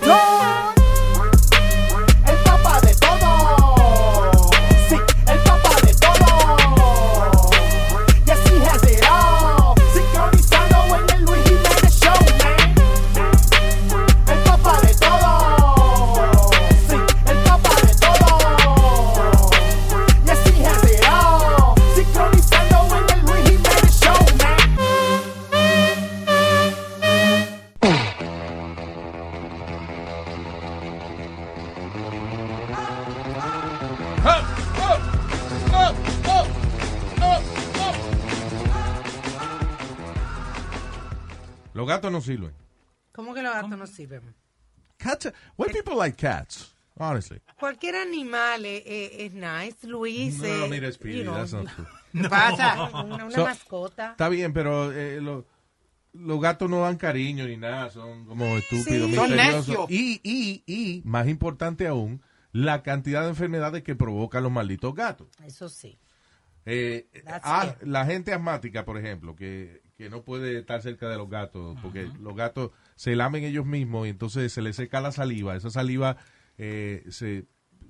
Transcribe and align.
victory. 0.00 0.25
No 42.16 42.20
sirven. 42.22 42.52
¿Cómo 43.12 43.32
que 43.34 43.42
los 43.42 43.52
gatos 43.54 43.70
no 43.78 43.86
sirven? 43.86 44.34
Cats, 44.98 45.32
why 45.56 45.68
people 45.72 45.94
like 45.96 46.16
cats? 46.16 46.72
Honestly. 46.98 47.40
Cualquier 47.60 47.94
animal 47.96 48.64
es, 48.64 48.82
es- 48.86 49.10
es 49.14 49.32
nice, 49.34 49.86
Luis. 49.86 50.38
No, 50.38 50.46
eh, 50.46 50.68
mira, 50.70 50.90
Speedy, 50.90 51.18
you 51.18 51.22
know, 51.24 51.34
that's 51.36 51.52
not 51.52 51.66
true. 51.74 51.86
¿Qué 52.12 52.28
pasa? 52.28 52.84
Una, 53.04 53.24
una 53.26 53.30
So- 53.30 53.44
mascota. 53.44 54.10
Está 54.12 54.28
bien, 54.30 54.52
pero 54.54 54.90
eh, 54.92 55.20
lo- 55.20 55.44
los 56.14 56.40
gatos 56.40 56.70
no 56.70 56.80
dan 56.80 56.96
cariño 56.96 57.46
ni 57.46 57.58
nada, 57.58 57.90
son 57.90 58.24
como 58.24 58.56
estúpidos, 58.56 59.10
Sí. 59.10 59.14
Son 59.14 59.28
misteriosos. 59.28 59.68
necios. 59.68 59.90
Y, 59.90 60.20
y, 60.22 60.62
y, 60.66 61.02
más 61.04 61.28
importante 61.28 61.86
aún, 61.86 62.22
la 62.52 62.82
cantidad 62.82 63.22
de 63.24 63.28
enfermedades 63.28 63.82
que 63.82 63.94
provocan 63.94 64.42
los 64.42 64.50
malditos 64.52 64.94
gatos. 64.94 65.28
Eso 65.44 65.68
sí. 65.68 65.98
Eh, 66.64 67.06
That's 67.26 67.42
ah, 67.44 67.76
la 67.82 68.06
gente 68.06 68.32
asmática, 68.32 68.86
por 68.86 68.96
ejemplo, 68.96 69.36
que, 69.36 69.82
que 69.96 70.10
no 70.10 70.22
puede 70.22 70.58
estar 70.58 70.82
cerca 70.82 71.08
de 71.08 71.16
los 71.16 71.28
gatos, 71.28 71.78
porque 71.82 72.10
los 72.20 72.36
gatos 72.36 72.70
se 72.96 73.16
lamen 73.16 73.44
ellos 73.44 73.64
mismos 73.64 74.06
y 74.06 74.10
entonces 74.10 74.52
se 74.52 74.60
les 74.60 74.76
seca 74.76 75.00
la 75.00 75.10
saliva. 75.10 75.56
Esa 75.56 75.70
saliva 75.70 76.18
eh, 76.58 77.04
se, 77.08 77.46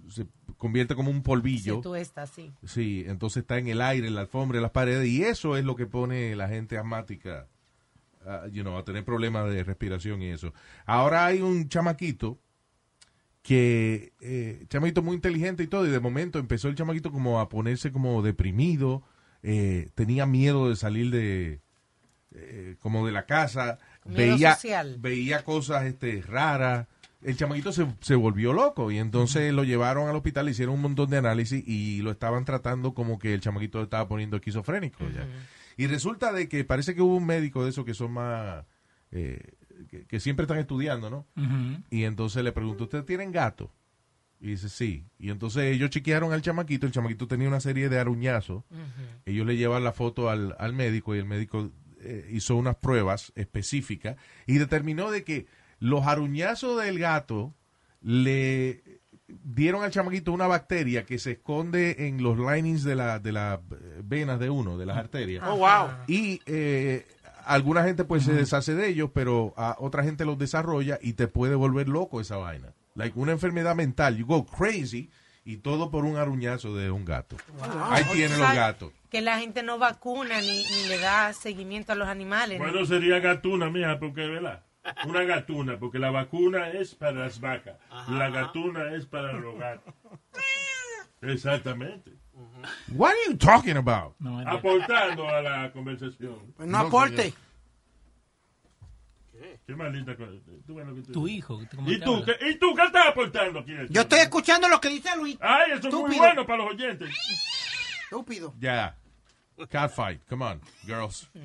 se 0.08 0.26
convierte 0.56 0.94
como 0.94 1.10
un 1.10 1.22
polvillo. 1.22 1.76
Si 1.76 1.82
tú 1.82 1.96
estás 1.96 2.30
así. 2.30 2.52
Sí, 2.64 3.04
entonces 3.08 3.42
está 3.42 3.58
en 3.58 3.66
el 3.66 3.82
aire, 3.82 4.06
en 4.06 4.14
la 4.14 4.20
alfombra, 4.22 4.58
en 4.58 4.62
las 4.62 4.70
paredes, 4.70 5.08
y 5.08 5.24
eso 5.24 5.56
es 5.56 5.64
lo 5.64 5.74
que 5.74 5.86
pone 5.86 6.36
la 6.36 6.48
gente 6.48 6.78
asmática, 6.78 7.48
ah, 8.24 8.46
you 8.52 8.62
know, 8.62 8.76
a 8.76 8.84
tener 8.84 9.04
problemas 9.04 9.50
de 9.50 9.64
respiración 9.64 10.22
y 10.22 10.28
eso. 10.28 10.54
Ahora 10.84 11.26
hay 11.26 11.42
un 11.42 11.68
chamaquito 11.68 12.38
que, 13.42 14.12
eh, 14.20 14.64
chamaquito 14.68 15.02
muy 15.02 15.16
inteligente 15.16 15.64
y 15.64 15.66
todo, 15.66 15.84
y 15.86 15.90
de 15.90 16.00
momento 16.00 16.38
empezó 16.38 16.68
el 16.68 16.76
chamaquito 16.76 17.10
como 17.10 17.40
a 17.40 17.48
ponerse 17.48 17.90
como 17.90 18.22
deprimido, 18.22 19.02
eh, 19.42 19.90
tenía 19.96 20.24
miedo 20.24 20.68
de 20.68 20.76
salir 20.76 21.10
de, 21.10 21.60
eh, 22.36 22.76
como 22.80 23.06
de 23.06 23.12
la 23.12 23.26
casa, 23.26 23.78
Miedo 24.04 24.34
veía, 24.34 24.54
social. 24.54 24.96
veía 24.98 25.44
cosas 25.44 25.84
este, 25.84 26.22
raras. 26.22 26.86
El 27.22 27.36
chamaquito 27.36 27.72
se, 27.72 27.86
se 28.00 28.14
volvió 28.14 28.52
loco 28.52 28.90
y 28.90 28.98
entonces 28.98 29.52
lo 29.52 29.64
llevaron 29.64 30.08
al 30.08 30.14
hospital, 30.16 30.44
le 30.44 30.52
hicieron 30.52 30.74
un 30.74 30.82
montón 30.82 31.10
de 31.10 31.16
análisis 31.16 31.66
y 31.66 32.02
lo 32.02 32.10
estaban 32.10 32.44
tratando 32.44 32.94
como 32.94 33.18
que 33.18 33.34
el 33.34 33.40
chamaquito 33.40 33.82
estaba 33.82 34.06
poniendo 34.06 34.36
esquizofrénico. 34.36 35.08
ya. 35.08 35.26
Y 35.78 35.86
resulta 35.88 36.32
de 36.32 36.48
que 36.48 36.64
parece 36.64 36.94
que 36.94 37.02
hubo 37.02 37.16
un 37.16 37.26
médico 37.26 37.64
de 37.64 37.70
esos 37.70 37.84
que 37.84 37.94
son 37.94 38.12
más, 38.12 38.64
eh, 39.10 39.54
que, 39.88 40.04
que 40.06 40.20
siempre 40.20 40.44
están 40.44 40.58
estudiando, 40.58 41.10
¿no? 41.10 41.26
Y 41.90 42.04
entonces 42.04 42.44
le 42.44 42.52
preguntó, 42.52 42.84
¿ustedes 42.84 43.04
tienen 43.06 43.32
gato? 43.32 43.72
Y 44.38 44.48
dice, 44.48 44.68
sí. 44.68 45.06
Y 45.18 45.30
entonces 45.30 45.64
ellos 45.64 45.90
chequearon 45.90 46.32
al 46.32 46.42
chamaquito, 46.42 46.86
el 46.86 46.92
chamaquito 46.92 47.26
tenía 47.26 47.48
una 47.48 47.60
serie 47.60 47.88
de 47.88 47.98
aruñazos. 47.98 48.62
Ellos 49.24 49.46
le 49.46 49.56
llevan 49.56 49.84
la 49.84 49.92
foto 49.92 50.30
al, 50.30 50.54
al 50.58 50.74
médico 50.74 51.14
y 51.14 51.18
el 51.18 51.24
médico 51.24 51.70
eh, 52.06 52.28
hizo 52.30 52.56
unas 52.56 52.76
pruebas 52.76 53.32
específicas 53.34 54.16
y 54.46 54.58
determinó 54.58 55.10
de 55.10 55.24
que 55.24 55.46
los 55.78 56.06
aruñazos 56.06 56.82
del 56.82 56.98
gato 56.98 57.54
le 58.00 58.82
dieron 59.28 59.82
al 59.82 59.90
chamaquito 59.90 60.32
una 60.32 60.46
bacteria 60.46 61.04
que 61.04 61.18
se 61.18 61.32
esconde 61.32 62.06
en 62.06 62.22
los 62.22 62.38
linings 62.38 62.84
de 62.84 62.94
las 62.94 63.22
de 63.22 63.32
las 63.32 63.58
eh, 63.58 64.02
venas 64.04 64.38
de 64.38 64.50
uno, 64.50 64.78
de 64.78 64.86
las 64.86 64.96
arterias. 64.96 65.44
Oh, 65.46 65.56
wow. 65.56 65.88
Y 66.06 66.40
eh, 66.46 67.06
alguna 67.44 67.82
gente 67.84 68.04
pues 68.04 68.24
se 68.24 68.32
deshace 68.32 68.74
de 68.74 68.88
ellos, 68.88 69.10
pero 69.12 69.54
a 69.56 69.76
otra 69.78 70.04
gente 70.04 70.24
los 70.24 70.38
desarrolla 70.38 70.98
y 71.02 71.14
te 71.14 71.28
puede 71.28 71.54
volver 71.54 71.88
loco 71.88 72.20
esa 72.20 72.36
vaina. 72.36 72.72
Like 72.94 73.18
una 73.18 73.32
enfermedad 73.32 73.74
mental, 73.74 74.16
you 74.16 74.26
go 74.26 74.46
crazy 74.46 75.10
y 75.44 75.58
todo 75.58 75.90
por 75.90 76.04
un 76.04 76.16
aruñazo 76.16 76.74
de 76.74 76.90
un 76.90 77.04
gato. 77.04 77.36
Ahí 77.90 78.04
tienen 78.12 78.38
los 78.38 78.54
gatos. 78.54 78.92
Que 79.16 79.22
la 79.22 79.38
gente 79.38 79.62
no 79.62 79.78
vacuna 79.78 80.42
ni, 80.42 80.62
ni 80.62 80.88
le 80.88 80.98
da 80.98 81.32
seguimiento 81.32 81.92
a 81.92 81.94
los 81.94 82.06
animales. 82.06 82.58
¿no? 82.58 82.66
Bueno, 82.66 82.84
sería 82.84 83.18
gatuna, 83.18 83.70
mija, 83.70 83.98
porque, 83.98 84.26
¿verdad? 84.26 84.62
Una 85.06 85.22
gatuna, 85.22 85.78
porque 85.78 85.98
la 85.98 86.10
vacuna 86.10 86.68
es 86.68 86.94
para 86.94 87.12
las 87.12 87.40
vacas. 87.40 87.78
La 88.10 88.28
gatuna 88.28 88.92
es 88.94 89.06
para 89.06 89.32
los 89.32 89.56
gatos. 89.58 89.94
Exactamente. 91.22 92.12
What 92.92 93.12
are 93.12 93.18
you 93.26 93.38
talking 93.38 93.78
about? 93.78 94.16
Aportando 94.44 95.26
a 95.30 95.40
la 95.40 95.72
conversación. 95.72 96.52
Pues 96.54 96.68
no 96.68 96.78
No, 96.78 96.86
aporte. 96.88 97.32
Qué 99.66 99.74
maldita 99.74 100.14
cosa. 100.14 100.32
Tú 100.66 100.76
que 100.76 101.12
Tu 101.14 101.26
hijo. 101.26 101.62
¿cómo 101.74 101.90
¿Y 101.90 102.00
tú, 102.00 102.22
qué, 102.22 102.50
¿Y 102.50 102.58
tú 102.58 102.74
qué 102.74 102.82
estás 102.84 103.06
aportando 103.08 103.60
aquí? 103.60 103.72
Yo 103.88 104.02
estoy 104.02 104.18
escuchando 104.18 104.68
lo 104.68 104.78
que 104.78 104.90
dice 104.90 105.08
Luis. 105.16 105.38
Ay, 105.40 105.72
eso 105.72 105.88
es 105.88 105.94
muy 105.94 106.18
bueno 106.18 106.46
para 106.46 106.64
los 106.64 106.74
oyentes. 106.74 107.10
Estúpido. 108.10 108.52
Ya. 108.60 108.94
Catfight. 109.70 110.20
Come 110.28 110.42
on, 110.42 110.60
girls. 110.86 111.26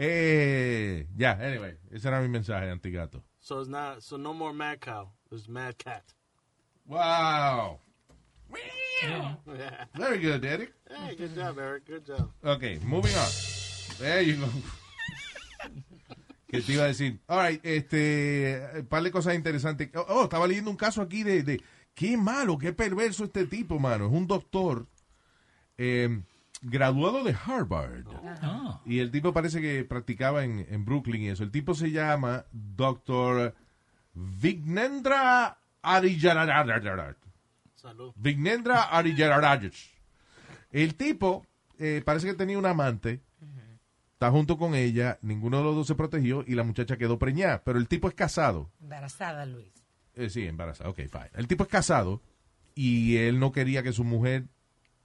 Eh, 0.00 1.06
ya, 1.16 1.36
anyway. 1.40 1.74
Ese 1.90 2.06
era 2.06 2.20
mi 2.20 2.28
mensaje, 2.28 2.70
antigato. 2.70 3.20
So 3.40 3.58
it's 3.58 3.68
not. 3.68 4.00
So 4.00 4.16
no 4.16 4.32
more 4.32 4.52
mad 4.52 4.80
cow. 4.80 5.08
There's 5.28 5.48
mad 5.48 5.76
cat. 5.76 6.04
Wow. 6.86 7.80
Yeah. 9.02 9.34
Very 9.96 10.18
good, 10.18 10.44
Eric. 10.44 10.72
Hey, 10.88 11.16
good 11.16 11.34
job, 11.34 11.58
Eric. 11.58 11.84
Good 11.86 12.06
job. 12.06 12.30
Okay, 12.44 12.78
moving 12.84 13.14
on. 13.16 13.28
There 13.98 14.22
you 14.22 14.36
go. 14.36 14.46
¿Qué 16.48 16.62
te 16.62 16.72
iba 16.72 16.84
a 16.84 16.88
decir? 16.88 17.18
All 17.28 17.38
right, 17.38 17.60
este, 17.62 18.70
un 18.76 18.86
par 18.86 19.02
de 19.02 19.10
cosas 19.10 19.34
interesantes. 19.34 19.90
Oh, 19.94 20.06
oh, 20.08 20.24
estaba 20.24 20.46
leyendo 20.46 20.70
un 20.70 20.76
caso 20.76 21.02
aquí 21.02 21.22
de, 21.22 21.42
de 21.42 21.60
qué 21.94 22.16
malo, 22.16 22.56
qué 22.56 22.72
perverso 22.72 23.24
este 23.24 23.46
tipo, 23.46 23.78
mano. 23.78 24.06
Es 24.06 24.12
un 24.12 24.26
doctor 24.26 24.86
eh, 25.76 26.22
graduado 26.62 27.24
de 27.24 27.34
Harvard. 27.34 28.06
Y 28.84 29.00
el 29.00 29.10
tipo 29.10 29.32
parece 29.32 29.60
que 29.60 29.84
practicaba 29.84 30.44
en, 30.44 30.66
en 30.68 30.84
Brooklyn 30.84 31.22
y 31.22 31.28
eso. 31.28 31.44
El 31.44 31.50
tipo 31.50 31.74
se 31.74 31.90
llama 31.90 32.44
Doctor 32.52 33.54
Vignendra 34.14 35.58
Arijararat. 35.82 37.16
Salud. 37.74 38.12
Vignendra 38.16 38.82
Arijararat. 38.82 39.72
El 40.70 40.94
tipo 40.96 41.46
eh, 41.78 42.02
parece 42.04 42.26
que 42.26 42.34
tenía 42.34 42.58
un 42.58 42.66
amante. 42.66 43.20
Está 44.12 44.32
junto 44.32 44.58
con 44.58 44.74
ella, 44.74 45.16
ninguno 45.22 45.58
de 45.58 45.62
los 45.62 45.76
dos 45.76 45.86
se 45.86 45.94
protegió 45.94 46.42
y 46.44 46.56
la 46.56 46.64
muchacha 46.64 46.96
quedó 46.96 47.20
preñada. 47.20 47.62
Pero 47.62 47.78
el 47.78 47.86
tipo 47.86 48.08
es 48.08 48.14
casado. 48.14 48.68
Embarazada, 48.80 49.46
Luis. 49.46 49.72
Eh, 50.16 50.28
sí, 50.28 50.44
embarazada. 50.44 50.90
Ok, 50.90 50.96
fine. 50.96 51.30
El 51.34 51.46
tipo 51.46 51.62
es 51.62 51.68
casado 51.68 52.20
y 52.74 53.16
él 53.18 53.38
no 53.38 53.52
quería 53.52 53.84
que 53.84 53.92
su 53.92 54.02
mujer 54.02 54.48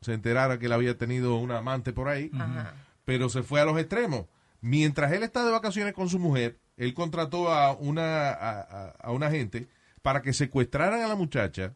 se 0.03 0.14
enterara 0.14 0.59
que 0.59 0.66
él 0.68 0.74
había 0.74 0.97
tenido 0.97 1.36
una 1.36 1.58
amante 1.59 1.94
por 1.94 2.08
ahí, 2.09 2.30
Ajá. 2.34 2.74
pero 3.06 3.30
se 3.30 3.44
fue 3.44 3.62
a 3.62 3.66
los 3.66 3.78
extremos. 3.80 4.25
Mientras 4.62 5.12
él 5.12 5.24
está 5.24 5.44
de 5.46 5.52
vacaciones 5.52 5.94
con 5.94 6.09
su 6.09 6.19
mujer, 6.19 6.59
él 6.78 6.94
contrató 6.94 7.52
a 7.52 7.74
una, 7.74 8.30
a, 8.30 8.62
a- 8.62 8.90
a 9.00 9.12
una 9.12 9.29
gente 9.29 9.67
para 10.02 10.22
que 10.22 10.34
secuestraran 10.34 11.02
a 11.02 11.08
la 11.08 11.16
muchacha, 11.16 11.73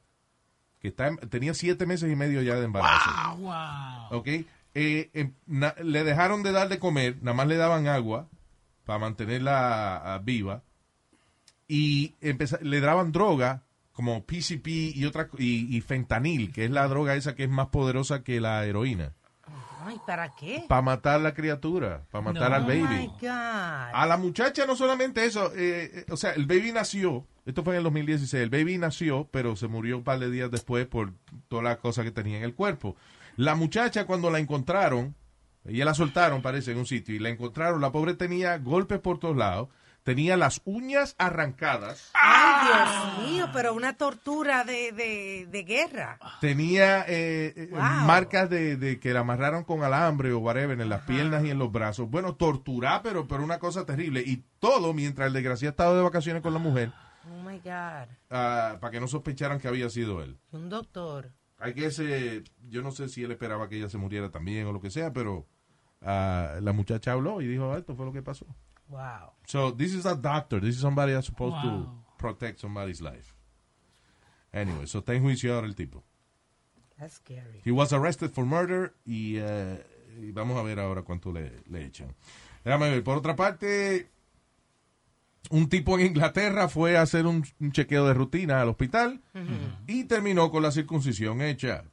que 0.79 0.87
está, 0.89 1.07
en- 1.07 1.17
tenía 1.17 1.53
siete 1.53 1.85
meses 1.85 2.11
y 2.11 2.15
medio 2.15 2.41
ya 2.41 2.55
de 2.55 2.65
embarazo. 2.65 3.09
Wow. 3.39 4.19
¿ok? 4.19 4.27
Eh, 4.75 5.09
em, 5.13 5.33
na- 5.47 5.75
le 5.83 6.03
dejaron 6.03 6.43
de 6.43 6.51
dar 6.51 6.69
de 6.69 6.77
comer, 6.79 7.17
nada 7.21 7.35
más 7.35 7.47
le 7.47 7.57
daban 7.57 7.87
agua 7.87 8.27
para 8.85 8.99
mantenerla 8.99 9.97
ah, 10.15 10.19
viva 10.23 10.63
y 11.67 12.15
empeza- 12.21 12.59
le 12.61 12.79
daban 12.79 13.11
droga 13.11 13.63
como 13.97 14.23
PCP 14.25 14.67
y 14.95 15.05
otra 15.05 15.27
y, 15.39 15.75
y 15.75 15.81
fentanil, 15.81 16.51
que 16.53 16.65
es 16.65 16.69
la 16.71 16.87
droga 16.87 17.15
esa 17.15 17.33
que 17.33 17.45
es 17.45 17.49
más 17.49 17.69
poderosa 17.69 18.23
que 18.23 18.39
la 18.39 18.63
heroína, 18.63 19.13
Ay, 19.83 19.97
¿para 20.05 20.35
qué? 20.35 20.65
para 20.67 20.83
matar 20.83 21.19
la 21.19 21.33
criatura, 21.33 22.03
para 22.11 22.23
matar 22.23 22.51
No. 22.51 22.55
al 22.57 22.63
my 22.67 22.81
baby. 22.81 23.07
God. 23.19 23.29
A 23.31 24.05
la 24.07 24.17
muchacha 24.17 24.67
no 24.67 24.75
solamente 24.75 25.25
eso, 25.25 25.51
eh, 25.55 25.91
eh, 25.93 26.05
o 26.11 26.15
sea, 26.17 26.31
el 26.33 26.45
baby 26.45 26.71
nació, 26.73 27.25
esto 27.47 27.63
fue 27.63 27.73
en 27.73 27.77
el 27.79 27.83
2016, 27.85 28.43
el 28.43 28.49
baby 28.51 28.77
nació, 28.77 29.27
pero 29.31 29.55
se 29.55 29.67
murió 29.67 29.97
un 29.97 30.03
par 30.03 30.19
de 30.19 30.29
días 30.29 30.51
después 30.51 30.85
por 30.85 31.13
todas 31.47 31.63
las 31.63 31.77
cosas 31.77 32.05
que 32.05 32.11
tenía 32.11 32.37
en 32.37 32.43
el 32.43 32.53
cuerpo. 32.53 32.95
La 33.35 33.55
muchacha 33.55 34.05
cuando 34.05 34.29
la 34.29 34.37
encontraron, 34.39 35.15
ella 35.65 35.85
la 35.85 35.95
soltaron 35.95 36.43
parece 36.43 36.71
en 36.73 36.77
un 36.77 36.85
sitio 36.85 37.15
y 37.15 37.19
la 37.19 37.29
encontraron, 37.29 37.81
la 37.81 37.91
pobre 37.91 38.13
tenía 38.13 38.57
golpes 38.59 38.99
por 38.99 39.19
todos 39.19 39.35
lados, 39.37 39.69
tenía 40.07 40.37
las 40.37 40.61
uñas 40.63 41.15
arrancadas, 41.17 42.11
Ay, 42.13 42.65
Dios 42.65 43.29
mío, 43.29 43.49
pero 43.51 43.73
una 43.73 43.97
tortura 43.97 44.63
de, 44.63 44.93
de, 44.93 45.47
de 45.51 45.63
guerra. 45.63 46.17
tenía 46.39 47.01
eh, 47.09 47.53
eh, 47.57 47.67
Wow. 47.71 47.81
marcas 47.81 48.49
de, 48.49 48.77
de 48.77 49.01
que 49.01 49.11
la 49.11 49.19
amarraron 49.19 49.65
con 49.65 49.83
alambre 49.83 50.31
o 50.31 50.39
whatever 50.39 50.79
en 50.79 50.87
las 50.87 51.01
piernas 51.01 51.43
y 51.43 51.49
en 51.49 51.59
los 51.59 51.73
brazos. 51.73 52.09
Bueno, 52.09 52.35
torturar, 52.35 53.01
pero, 53.03 53.27
pero 53.27 53.43
una 53.43 53.59
cosa 53.59 53.85
terrible. 53.85 54.23
Y 54.25 54.45
todo 54.59 54.93
mientras 54.93 55.27
el 55.27 55.33
desgraciado 55.33 55.71
estaba 55.71 55.93
de 55.93 56.01
vacaciones 56.03 56.41
con 56.41 56.53
la 56.53 56.59
mujer, 56.59 56.93
Oh 57.29 57.43
my 57.43 57.57
God. 57.59 58.07
ah, 58.29 58.77
para 58.79 58.91
que 58.91 59.01
no 59.01 59.09
sospecharan 59.09 59.59
que 59.59 59.67
había 59.67 59.89
sido 59.89 60.23
él. 60.23 60.37
Un 60.53 60.69
doctor. 60.69 61.33
Hay 61.59 61.73
que 61.73 61.87
ese, 61.87 62.45
yo 62.69 62.81
no 62.81 62.91
sé 62.91 63.09
si 63.09 63.23
él 63.25 63.31
esperaba 63.31 63.67
que 63.67 63.75
ella 63.77 63.89
se 63.89 63.97
muriera 63.97 64.29
también 64.31 64.67
o 64.67 64.71
lo 64.71 64.79
que 64.79 64.89
sea, 64.89 65.11
pero 65.11 65.45
ah, 66.01 66.53
la 66.61 66.71
muchacha 66.71 67.11
habló 67.11 67.41
y 67.41 67.47
dijo, 67.47 67.73
"Ah, 67.73 67.77
esto 67.77 67.93
fue 67.93 68.05
lo 68.05 68.13
que 68.13 68.21
pasó. 68.21 68.45
Wow. 68.89 69.33
So 69.47 69.71
this 69.71 69.93
is 69.93 70.05
a 70.05 70.15
doctor. 70.15 70.59
This 70.59 70.75
is 70.75 70.81
somebody 70.81 71.13
that's 71.13 71.27
supposed 71.27 71.61
to 71.63 71.89
protect 72.17 72.59
somebody's 72.59 73.01
life. 73.01 73.35
Anyway, 74.53 74.85
so 74.87 74.99
está 74.99 75.13
en 75.13 75.23
juicio 75.23 75.53
ahora 75.53 75.67
el 75.67 75.75
tipo. 75.75 76.03
That's 76.97 77.15
scary. 77.15 77.61
He 77.63 77.71
was 77.71 77.93
arrested 77.93 78.31
for 78.31 78.45
murder 78.45 78.93
y, 79.05 79.37
y 79.37 80.31
vamos 80.31 80.57
a 80.57 80.63
ver 80.63 80.79
ahora 80.79 81.03
cuánto 81.03 81.31
le, 81.31 81.51
le 81.69 81.85
echan. 81.85 82.15
Déjame 82.63 82.89
ver. 82.89 83.03
Por 83.03 83.17
otra 83.17 83.35
parte, 83.35 84.09
un 85.51 85.69
tipo 85.69 85.99
en 85.99 86.07
Inglaterra 86.07 86.67
fue 86.69 86.97
a 86.97 87.01
hacer 87.03 87.27
un, 87.27 87.45
un 87.59 87.71
chequeo 87.71 88.07
de 88.07 88.13
rutina 88.13 88.61
al 88.61 88.69
hospital 88.69 89.21
y 89.85 90.05
terminó 90.05 90.49
con 90.49 90.63
la 90.63 90.71
circuncisión 90.71 91.41
hecha. 91.41 91.83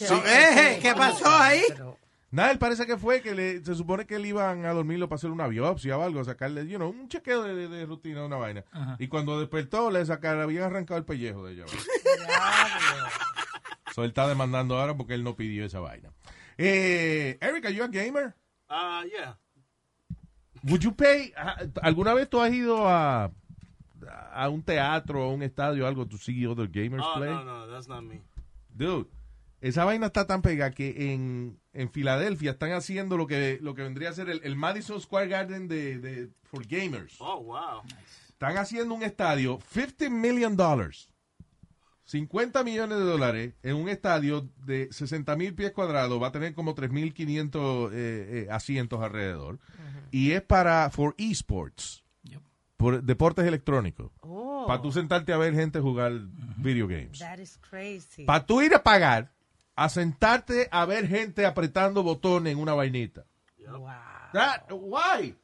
Eh, 0.00 0.78
¿Qué 0.80 0.94
pasó 0.96 1.28
ahí? 1.28 1.62
Pero, 1.68 1.98
Nada, 2.32 2.50
él 2.50 2.58
parece 2.58 2.86
que 2.86 2.98
fue 2.98 3.22
que 3.22 3.34
le, 3.34 3.64
se 3.64 3.74
supone 3.74 4.04
que 4.06 4.18
le 4.18 4.28
iban 4.28 4.64
a 4.66 4.72
dormirlo 4.72 5.08
para 5.08 5.16
hacer 5.16 5.30
una 5.30 5.46
biopsia 5.46 5.96
o 5.96 6.02
algo, 6.02 6.22
sacarle, 6.24 6.66
you 6.66 6.76
know, 6.76 6.90
un 6.90 7.08
chequeo 7.08 7.42
de, 7.44 7.54
de- 7.54 7.68
de 7.68 7.86
rutina, 7.86 8.24
una 8.24 8.36
vaina. 8.36 8.64
Ajá. 8.72 8.96
Y 8.98 9.06
cuando 9.08 9.38
despertó, 9.38 9.90
le 9.90 10.04
sacaron, 10.04 10.42
habían 10.42 10.64
arrancado 10.64 10.98
el 10.98 11.04
pellejo 11.04 11.46
de 11.46 11.54
ella. 11.54 11.64
so, 13.94 14.02
él 14.02 14.08
está 14.08 14.28
demandando 14.28 14.78
ahora 14.78 14.96
porque 14.96 15.14
él 15.14 15.24
no 15.24 15.36
pidió 15.36 15.64
esa 15.64 15.80
vaina. 15.80 16.10
Eh, 16.58 17.38
Eric, 17.40 17.66
are 17.66 17.74
you 17.74 17.84
a 17.84 17.88
gamer? 17.88 18.34
Uh, 18.68 19.04
yeah. 19.10 19.36
Would 20.64 20.80
you 20.82 20.92
pay? 20.94 21.32
ah, 21.36 21.56
¿Alguna 21.82 22.12
vez 22.14 22.28
tú 22.28 22.40
has 22.40 22.52
ido 22.52 22.88
a, 22.88 23.30
a 24.32 24.48
un 24.48 24.62
teatro 24.62 25.28
o 25.28 25.32
un 25.32 25.42
estadio 25.42 25.84
o 25.84 25.86
algo 25.86 26.06
to 26.06 26.18
see 26.18 26.46
other 26.46 26.68
gamers 26.68 27.04
Oh, 27.06 27.14
play? 27.16 27.30
no, 27.30 27.44
no, 27.44 27.66
that's 27.70 27.88
not 27.88 28.02
me. 28.02 28.22
Dude, 28.74 29.06
esa 29.60 29.84
vaina 29.84 30.06
está 30.06 30.26
tan 30.26 30.42
pegada 30.42 30.70
que 30.70 31.12
en, 31.12 31.58
en 31.72 31.90
Filadelfia 31.90 32.52
están 32.52 32.72
haciendo 32.72 33.16
lo 33.16 33.26
que, 33.26 33.58
lo 33.62 33.74
que 33.74 33.82
vendría 33.82 34.10
a 34.10 34.12
ser 34.12 34.28
el, 34.28 34.40
el 34.44 34.56
Madison 34.56 35.00
Square 35.00 35.28
Garden 35.28 35.68
de, 35.68 35.98
de 35.98 36.28
for 36.44 36.66
gamers. 36.66 37.16
Oh, 37.18 37.42
wow. 37.42 37.82
Están 38.28 38.58
haciendo 38.58 38.94
un 38.94 39.02
estadio, 39.02 39.58
50 39.70 40.10
million 40.10 40.56
dollars. 40.56 41.08
50 42.04 42.62
millones 42.62 42.98
de 42.98 43.04
dólares 43.04 43.54
en 43.64 43.74
un 43.76 43.88
estadio 43.88 44.48
de 44.64 44.88
60 44.92 45.34
mil 45.34 45.54
pies 45.54 45.72
cuadrados. 45.72 46.22
Va 46.22 46.28
a 46.28 46.32
tener 46.32 46.54
como 46.54 46.74
3.500 46.76 47.90
eh, 47.92 47.94
eh, 47.94 48.48
asientos 48.50 49.02
alrededor. 49.02 49.58
Y 50.12 50.30
es 50.30 50.42
para, 50.42 50.88
for 50.90 51.16
esports. 51.18 52.04
Yep. 52.22 52.42
Por 52.76 53.02
deportes 53.02 53.44
electrónicos. 53.44 54.12
Oh, 54.20 54.66
Para 54.68 54.80
tú 54.82 54.92
sentarte 54.92 55.32
a 55.32 55.36
ver 55.36 55.54
gente 55.54 55.80
jugar 55.80 56.12
video 56.58 56.86
games. 56.86 57.18
that 57.18 57.38
is 57.38 57.58
crazy. 57.58 58.24
Para 58.24 58.46
tú 58.46 58.62
ir 58.62 58.72
a 58.74 58.84
pagar, 58.84 59.32
a 59.76 59.88
sentarte 59.88 60.68
a 60.70 60.84
ver 60.86 61.06
gente 61.06 61.44
apretando 61.46 62.02
botones 62.02 62.52
en 62.52 62.58
una 62.58 62.74
vainita. 62.74 63.24
Wow. 63.68 63.90
That, 64.32 64.70
why? 64.72 65.34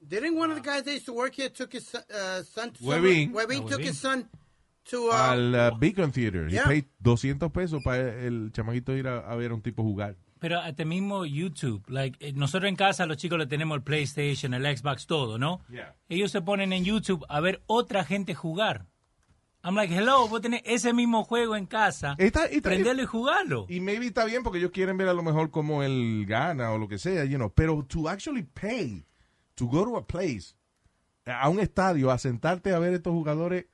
Didn't 0.00 0.36
one 0.36 0.50
of 0.50 0.56
the 0.56 0.62
guys 0.62 0.84
that 0.84 0.92
used 0.94 1.06
to 1.06 1.12
work 1.12 1.34
here 1.34 1.50
took 1.50 1.72
his 1.72 1.86
son, 1.88 2.02
uh, 2.10 2.42
son 2.42 2.72
to 2.72 2.84
Webin. 2.84 3.32
Ah, 3.34 3.68
took 3.68 3.80
his 3.82 3.98
son 3.98 4.28
to 4.90 5.10
uh, 5.10 5.14
Al 5.14 5.54
uh, 5.54 5.70
Beacon 5.78 6.12
Theater. 6.12 6.46
He 6.48 6.54
Yeah. 6.54 6.64
paid 6.66 6.86
200 7.02 7.50
pesos 7.52 7.80
para 7.84 8.24
el 8.24 8.50
chamaquito 8.52 8.96
ir 8.96 9.08
a, 9.08 9.18
a 9.20 9.36
ver 9.36 9.50
a 9.50 9.54
un 9.54 9.62
tipo 9.62 9.82
jugar. 9.82 10.16
Pero 10.38 10.58
hasta 10.58 10.84
mismo 10.84 11.24
YouTube, 11.24 11.84
like, 11.88 12.18
eh, 12.20 12.32
nosotros 12.32 12.68
en 12.68 12.74
casa 12.76 13.06
los 13.06 13.16
chicos 13.16 13.38
le 13.38 13.46
tenemos 13.46 13.76
el 13.76 13.82
PlayStation, 13.82 14.54
el 14.54 14.76
Xbox, 14.76 15.06
todo, 15.06 15.38
¿no? 15.38 15.64
Yeah. 15.70 15.94
Ellos 16.08 16.32
se 16.32 16.40
ponen 16.42 16.72
en 16.72 16.84
YouTube 16.84 17.24
a 17.28 17.40
ver 17.40 17.62
otra 17.66 18.04
gente 18.04 18.34
jugar. 18.34 18.86
I'm 19.64 19.76
like, 19.76 19.94
hello, 19.94 20.26
vos 20.28 20.40
tenés 20.40 20.62
ese 20.64 20.92
mismo 20.92 21.22
juego 21.24 21.54
en 21.56 21.66
casa, 21.66 22.16
Está- 22.18 22.50
y 22.50 22.56
está- 22.56 22.68
prenderlo 22.70 23.02
y 23.02 23.06
jugarlo. 23.06 23.66
Y 23.68 23.80
maybe 23.80 24.06
está 24.06 24.24
bien 24.24 24.42
porque 24.42 24.58
ellos 24.58 24.72
quieren 24.72 24.96
ver 24.96 25.08
a 25.08 25.14
lo 25.14 25.22
mejor 25.22 25.50
cómo 25.50 25.82
él 25.84 26.24
gana 26.26 26.72
o 26.72 26.78
lo 26.78 26.88
que 26.88 26.98
sea, 26.98 27.24
you 27.24 27.36
know. 27.36 27.50
Pero 27.54 27.84
to 27.86 28.08
actually 28.08 28.42
pay 28.42 29.04
to 29.54 29.66
go 29.66 29.84
to 29.84 29.96
a 29.96 30.04
place, 30.06 30.56
a 31.26 31.48
un 31.48 31.60
estadio, 31.60 32.10
a 32.10 32.18
sentarte 32.18 32.72
a 32.72 32.78
ver 32.80 32.92
estos 32.94 33.12
jugadores 33.12 33.66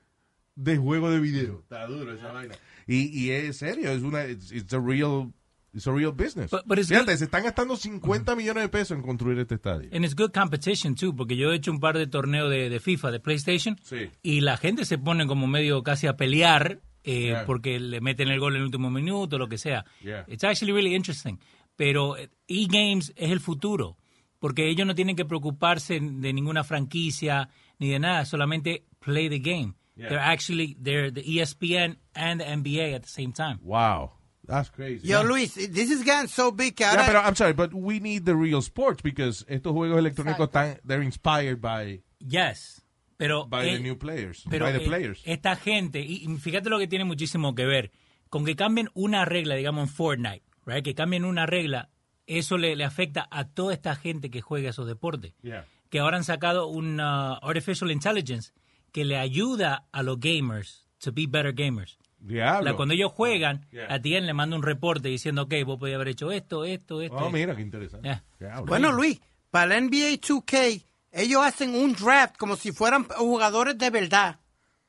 de 0.57 0.77
juego 0.77 1.11
de 1.11 1.21
video. 1.21 1.61
Está 1.61 1.87
duro 1.87 2.13
esa 2.13 2.33
vaina. 2.33 2.55
Y, 2.87 3.07
y 3.19 3.31
es 3.31 3.57
serio, 3.59 3.91
es 3.91 4.03
una, 4.03 4.27
it's, 4.27 4.51
it's 4.53 4.73
a 4.75 4.81
real, 4.81 5.33
it's 5.79 5.87
a 5.87 5.93
real 5.93 6.13
business. 6.13 6.51
But- 6.51 6.65
but 6.67 6.79
it's 6.79 6.89
Fíjate, 6.89 7.13
good- 7.13 7.19
se 7.19 7.25
están 7.25 7.45
gastando 7.45 7.77
50 7.77 8.37
millones 8.37 8.63
de 8.65 8.69
pesos 8.69 8.97
en 8.97 9.03
construir 9.03 9.39
este 9.39 9.55
estadio. 9.55 9.89
And 9.93 10.05
it's 10.05 10.15
good 10.15 10.33
competition, 10.33 10.95
too, 10.95 11.15
porque 11.17 11.37
yo 11.37 11.51
he 11.53 11.57
hecho 11.57 11.71
un 11.71 11.81
par 11.81 11.97
de 11.97 12.07
torneos 12.07 12.51
de, 12.51 12.69
de 12.69 12.81
FIFA, 12.81 13.11
de 13.13 13.21
PlayStation, 13.21 13.79
Sí. 13.83 14.11
y 14.23 14.41
la 14.43 14.57
gente 14.57 14.85
se 14.85 14.99
pone 14.99 15.27
como 15.27 15.47
medio 15.47 15.83
casi 15.83 16.07
a 16.07 16.17
pelear 16.17 16.81
eh, 17.05 17.29
Yeah. 17.29 17.47
porque 17.47 17.79
le 17.81 18.01
meten 18.03 18.29
el 18.29 18.39
gol 18.41 18.55
en 18.55 18.59
el 18.61 18.65
último 18.67 18.91
minuto, 18.91 19.39
lo 19.39 19.49
que 19.49 19.57
sea. 19.57 19.85
Yeah. 20.03 20.25
It's 20.29 20.45
actually 20.45 20.73
really 20.73 20.95
interesting. 20.95 21.39
Pero 21.77 22.17
eh, 22.19 22.29
e-games 22.49 23.13
es 23.17 23.31
el 23.31 23.41
futuro, 23.41 23.97
porque 24.41 24.69
ellos 24.69 24.87
no 24.87 24.95
tienen 24.95 25.17
que 25.17 25.25
preocuparse 25.25 26.01
de 26.01 26.33
ninguna 26.33 26.65
franquicia 26.65 27.49
ni 27.79 27.89
de 27.91 27.99
nada, 28.01 28.25
solamente 28.25 28.85
play 28.99 29.29
the 29.31 29.39
game. 29.39 29.75
Yeah. 29.97 30.09
They're 30.09 30.21
actually, 30.25 30.77
they're 30.83 31.11
the 31.13 31.23
ESPN 31.25 31.99
and 32.15 32.41
the 32.41 32.47
NBA 32.49 32.95
at 32.95 33.03
the 33.03 33.09
same 33.09 33.33
time. 33.33 33.59
Wow. 33.63 34.13
That's 34.49 34.71
crazy. 34.71 35.07
Yo, 35.07 35.23
Luis, 35.23 35.55
this 35.55 35.91
is 35.91 36.03
getting 36.03 36.27
so 36.27 36.51
big 36.51 36.75
que 36.75 36.85
Yeah, 36.85 36.93
ahora... 36.93 37.07
pero 37.07 37.21
I'm 37.21 37.37
sorry, 37.37 37.53
but 37.53 37.75
we 37.75 38.01
need 38.01 38.25
the 38.25 38.35
real 38.35 38.63
sports 38.63 39.03
because 39.03 39.45
estos 39.47 39.75
juegos 39.75 39.99
electrónicos 39.99 40.49
están, 40.49 40.81
they're 40.87 41.03
inspired 41.05 41.61
by, 41.61 42.01
Yes. 42.19 42.83
Pero, 43.19 43.47
by 43.47 43.69
eh, 43.69 43.77
the 43.77 43.83
new 43.83 43.97
players, 43.99 44.45
Pero 44.49 44.65
by 44.65 44.73
the 44.73 44.83
eh, 44.83 44.87
players. 44.87 45.23
esta 45.27 45.55
gente, 45.57 46.01
y 46.01 46.25
y 46.25 46.37
fíjate 46.39 46.71
lo 46.71 46.79
que 46.79 46.87
tiene 46.87 47.05
muchísimo 47.05 47.55
que 47.55 47.67
ver, 47.67 47.91
con 48.31 48.45
que 48.47 48.57
cambien 48.57 48.89
una 48.95 49.25
regla, 49.25 49.55
digamos 49.55 49.89
en 49.89 49.95
Fortnite, 49.95 50.43
right? 50.65 50.85
que 50.85 50.95
cambien 50.95 51.25
una 51.25 51.45
regla, 51.45 51.91
eso 52.27 52.57
le, 52.57 52.75
le 52.75 52.85
afecta 52.85 53.29
a 53.31 53.45
toda 53.49 53.75
esta 53.75 53.97
gente 53.97 54.31
que 54.31 54.41
juega 54.41 54.71
esos 54.71 54.87
deportes. 54.87 55.35
Yeah. 55.43 55.67
Que 55.91 55.99
ahora 55.99 56.17
han 56.17 56.25
sacado 56.25 56.69
una 56.69 57.35
Artificial 57.35 57.91
Intelligence 57.91 58.53
que 58.93 59.05
le 59.05 59.19
ayuda 59.19 59.87
a 59.93 60.03
los 60.03 60.19
gamers 60.21 60.87
to 60.99 61.13
be 61.13 61.27
better 61.29 61.53
gamers. 61.53 61.99
Diablo. 62.21 62.71
La- 62.71 62.77
cuando 62.77 62.95
ellos 62.95 63.13
juegan, 63.13 63.67
Yeah. 63.71 63.93
a 63.93 64.01
ti 64.01 64.19
le 64.21 64.33
manda 64.35 64.57
un 64.57 64.63
reporte 64.63 65.09
diciendo, 65.09 65.43
ok, 65.43 65.55
vos 65.65 65.79
podías 65.79 65.97
haber 65.97 66.09
hecho 66.09 66.31
esto, 66.33 66.65
esto, 66.65 67.01
esto. 67.03 67.17
Oh, 67.17 67.19
esto". 67.21 67.31
mira, 67.31 67.55
qué 67.57 67.63
interesante. 67.63 68.21
Yeah. 68.41 68.61
Bueno, 68.63 68.93
Luis, 68.93 69.21
para 69.51 69.77
el 69.77 69.85
NBA 69.85 70.19
2K, 70.21 70.83
ellos 71.13 71.43
hacen 71.45 71.75
un 71.75 71.93
draft 71.95 72.37
como 72.37 72.57
si 72.57 72.73
fueran 72.73 73.05
jugadores 73.05 73.79
de 73.79 73.91
verdad. 73.91 74.39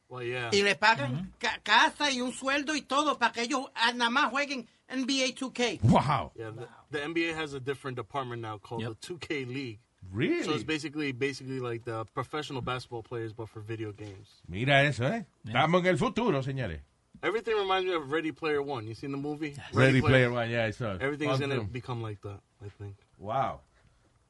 Well, 0.09 0.25
yeah. 0.27 0.49
Y 0.51 0.63
le 0.63 0.75
pagan 0.75 1.31
ca- 1.37 1.59
casa 1.61 2.09
y 2.11 2.19
un 2.19 2.33
sueldo 2.33 2.75
y 2.75 2.81
todo 2.81 3.19
para 3.19 3.31
que 3.31 3.43
ellos 3.43 3.67
ah, 3.75 3.93
nada 3.93 4.09
más 4.09 4.31
jueguen 4.31 4.67
NBA 4.89 5.35
2K. 5.35 5.79
Wow. 5.83 6.31
Yeah, 6.35 6.51
the, 6.51 6.67
the 6.89 7.03
NBA 7.05 7.35
has 7.39 7.53
a 7.53 7.59
different 7.59 7.95
department 7.95 8.41
now 8.41 8.57
called 8.57 8.81
Yep. 8.81 8.97
the 9.01 9.13
2K 9.13 9.45
League. 9.47 9.79
Really? 10.11 10.43
So 10.43 10.53
it's 10.55 10.63
basically 10.65 11.11
basically 11.11 11.59
like 11.59 11.83
the 11.85 12.05
professional 12.15 12.63
basketball 12.63 13.03
players, 13.03 13.33
but 13.33 13.47
for 13.49 13.61
video 13.61 13.91
games. 13.93 14.41
Mira 14.47 14.83
eso, 14.83 15.05
¿eh? 15.05 15.27
Estamos 15.45 15.81
en 15.81 15.87
el 15.87 15.97
futuro, 15.99 16.41
señores. 16.41 16.81
Everything 17.21 17.55
reminds 17.57 17.85
me 17.85 17.93
of 17.95 18.09
Ready 18.11 18.31
Player 18.31 18.61
One. 18.61 18.87
You 18.87 18.95
seen 18.95 19.11
the 19.11 19.17
movie? 19.17 19.53
Ready 19.73 20.01
Player 20.01 20.31
One, 20.31 20.49
yeah, 20.49 20.65
I 20.67 20.71
saw 20.71 20.93
it. 20.95 21.01
Everything's 21.01 21.37
Fun 21.39 21.49
gonna 21.49 21.63
become 21.63 22.01
like 22.01 22.21
that. 22.21 22.39
I 22.65 22.69
think. 22.77 22.95
Wow. 23.17 23.61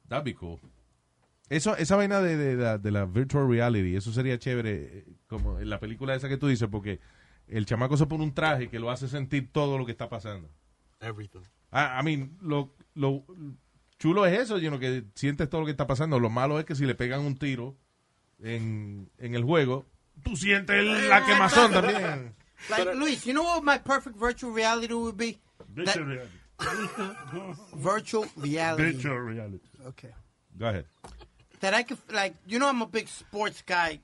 That'd 0.08 0.24
be 0.24 0.34
cool. 0.34 0.58
Eso, 1.48 1.74
esa 1.76 1.96
vaina 1.96 2.20
de, 2.20 2.36
de, 2.36 2.56
la- 2.56 2.78
de 2.78 2.90
la 2.90 3.04
virtual 3.06 3.48
reality, 3.48 3.96
eso 3.96 4.12
sería 4.12 4.38
chévere, 4.38 4.98
eh, 4.98 5.04
como 5.26 5.58
en 5.58 5.68
la 5.68 5.78
película 5.80 6.14
esa 6.14 6.28
que 6.28 6.36
tú 6.36 6.46
dices, 6.48 6.68
porque 6.70 7.00
el 7.48 7.66
chamaco 7.66 7.96
se 7.96 8.06
pone 8.06 8.22
un 8.22 8.32
traje 8.34 8.68
que 8.68 8.78
lo 8.78 8.90
hace 8.90 9.08
sentir 9.08 9.50
todo 9.52 9.76
lo 9.78 9.84
que 9.86 9.92
está 9.92 10.08
pasando. 10.08 10.48
Everything. 11.00 11.40
I, 11.72 12.00
I 12.00 12.02
mean, 12.04 12.36
lo, 12.40 12.72
lo 12.94 13.24
chulo 13.98 14.26
es 14.26 14.38
eso, 14.38 14.58
you 14.58 14.68
know, 14.68 14.78
que 14.78 15.04
sientes 15.14 15.48
todo 15.48 15.60
lo 15.62 15.64
que 15.66 15.72
está 15.72 15.86
pasando. 15.86 16.18
Lo 16.20 16.30
malo 16.30 16.58
es 16.58 16.64
que 16.64 16.74
si 16.76 16.86
le 16.86 16.94
pegan 16.94 17.20
un 17.20 17.36
tiro 17.36 17.76
en, 18.40 19.10
en 19.18 19.34
el 19.34 19.42
juego, 19.44 19.86
tú 20.22 20.36
sientes 20.36 20.84
la 21.08 21.24
quemazón 21.26 21.72
también. 21.72 22.34
Like, 22.68 22.94
Luis, 22.94 23.24
you 23.26 23.32
know 23.32 23.42
what 23.44 23.64
my 23.64 23.78
perfect 23.78 24.16
virtual 24.16 24.50
reality 24.50 24.92
would 24.94 25.16
be? 25.16 25.38
That- 25.76 25.86
Virtual 25.86 26.04
reality. 26.04 26.30
virtual 27.74 28.26
reality. 28.36 28.92
Virtual 28.92 29.16
reality. 29.16 29.60
Okay. 29.88 30.10
Go 30.58 30.66
ahead. 30.68 30.84
That 31.60 31.74
I 31.74 31.82
could, 31.82 31.98
like, 32.12 32.34
you 32.46 32.58
know, 32.58 32.68
I'm 32.68 32.82
a 32.82 32.86
big 32.86 33.08
sports 33.08 33.62
guy. 33.64 34.00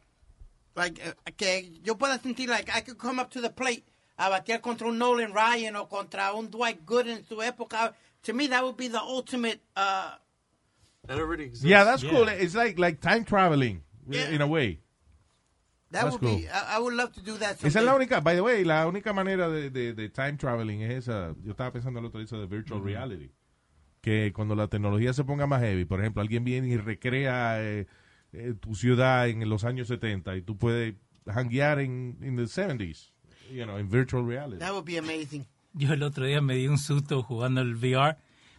Like, 0.75 1.00
uh, 1.06 1.30
que 1.36 1.62
yo 1.84 1.94
pueda 1.94 2.18
sentir, 2.18 2.48
like, 2.48 2.75
I 2.75 2.80
could 2.80 2.98
come 2.98 3.18
up 3.18 3.30
to 3.32 3.40
the 3.40 3.50
plate 3.50 3.84
a 4.18 4.30
batear 4.30 4.60
contra 4.62 4.88
un 4.88 4.98
Nolan 4.98 5.32
Ryan 5.32 5.76
o 5.76 5.84
contra 5.86 6.34
un 6.34 6.48
Dwight 6.50 6.84
Gooden 6.86 7.18
en 7.18 7.26
su 7.26 7.36
época. 7.36 7.92
To 8.25 8.32
me, 8.32 8.46
that 8.48 8.62
would 8.64 8.76
be 8.76 8.88
the 8.88 9.00
ultimate, 9.00 9.60
uh, 9.76 10.10
That 11.06 11.18
already 11.18 11.44
exists. 11.44 11.64
Yeah, 11.64 11.84
that's 11.84 12.02
Yeah. 12.02 12.10
cool. 12.10 12.28
It's 12.28 12.54
like 12.54 12.78
like 12.78 13.00
time 13.00 13.25
traveling. 13.25 13.82
Yeah. 14.08 14.28
in 14.30 14.40
a 14.40 14.46
way. 14.46 14.78
That 15.90 16.02
That's 16.02 16.12
would 16.12 16.21
cool. 16.21 16.37
be. 16.38 16.49
I, 16.49 16.76
I 16.76 16.78
would 16.81 16.95
love 16.95 17.12
to 17.12 17.21
do 17.21 17.38
that. 17.38 17.57
Esa 17.64 17.78
es 17.78 17.85
la 17.85 17.95
única, 17.95 18.21
by 18.21 18.35
the 18.35 18.40
way, 18.43 18.64
la 18.64 18.87
única 18.88 19.12
manera 19.12 19.49
de, 19.49 19.71
de, 19.71 19.95
de 19.95 20.09
time 20.09 20.37
traveling 20.37 20.83
es 20.83 21.07
esa. 21.09 21.35
Yo 21.45 21.52
estaba 21.52 21.73
pensando 21.73 22.00
el 22.00 22.07
otro 22.07 22.19
día 22.25 22.38
de 22.38 22.47
virtual 22.47 22.83
reality. 22.83 23.31
Que 24.00 24.33
cuando 24.33 24.55
la 24.55 24.69
tecnología 24.69 25.12
se 25.12 25.25
ponga 25.25 25.47
más 25.47 25.61
heavy, 25.62 25.85
por 25.85 26.00
ejemplo, 26.00 26.23
alguien 26.23 26.45
viene 26.45 26.69
y 26.69 26.76
recrea 26.76 27.62
eh, 27.62 27.87
eh, 28.33 28.55
tu 28.59 28.75
ciudad 28.75 29.28
en 29.28 29.49
los 29.49 29.64
años 29.64 29.88
70 29.88 30.37
y 30.37 30.43
tú 30.43 30.59
puedes 30.59 30.95
hanguear 31.26 31.78
en 31.81 32.19
in 32.21 32.37
the 32.37 32.45
70s, 32.45 33.12
you 33.50 33.64
know, 33.64 33.78
en 33.78 33.88
virtual 33.88 34.26
reality. 34.26 34.59
That 34.59 34.73
would 34.73 34.85
be 34.85 34.99
amazing. 34.99 35.47
Yo 35.73 35.93
el 35.93 36.02
otro 36.02 36.25
día 36.25 36.40
me 36.40 36.55
di 36.55 36.69
un 36.69 36.78
susto 36.78 37.23
jugando 37.23 37.61
el 37.61 37.75
VR, 37.76 38.16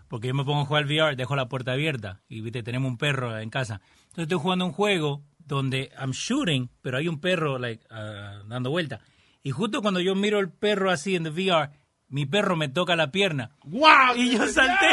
porque 0.08 0.28
yo 0.28 0.34
me 0.34 0.44
pongo 0.46 0.62
a 0.62 0.66
jugar 0.66 0.84
el 0.84 0.90
VR, 0.90 1.16
dejo 1.16 1.36
la 1.36 1.50
puerta 1.50 1.74
abierta 1.74 2.22
y 2.30 2.42
viste, 2.42 2.64
tenemos 2.64 2.90
un 2.90 2.98
perro 2.98 3.38
en 3.38 3.50
casa. 3.50 3.82
Entonces 4.04 4.24
estoy 4.24 4.40
jugando 4.40 4.66
un 4.66 4.72
juego 4.72 5.24
donde 5.48 5.92
I'm 6.00 6.12
shooting, 6.12 6.70
pero 6.82 6.98
hay 6.98 7.08
un 7.08 7.20
perro 7.20 7.58
like, 7.58 7.86
ah, 7.90 8.42
dando 8.48 8.70
vuelta. 8.70 9.00
Y 9.44 9.52
justo 9.52 9.82
cuando 9.82 10.00
yo 10.02 10.14
miro 10.16 10.40
el 10.40 10.50
perro 10.52 10.92
así 10.92 11.16
en 11.16 11.24
the 11.24 11.30
VR, 11.30 11.70
mi 12.10 12.26
perro 12.26 12.56
me 12.56 12.70
toca 12.70 12.96
la 12.96 13.12
pierna. 13.12 13.52
¡Wow! 13.66 14.16
Y 14.16 14.32
yo 14.38 14.48
salté, 14.48 14.86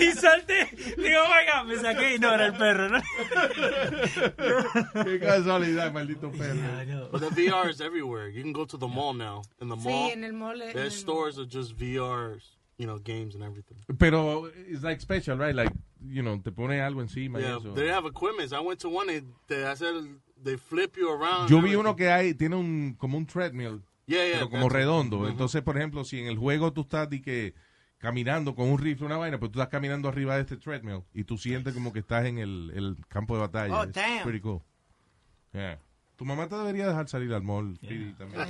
y 0.04 0.12
salté. 0.12 0.68
Digo, 0.96 1.20
vaya, 1.28 1.62
me 1.64 1.76
saqué 1.76 2.14
y 2.14 2.18
no 2.18 2.32
era 2.34 2.46
el 2.46 2.54
perro, 2.54 2.88
¿no? 2.88 3.00
¡Qué 5.04 5.18
casualidad, 5.20 5.92
maldito 5.92 6.30
perro! 6.38 7.08
But 7.10 7.20
the 7.20 7.30
VR 7.30 7.70
is 7.70 7.80
everywhere. 7.80 8.28
You 8.28 8.42
can 8.42 8.52
go 8.52 8.64
to 8.66 8.76
the 8.76 8.88
mall 8.88 9.14
now. 9.14 9.42
In 9.60 9.68
the 9.68 9.76
mall, 9.76 10.08
Sí, 10.08 10.12
en 10.12 10.24
el 10.24 10.32
mall. 10.32 10.58
there's 10.72 10.94
stores 10.94 11.38
of 11.38 11.48
just 11.48 11.76
VRs, 11.76 12.42
you 12.78 12.86
know, 12.86 12.98
games 12.98 13.34
and 13.34 13.42
everything. 13.44 13.76
Pero 13.98 14.46
it's 14.68 14.82
like 14.82 15.00
special, 15.00 15.36
right? 15.36 15.54
Like, 15.54 15.72
you 16.08 16.22
know, 16.22 16.38
te 16.40 16.50
pone 16.52 16.80
algo 16.80 17.02
encima 17.02 17.38
y 17.40 17.42
Yeah, 17.42 17.56
eso. 17.58 17.74
they 17.74 17.88
have 17.88 18.06
equipment. 18.06 18.52
I 18.52 18.60
went 18.60 18.80
to 18.80 18.88
one. 18.88 19.08
They, 19.08 19.22
they 19.48 19.64
I 19.66 19.74
said 19.74 19.94
they 20.42 20.56
flip 20.56 20.96
you 20.96 21.10
around. 21.10 21.48
Yo 21.50 21.60
vi 21.60 21.74
uno 21.74 21.96
que 21.96 22.08
hay, 22.08 22.34
tiene 22.34 22.54
un, 22.56 22.94
como 22.94 23.18
un 23.18 23.26
treadmill, 23.26 23.82
Yeah, 24.06 24.24
yeah. 24.24 24.32
pero 24.38 24.48
como 24.50 24.68
redondo. 24.68 25.28
Entonces, 25.28 25.60
por 25.62 25.76
ejemplo, 25.76 26.04
si 26.04 26.20
en 26.20 26.28
el 26.28 26.38
juego 26.38 26.72
tú 26.72 26.82
estás 26.82 27.10
di 27.10 27.20
que 27.20 27.54
caminando 27.98 28.54
con 28.54 28.68
un 28.70 28.78
rifle, 28.78 29.06
una 29.06 29.16
vaina, 29.16 29.38
pues 29.40 29.50
tú 29.50 29.58
estás 29.58 29.70
caminando 29.72 30.08
arriba 30.08 30.36
de 30.36 30.42
este 30.42 30.56
treadmill 30.56 31.02
y 31.12 31.24
tú 31.24 31.36
sientes 31.36 31.74
como 31.74 31.92
que 31.92 31.98
estás 31.98 32.24
en 32.26 32.38
el, 32.38 32.70
el 32.76 32.96
campo 33.08 33.34
de 33.34 33.40
batalla. 33.40 33.80
Oh, 33.80 33.82
It's 33.82 33.92
damn. 33.94 34.22
Pretty 34.22 34.40
cool. 34.40 34.62
Yeah. 35.52 35.80
Tu 36.16 36.24
mamá 36.24 36.48
te 36.48 36.54
debería 36.56 36.86
dejar 36.86 37.08
salir 37.08 37.32
al 37.34 37.42
mall, 37.42 37.74
Speedy, 37.76 38.12
también. 38.12 38.40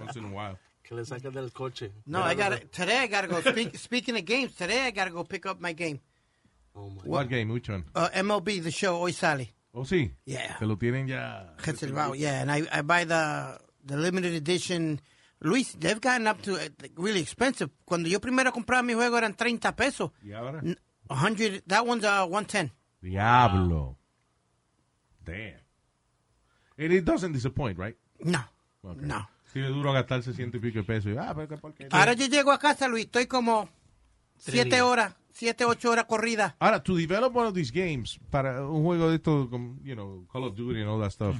Once 0.00 0.18
in 0.18 0.26
a 0.26 0.28
while. 0.28 0.58
Que 0.92 0.96
le 0.98 1.04
saques 1.06 1.32
del 1.32 1.50
coche. 1.52 1.90
No, 2.06 2.20
I 2.22 2.34
got 2.34 2.50
to 2.50 2.58
today. 2.66 2.98
I 2.98 3.06
got 3.06 3.22
to 3.22 3.26
go. 3.28 3.40
Speak, 3.50 3.78
speaking 3.78 4.14
of 4.14 4.26
games, 4.26 4.54
today 4.54 4.82
I 4.82 4.90
got 4.90 5.06
to 5.06 5.10
go 5.10 5.24
pick 5.24 5.46
up 5.46 5.58
my 5.58 5.72
game. 5.72 6.00
Oh 6.76 6.90
my. 6.90 7.02
What 7.04 7.30
game? 7.30 7.48
Which 7.48 7.70
one? 7.70 7.84
Uh, 7.94 8.10
MLB, 8.14 8.62
the 8.62 8.70
show. 8.70 8.98
Hoy 8.98 9.12
sale. 9.12 9.46
Oh, 9.74 9.84
sí. 9.84 10.10
Yeah. 10.26 10.54
Te 10.58 10.66
lo 10.66 10.76
tienen 10.76 11.08
ya. 11.08 11.44
Reservado, 11.56 12.14
yeah, 12.14 12.42
and 12.42 12.52
I, 12.52 12.62
I 12.70 12.82
buy 12.82 13.04
the 13.04 13.58
the 13.86 13.96
limited 13.96 14.34
edition. 14.34 15.00
Luis, 15.40 15.72
they've 15.80 15.98
gotten 16.00 16.26
up 16.26 16.42
to 16.42 16.56
uh, 16.56 16.68
really 16.96 17.20
expensive. 17.20 17.70
Cuando 17.86 18.10
yo 18.10 18.18
primero 18.20 18.52
compraba 18.52 18.82
mi 18.84 18.92
juego 18.92 19.16
eran 19.16 19.34
30 19.34 19.72
pesos. 19.74 20.10
¿Y 20.22 20.32
ahora? 20.34 20.60
100, 21.08 21.62
that 21.68 21.86
one's 21.86 22.04
uh, 22.04 22.26
110. 22.26 22.70
Diablo. 23.02 23.96
Damn. 25.24 25.54
And 26.76 26.92
it 26.92 27.04
doesn't 27.06 27.32
disappoint, 27.32 27.78
right? 27.78 27.96
No, 28.22 28.40
Okay. 28.84 29.06
no. 29.06 29.22
Sí, 29.52 29.60
es 29.60 29.68
duro 29.68 29.92
gastarse 29.92 30.32
ciento 30.32 30.56
y 30.56 30.60
pico 30.60 30.78
de 30.78 30.84
pesos. 30.84 31.12
Y, 31.12 31.16
ah. 31.18 31.34
Ahora 31.90 32.12
yo 32.14 32.26
llego 32.26 32.52
a 32.52 32.58
casa, 32.58 32.88
Luis, 32.88 33.04
estoy 33.04 33.26
como 33.26 33.68
Tres 34.42 34.54
7 34.54 34.68
días. 34.70 34.82
horas, 34.82 35.14
7, 35.32 35.64
8 35.66 35.90
horas 35.90 36.04
corrida. 36.06 36.56
Ahora, 36.58 36.82
to 36.82 36.96
develop 36.96 37.36
one 37.36 37.46
of 37.48 37.54
these 37.54 37.70
games 37.72 38.18
para 38.30 38.66
un 38.66 38.82
juego 38.82 39.08
de 39.10 39.16
estos, 39.16 39.48
como, 39.48 39.78
you 39.82 39.94
know, 39.94 40.26
Call 40.32 40.44
of 40.44 40.56
Duty 40.56 40.80
and 40.80 40.88
all 40.88 41.00
that 41.00 41.10
stuff, 41.10 41.36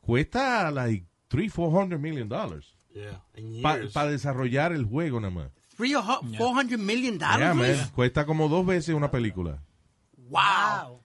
cuesta 0.00 0.70
like 0.70 1.06
3, 1.28 1.52
400 1.52 1.98
million 2.00 2.28
dollars 2.28 2.76
Yeah, 2.94 3.22
para 3.62 3.78
years. 3.82 3.94
desarrollar 3.94 4.72
el 4.72 4.84
juego 4.84 5.20
nada 5.20 5.32
más. 5.32 5.50
Three 5.76 5.94
or 5.94 6.02
hu- 6.02 6.36
400 6.36 6.78
million 6.78 7.18
dollars, 7.18 7.56
Yeah. 7.56 7.90
Cuesta 7.94 8.26
como 8.26 8.48
dos 8.48 8.66
veces 8.66 8.94
una 8.94 9.10
película. 9.10 9.62
Wow. 10.16 11.02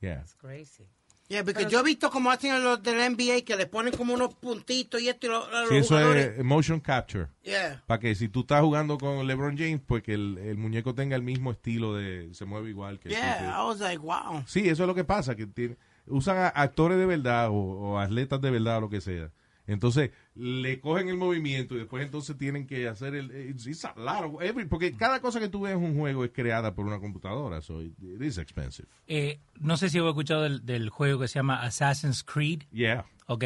Yeah. 0.00 0.24
Crazy. 0.38 0.84
Yeah, 1.30 1.44
porque 1.44 1.66
yo 1.66 1.78
he 1.78 1.82
visto 1.84 2.10
como 2.10 2.30
hacen 2.32 2.60
los 2.64 2.82
del 2.82 2.96
NBA 3.12 3.42
que 3.44 3.54
le 3.56 3.66
ponen 3.66 3.96
como 3.96 4.12
unos 4.14 4.34
puntitos 4.34 5.00
y 5.00 5.08
esto 5.08 5.26
y 5.28 5.30
lo, 5.30 5.48
los 5.48 5.68
Sí, 5.68 5.76
eso 5.76 5.94
jugadores. 5.94 6.32
es 6.38 6.44
motion 6.44 6.80
capture. 6.80 7.28
Yeah. 7.44 7.82
Para 7.86 8.00
que 8.00 8.14
si 8.16 8.28
tú 8.28 8.40
estás 8.40 8.60
jugando 8.62 8.98
con 8.98 9.24
LeBron 9.26 9.56
James, 9.56 9.80
pues 9.86 10.02
que 10.02 10.14
el, 10.14 10.38
el 10.38 10.58
muñeco 10.58 10.92
tenga 10.92 11.14
el 11.14 11.22
mismo 11.22 11.52
estilo 11.52 11.94
de... 11.94 12.30
Se 12.34 12.44
mueve 12.46 12.70
igual 12.70 12.98
que 12.98 13.10
el. 13.10 13.14
Yeah, 13.14 13.58
I 13.60 13.64
was 13.64 13.78
like, 13.78 13.98
wow. 13.98 14.42
Sí, 14.46 14.68
eso 14.68 14.82
es 14.82 14.86
lo 14.88 14.94
que 14.96 15.04
pasa, 15.04 15.36
que 15.36 15.46
tiene- 15.46 15.76
usan 16.06 16.36
a 16.36 16.48
actores 16.48 16.98
de 16.98 17.06
verdad 17.06 17.48
o, 17.50 17.54
o 17.54 17.98
atletas 18.00 18.40
de 18.40 18.50
verdad 18.50 18.78
o 18.78 18.80
lo 18.80 18.90
que 18.90 19.00
sea. 19.00 19.30
Entonces, 19.70 20.10
le 20.34 20.80
cogen 20.80 21.08
el 21.08 21.16
movimiento 21.16 21.74
y 21.74 21.78
después 21.78 22.04
entonces 22.04 22.36
tienen 22.36 22.66
que 22.66 22.88
hacer 22.88 23.14
el... 23.14 23.30
It's, 23.50 23.66
it's 23.66 23.84
a 23.84 23.94
lot 23.96 24.24
of- 24.24 24.42
every- 24.42 24.66
porque 24.66 24.96
cada 24.96 25.20
cosa 25.20 25.38
que 25.40 25.48
tú 25.48 25.60
ves 25.62 25.72
en 25.74 25.82
un 25.84 25.96
juego 25.98 26.24
es 26.24 26.30
creada 26.32 26.74
por 26.74 26.86
una 26.86 26.98
computadora, 26.98 27.60
so 27.62 27.80
it, 27.80 27.92
it 28.02 28.20
is 28.20 28.36
expensive. 28.38 28.88
Eh, 29.06 29.40
no 29.60 29.76
sé 29.76 29.88
si 29.88 29.98
has 29.98 30.04
escuchado 30.06 30.42
del, 30.42 30.64
del 30.66 30.88
juego 30.90 31.20
que 31.20 31.28
se 31.28 31.38
llama 31.38 31.62
Assassin's 31.62 32.24
Creed. 32.24 32.64
Yeah. 32.72 33.04
Ok, 33.26 33.44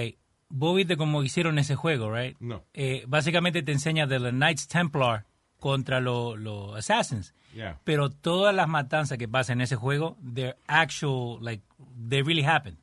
vos 0.49 0.76
viste 0.76 0.97
cómo 0.97 1.23
hicieron 1.23 1.59
ese 1.59 1.75
juego, 1.76 2.11
right? 2.14 2.37
No. 2.40 2.64
Eh, 2.73 3.04
básicamente 3.07 3.62
te 3.62 3.73
enseña 3.73 4.07
de 4.07 4.19
los 4.19 4.33
Knights 4.33 4.66
Templar 4.69 5.26
contra 5.59 6.00
los 6.00 6.38
los 6.38 6.75
Assassins. 6.76 7.35
Yeah. 7.54 7.81
Pero 7.85 8.11
todas 8.11 8.54
las 8.54 8.66
matanzas 8.69 9.16
que 9.19 9.28
pasan 9.28 9.59
en 9.59 9.62
ese 9.62 9.76
juego, 9.76 10.16
they're 10.35 10.57
actual, 10.66 11.38
like, 11.43 11.62
they 12.09 12.23
really 12.23 12.43
happen. 12.45 12.78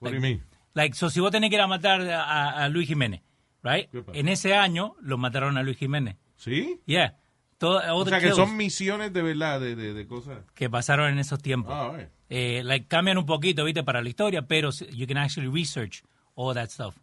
What 0.00 0.10
do 0.10 0.16
you 0.16 0.20
mean? 0.22 0.42
Like, 0.76 0.94
so 0.94 1.08
si 1.10 1.20
vos 1.20 1.30
tenés 1.30 1.48
que 1.50 1.56
ir 1.56 1.62
a 1.62 1.66
matar 1.66 2.02
a, 2.02 2.50
a 2.64 2.68
Luis 2.68 2.86
Jiménez, 2.86 3.22
right? 3.62 3.88
En 4.12 4.28
ese 4.28 4.54
año 4.54 4.94
lo 5.00 5.16
mataron 5.18 5.56
a 5.56 5.62
Luis 5.62 5.78
Jiménez. 5.78 6.16
¿Sí? 6.36 6.80
Yeah. 6.86 7.16
Todo, 7.58 7.80
O 7.96 8.04
the 8.04 8.10
sea, 8.10 8.20
que 8.20 8.32
son 8.32 8.54
misiones 8.58 9.12
de 9.14 9.22
verdad, 9.22 9.58
de, 9.58 9.74
de, 9.74 9.94
de 9.94 10.06
cosas. 10.06 10.44
que 10.54 10.68
pasaron 10.68 11.10
en 11.10 11.18
esos 11.18 11.40
tiempos. 11.40 11.72
Ah, 11.74 11.92
right. 11.96 12.08
Eh, 12.28 12.62
like, 12.62 12.86
cambian 12.88 13.16
un 13.16 13.24
poquito, 13.24 13.64
¿viste? 13.64 13.82
Para 13.82 14.02
la 14.02 14.08
historia, 14.10 14.42
pero 14.42 14.68
you 14.92 15.06
can 15.06 15.16
actually 15.16 15.48
research 15.48 16.02
all 16.34 16.54
that 16.54 16.68
stuff. 16.68 16.94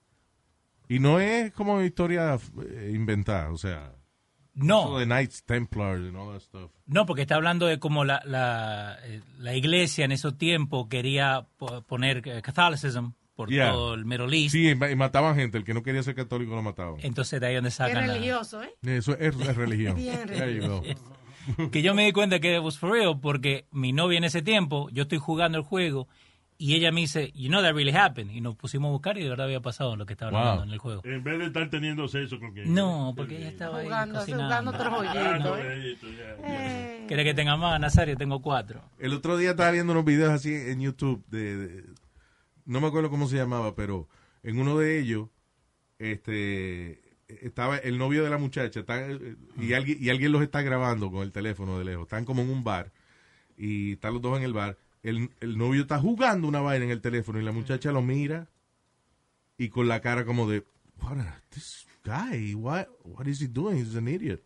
Y 0.88 1.00
no 1.00 1.20
es 1.20 1.52
como 1.54 1.82
historia 1.82 2.38
eh, 2.70 2.92
inventada, 2.94 3.50
o 3.52 3.58
sea... 3.58 3.94
No, 4.56 5.00
de 5.00 5.06
Knights 5.08 5.44
Templar 5.46 5.96
and 5.96 6.16
all 6.16 6.32
that 6.34 6.42
stuff. 6.42 6.70
no, 6.86 7.08
porque 7.08 7.24
está 7.24 7.34
hablando 7.34 7.66
de 7.66 7.80
cómo 7.80 8.06
la, 8.06 8.22
la, 8.24 9.00
eh, 9.02 9.22
la 9.40 9.56
iglesia 9.56 10.06
en 10.06 10.12
esos 10.12 10.38
tiempos 10.38 10.86
quería 10.90 11.48
po- 11.58 11.82
poner 11.82 12.22
eh, 12.28 12.40
Catholicism 12.44 13.14
por 13.36 13.50
Yeah. 13.50 13.72
todo 13.72 13.94
el 13.96 14.34
East. 14.34 14.52
Sí, 14.52 14.74
mataban 14.96 15.36
gente. 15.36 15.58
El 15.58 15.64
que 15.64 15.74
no 15.74 15.84
quería 15.84 16.04
ser 16.04 16.16
católico 16.16 16.56
lo 16.56 16.62
mataban. 16.62 16.96
Entonces 17.02 17.40
de 17.42 17.48
ahí 17.48 17.56
donde 17.56 17.70
Es 17.70 17.76
sacan 17.76 18.08
la- 18.08 18.14
religioso, 18.14 18.62
¿eh? 18.64 18.74
Eso 18.84 19.18
es, 19.18 19.36
es 19.36 19.56
religión. 19.58 19.96
Bien 19.96 20.68
go. 20.68 20.82
Que 21.72 21.82
yo 21.82 21.94
me 21.94 22.06
di 22.06 22.12
cuenta 22.14 22.40
que 22.40 22.58
was 22.60 22.78
for 22.78 22.92
real 22.92 23.20
porque 23.20 23.66
mi 23.72 23.92
novia 23.92 24.18
en 24.18 24.24
ese 24.24 24.42
tiempo, 24.42 24.90
yo 24.92 25.04
estoy 25.04 25.18
jugando 25.18 25.58
el 25.58 25.64
juego 25.64 26.08
y 26.58 26.76
ella 26.76 26.92
me 26.94 27.02
dice, 27.02 27.32
you 27.36 27.50
know 27.50 27.62
that 27.62 27.74
really 27.74 27.92
happened. 27.92 28.32
Y 28.32 28.40
nos 28.40 28.56
pusimos 28.56 28.88
a 28.88 28.92
buscar 28.92 29.18
y 29.18 29.24
de 29.24 29.30
verdad 29.30 29.48
había 29.48 29.60
pasado 29.60 29.98
lo 29.98 30.06
que 30.06 30.14
estaba 30.14 30.32
Wow. 30.32 30.40
hablando 30.40 30.64
en 30.66 30.70
el 30.72 30.78
juego. 30.78 31.02
En 31.04 31.22
vez 31.24 31.40
de 31.40 31.46
estar 31.48 31.70
teniendo 31.70 32.08
sexo 32.08 32.40
con 32.40 32.54
quien. 32.54 32.74
No, 32.74 33.14
porque 33.18 33.38
ella 33.38 33.50
estaba 33.50 33.80
ahí 33.80 33.86
Jugando, 33.86 34.20
cocinando. 34.20 34.46
jugando 34.46 34.72
otro 34.72 34.86
Ah, 34.86 34.96
joyito, 34.96 35.50
no, 35.50 35.58
¿eh? 35.58 35.98
Eh, 36.46 37.06
¿Quiere 37.08 37.24
que 37.26 37.34
tenga 37.34 37.58
más, 37.58 37.78
Nazario? 37.82 38.16
Tengo 38.16 38.42
cuatro. 38.42 38.82
El 39.00 39.14
otro 39.14 39.36
día 39.36 39.50
estaba 39.52 39.72
viendo 39.72 39.92
unos 39.92 40.06
videos 40.06 40.30
así 40.32 40.54
en 40.54 40.80
YouTube 40.80 41.26
de, 41.28 41.58
de- 41.58 41.84
no 42.66 42.82
me 42.82 42.88
acuerdo 42.88 43.10
cómo 43.10 43.28
se 43.28 43.36
llamaba, 43.38 43.76
pero 43.76 44.08
en 44.44 44.60
uno 44.60 44.78
de 44.78 45.00
ellos 45.00 45.30
este 46.00 47.02
estaba 47.28 47.78
el 47.78 47.98
novio 47.98 48.24
de 48.24 48.30
la 48.30 48.38
muchacha 48.38 48.82
está, 48.82 49.10
eh, 49.10 49.36
y 49.58 49.74
alguien 49.74 49.98
y 50.00 50.10
alguien 50.10 50.32
los 50.32 50.42
está 50.44 50.62
grabando 50.62 51.10
con 51.12 51.24
el 51.24 51.32
teléfono 51.32 51.80
de 51.80 51.86
lejos. 51.86 52.04
Están 52.04 52.26
como 52.26 52.42
en 52.42 52.50
un 52.50 52.64
bar 52.64 52.92
y 53.58 53.94
están 53.94 54.14
los 54.14 54.22
dos 54.22 54.38
en 54.38 54.44
el 54.44 54.54
bar. 54.54 54.78
El, 55.02 55.30
el 55.40 55.58
novio 55.58 55.82
está 55.82 56.00
jugando 56.00 56.48
una 56.48 56.62
vaina 56.62 56.86
en 56.86 56.92
el 56.92 57.02
teléfono 57.02 57.40
y 57.40 57.44
la 57.44 57.52
muchacha 57.52 57.92
lo 57.92 58.02
mira 58.02 58.50
y 59.58 59.70
con 59.70 59.88
la 59.88 60.02
cara 60.02 60.26
como 60.26 60.50
de 60.50 60.64
what 61.02 61.18
a- 61.20 61.42
this 61.50 61.86
guy 62.04 62.54
what 62.54 62.88
what 63.04 63.26
is 63.28 63.42
he 63.42 63.48
doing 63.48 63.78
he's 63.78 63.96
an 63.96 64.08
idiot. 64.08 64.42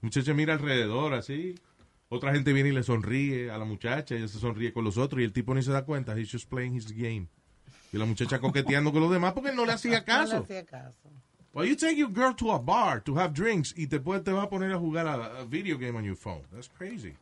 La 0.00 0.06
muchacha 0.06 0.32
mira 0.34 0.54
alrededor 0.54 1.14
así. 1.14 1.54
Otra 2.12 2.32
gente 2.32 2.52
viene 2.52 2.70
y 2.70 2.72
le 2.72 2.82
sonríe 2.82 3.50
a 3.52 3.58
la 3.58 3.64
muchacha 3.64 4.16
ella 4.16 4.26
se 4.26 4.40
sonríe 4.40 4.72
con 4.72 4.82
los 4.84 4.96
otros 4.98 5.20
y 5.20 5.24
el 5.24 5.32
tipo 5.32 5.54
ni 5.54 5.62
se 5.62 5.70
da 5.72 5.84
cuenta. 5.84 6.18
He's 6.18 6.30
just 6.30 6.48
playing 6.48 6.74
his 6.74 6.90
game 6.90 7.28
y 7.92 7.98
la 7.98 8.04
muchacha 8.04 8.38
coqueteando 8.38 8.92
con 8.92 9.00
los 9.02 9.10
demás 9.10 9.32
porque 9.32 9.52
no 9.52 9.64
le 9.64 9.72
hacía 9.72 9.90
no 9.92 9.98
le 9.98 10.04
caso 10.04 10.36
hacía 10.38 10.64
caso. 10.64 10.96
Why 11.52 11.68
you 11.68 11.74
take 11.76 11.96
your 11.96 12.10
girl 12.12 12.34
to 12.36 12.52
a 12.52 12.58
bar 12.58 13.00
to 13.02 13.16
have 13.18 13.32
drinks 13.34 13.74
y 13.76 13.86
después 13.86 14.22
te 14.22 14.30
vas 14.32 14.44
a 14.44 14.48
poner 14.48 14.72
a 14.72 14.78
jugar 14.78 15.06
a, 15.08 15.40
a 15.40 15.44
video 15.44 15.76
game 15.78 15.96
on 15.96 16.04
your 16.04 16.16
phone 16.16 16.42
that's 16.52 16.68
crazy 16.68 17.14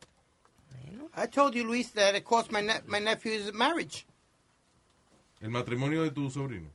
I 1.17 1.25
told 1.27 1.55
you, 1.55 1.63
Luis, 1.65 1.89
that 1.93 2.15
it 2.15 2.23
cost 2.23 2.51
my 2.51 2.61
ne- 2.61 2.81
my 2.87 2.99
nephew's 2.99 3.51
marriage. 3.53 4.05
el 5.41 5.49
matrimonio 5.49 6.03
de 6.03 6.11
tu 6.11 6.29
sobrino 6.29 6.69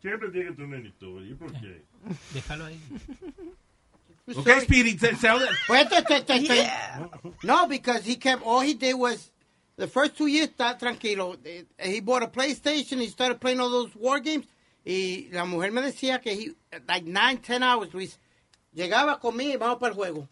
Siempre 0.00 0.30
tiene 0.30 0.50
que 0.50 0.56
tener 0.56 0.86
historia. 0.86 1.28
¿Y 1.30 1.34
por 1.34 1.52
qué? 1.52 1.82
Déjalo 2.34 2.66
ahí. 2.66 2.80
Ok, 4.36 4.48
Speedy, 4.62 4.94
te- 4.94 5.14
te- 5.16 5.28
Wait, 5.68 5.88
te- 5.88 6.70
No, 7.42 7.66
because 7.66 8.04
he 8.04 8.16
kept, 8.16 8.42
all 8.44 8.60
he 8.60 8.74
did 8.74 8.94
was 8.94 9.30
The 9.78 9.86
first 9.86 10.16
two 10.16 10.26
years 10.26 10.50
está 10.50 10.76
tranquilo. 10.76 11.38
Eh, 11.44 11.64
He 11.78 12.00
bought 12.00 12.22
a 12.22 12.30
PlayStation, 12.30 13.00
he 13.00 13.08
started 13.08 13.38
playing 13.40 13.60
all 13.60 13.70
those 13.70 13.94
war 13.96 14.20
games. 14.20 14.46
Y 14.84 15.28
la 15.32 15.44
mujer 15.44 15.70
me 15.72 15.80
decía 15.82 16.20
que 16.20 16.32
he, 16.32 16.54
like 16.86 17.06
nine, 17.06 17.38
ten 17.40 17.62
hours, 17.62 17.92
Luis. 17.94 18.18
Llegaba 18.74 19.18
conmigo 19.20 19.52
y 19.54 19.56
vamos 19.56 19.78
para 19.78 19.90
el 19.92 19.96
juego. 19.96 20.28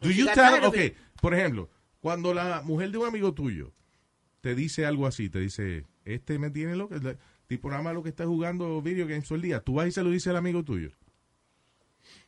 Do 0.00 0.10
you 0.10 0.26
tell, 0.26 0.34
tired 0.34 0.64
of 0.64 0.68
ok, 0.74 0.76
it. 0.76 0.96
por 1.20 1.32
ejemplo, 1.34 1.70
cuando 2.00 2.34
la 2.34 2.60
mujer 2.62 2.90
de 2.90 2.98
un 2.98 3.06
amigo 3.06 3.32
tuyo 3.32 3.72
te 4.42 4.54
dice 4.54 4.84
algo 4.84 5.06
así, 5.06 5.30
te 5.30 5.38
dice, 5.40 5.86
este 6.04 6.38
me 6.38 6.50
tiene 6.50 6.76
loco, 6.76 6.94
el 6.94 7.18
tipo 7.46 7.70
nada 7.70 7.82
más 7.82 7.94
lo 7.94 8.02
que 8.02 8.10
está 8.10 8.26
jugando 8.26 8.82
video 8.82 9.06
games 9.06 9.24
todo 9.26 9.36
el 9.36 9.42
día, 9.42 9.60
tú 9.60 9.74
vas 9.74 9.88
y 9.88 9.92
se 9.92 10.02
lo 10.02 10.10
dices 10.10 10.28
al 10.28 10.36
amigo 10.36 10.62
tuyo. 10.62 10.90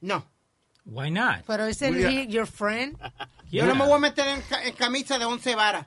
No. 0.00 0.26
Why 0.86 1.10
not? 1.10 1.44
Pero 1.46 1.66
es 1.66 1.82
el 1.82 1.94
Voy 1.94 2.04
a- 2.04 2.10
he- 2.10 2.26
your 2.28 2.46
friend. 2.46 2.96
Yo 3.50 3.66
no 3.66 3.74
me 3.74 3.84
voy 3.84 3.94
a 3.96 3.98
meter 3.98 4.26
en, 4.28 4.42
en 4.66 4.74
camisa 4.74 5.18
de 5.18 5.24
once 5.26 5.54
varas. 5.54 5.86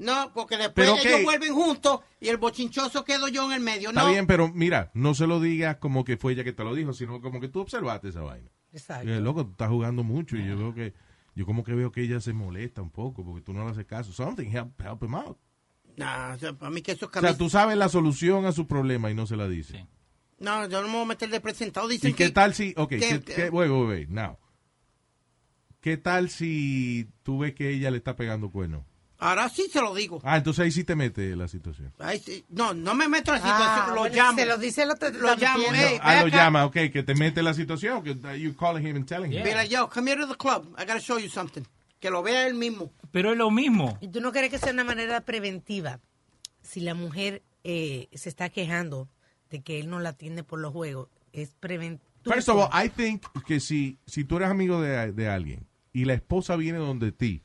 No, 0.00 0.32
porque 0.32 0.56
después 0.56 0.88
Pero, 0.88 0.96
ellos 0.96 1.24
vuelven 1.24 1.52
juntos 1.52 2.00
y 2.20 2.28
el 2.28 2.38
bochinchoso 2.38 3.04
quedo 3.04 3.28
yo 3.28 3.44
en 3.44 3.52
el 3.52 3.60
medio. 3.60 3.90
Está 3.90 4.04
no. 4.04 4.08
bien, 4.08 4.26
pero 4.26 4.48
mira, 4.48 4.90
no 4.94 5.14
se 5.14 5.26
lo 5.26 5.40
digas 5.40 5.76
como 5.76 6.04
que 6.04 6.16
fue 6.16 6.32
ella 6.32 6.42
que 6.42 6.54
te 6.54 6.64
lo 6.64 6.74
dijo, 6.74 6.94
sino 6.94 7.20
como 7.20 7.38
que 7.38 7.48
tú 7.48 7.60
observaste 7.60 8.08
esa 8.08 8.22
vaina. 8.22 8.48
Exacto. 8.72 9.10
Eh, 9.10 9.20
loco, 9.20 9.44
tú 9.44 9.50
estás 9.50 9.68
jugando 9.68 10.02
mucho 10.02 10.38
y 10.38 10.46
yo 10.46 10.56
veo 10.56 10.72
que, 10.74 10.94
yo 11.34 11.44
como 11.44 11.62
que 11.62 11.74
veo 11.74 11.92
que 11.92 12.00
ella 12.00 12.18
se 12.18 12.32
molesta 12.32 12.80
un 12.80 12.90
poco 12.90 13.22
porque 13.26 13.42
tú 13.42 13.52
no 13.52 13.62
le 13.62 13.72
haces 13.72 13.84
caso. 13.84 14.10
Something, 14.10 14.48
help, 14.50 14.80
help 14.80 15.02
him 15.02 15.14
out. 15.14 15.36
Nah, 15.98 16.32
o 16.32 16.38
sea, 16.38 16.54
para 16.54 16.70
mí 16.70 16.80
que 16.80 16.92
eso 16.92 17.10
es 17.12 17.16
O 17.18 17.20
sea, 17.20 17.36
tú 17.36 17.50
sabes 17.50 17.76
la 17.76 17.90
solución 17.90 18.46
a 18.46 18.52
su 18.52 18.66
problema 18.66 19.10
y 19.10 19.14
no 19.14 19.26
se 19.26 19.36
la 19.36 19.48
dices. 19.48 19.76
Sí. 19.76 19.86
No, 20.38 20.66
yo 20.66 20.80
no 20.80 20.88
me 20.88 20.94
voy 20.94 21.02
a 21.02 21.08
meter 21.08 21.28
de 21.28 21.40
presentado. 21.42 21.86
Dicen 21.88 22.12
¿Y 22.12 22.14
qué 22.14 22.28
que- 22.28 22.30
tal 22.30 22.54
si, 22.54 22.72
ok, 22.74 22.88
que- 22.88 22.98
¿qué, 23.00 23.20
que- 23.20 23.50
wait, 23.50 23.70
wait, 23.70 23.88
wait, 23.88 24.08
now. 24.08 24.38
¿Qué 25.82 25.98
tal 25.98 26.30
si 26.30 27.10
tú 27.22 27.40
ves 27.40 27.54
que 27.54 27.68
ella 27.68 27.90
le 27.90 27.98
está 27.98 28.16
pegando 28.16 28.50
cuerno? 28.50 28.86
Ahora 29.20 29.48
sí 29.50 29.68
se 29.70 29.80
lo 29.80 29.94
digo. 29.94 30.20
Ah, 30.24 30.38
entonces 30.38 30.64
ahí 30.64 30.70
sí 30.72 30.82
te 30.82 30.96
mete 30.96 31.36
la 31.36 31.46
situación. 31.46 31.92
Ahí 31.98 32.18
sí- 32.18 32.44
No, 32.48 32.72
no 32.74 32.94
me 32.94 33.06
meto 33.06 33.34
en 33.34 33.40
la 33.40 33.46
situación, 33.46 33.84
Ah, 33.86 33.92
lo 33.94 34.00
bueno, 34.00 34.16
llamo. 34.16 34.38
Se 34.38 34.46
lo 34.46 34.56
dice 34.58 34.82
el 34.82 34.90
otro. 34.90 35.10
Lo 35.10 35.36
llamo, 35.36 35.64
hey. 35.72 35.98
ah, 36.00 36.22
lo 36.22 36.28
llama, 36.28 36.64
ok, 36.64 36.72
que 36.92 37.02
te 37.02 37.14
mete 37.14 37.42
la 37.42 37.52
situación, 37.54 38.02
que 38.02 38.12
uh, 38.12 38.34
you 38.34 38.56
calling 38.56 38.86
him 38.86 38.96
and 38.96 39.06
telling 39.06 39.30
him. 39.30 39.42
Be 39.44 39.54
like, 39.54 39.68
yo, 39.68 39.88
come 39.90 40.10
here 40.10 40.20
to 40.20 40.26
the 40.26 40.36
club. 40.36 40.66
I 40.78 40.84
gotta 40.86 41.00
show 41.00 41.18
you 41.18 41.28
something. 41.28 41.62
Que 42.00 42.08
lo 42.10 42.22
vea 42.22 42.46
él 42.46 42.54
mismo. 42.54 42.90
Pero 43.10 43.32
es 43.32 43.36
lo 43.36 43.50
mismo. 43.50 43.98
¿Y 44.00 44.08
tú 44.08 44.20
no 44.22 44.32
crees 44.32 44.50
que 44.50 44.58
sea 44.58 44.72
una 44.72 44.84
manera 44.84 45.20
preventiva? 45.20 46.00
Si 46.62 46.80
la 46.80 46.94
mujer 46.94 47.42
eh, 47.62 48.08
se 48.14 48.30
está 48.30 48.48
quejando 48.48 49.08
de 49.50 49.60
que 49.62 49.80
él 49.80 49.90
no 49.90 49.98
la 50.00 50.10
atiende 50.10 50.42
por 50.44 50.60
los 50.60 50.72
juegos, 50.72 51.08
es 51.32 51.54
preventivo. 51.60 52.08
First 52.24 52.48
of 52.48 52.56
all, 52.56 52.70
I 52.72 52.88
think 52.88 53.22
que 53.46 53.60
si, 53.60 53.98
si 54.06 54.24
tú 54.24 54.36
eres 54.38 54.48
amigo 54.50 54.80
de, 54.80 55.12
de 55.12 55.28
alguien 55.28 55.66
y 55.92 56.04
la 56.06 56.14
esposa 56.14 56.56
viene 56.56 56.78
donde 56.78 57.12
ti 57.12 57.42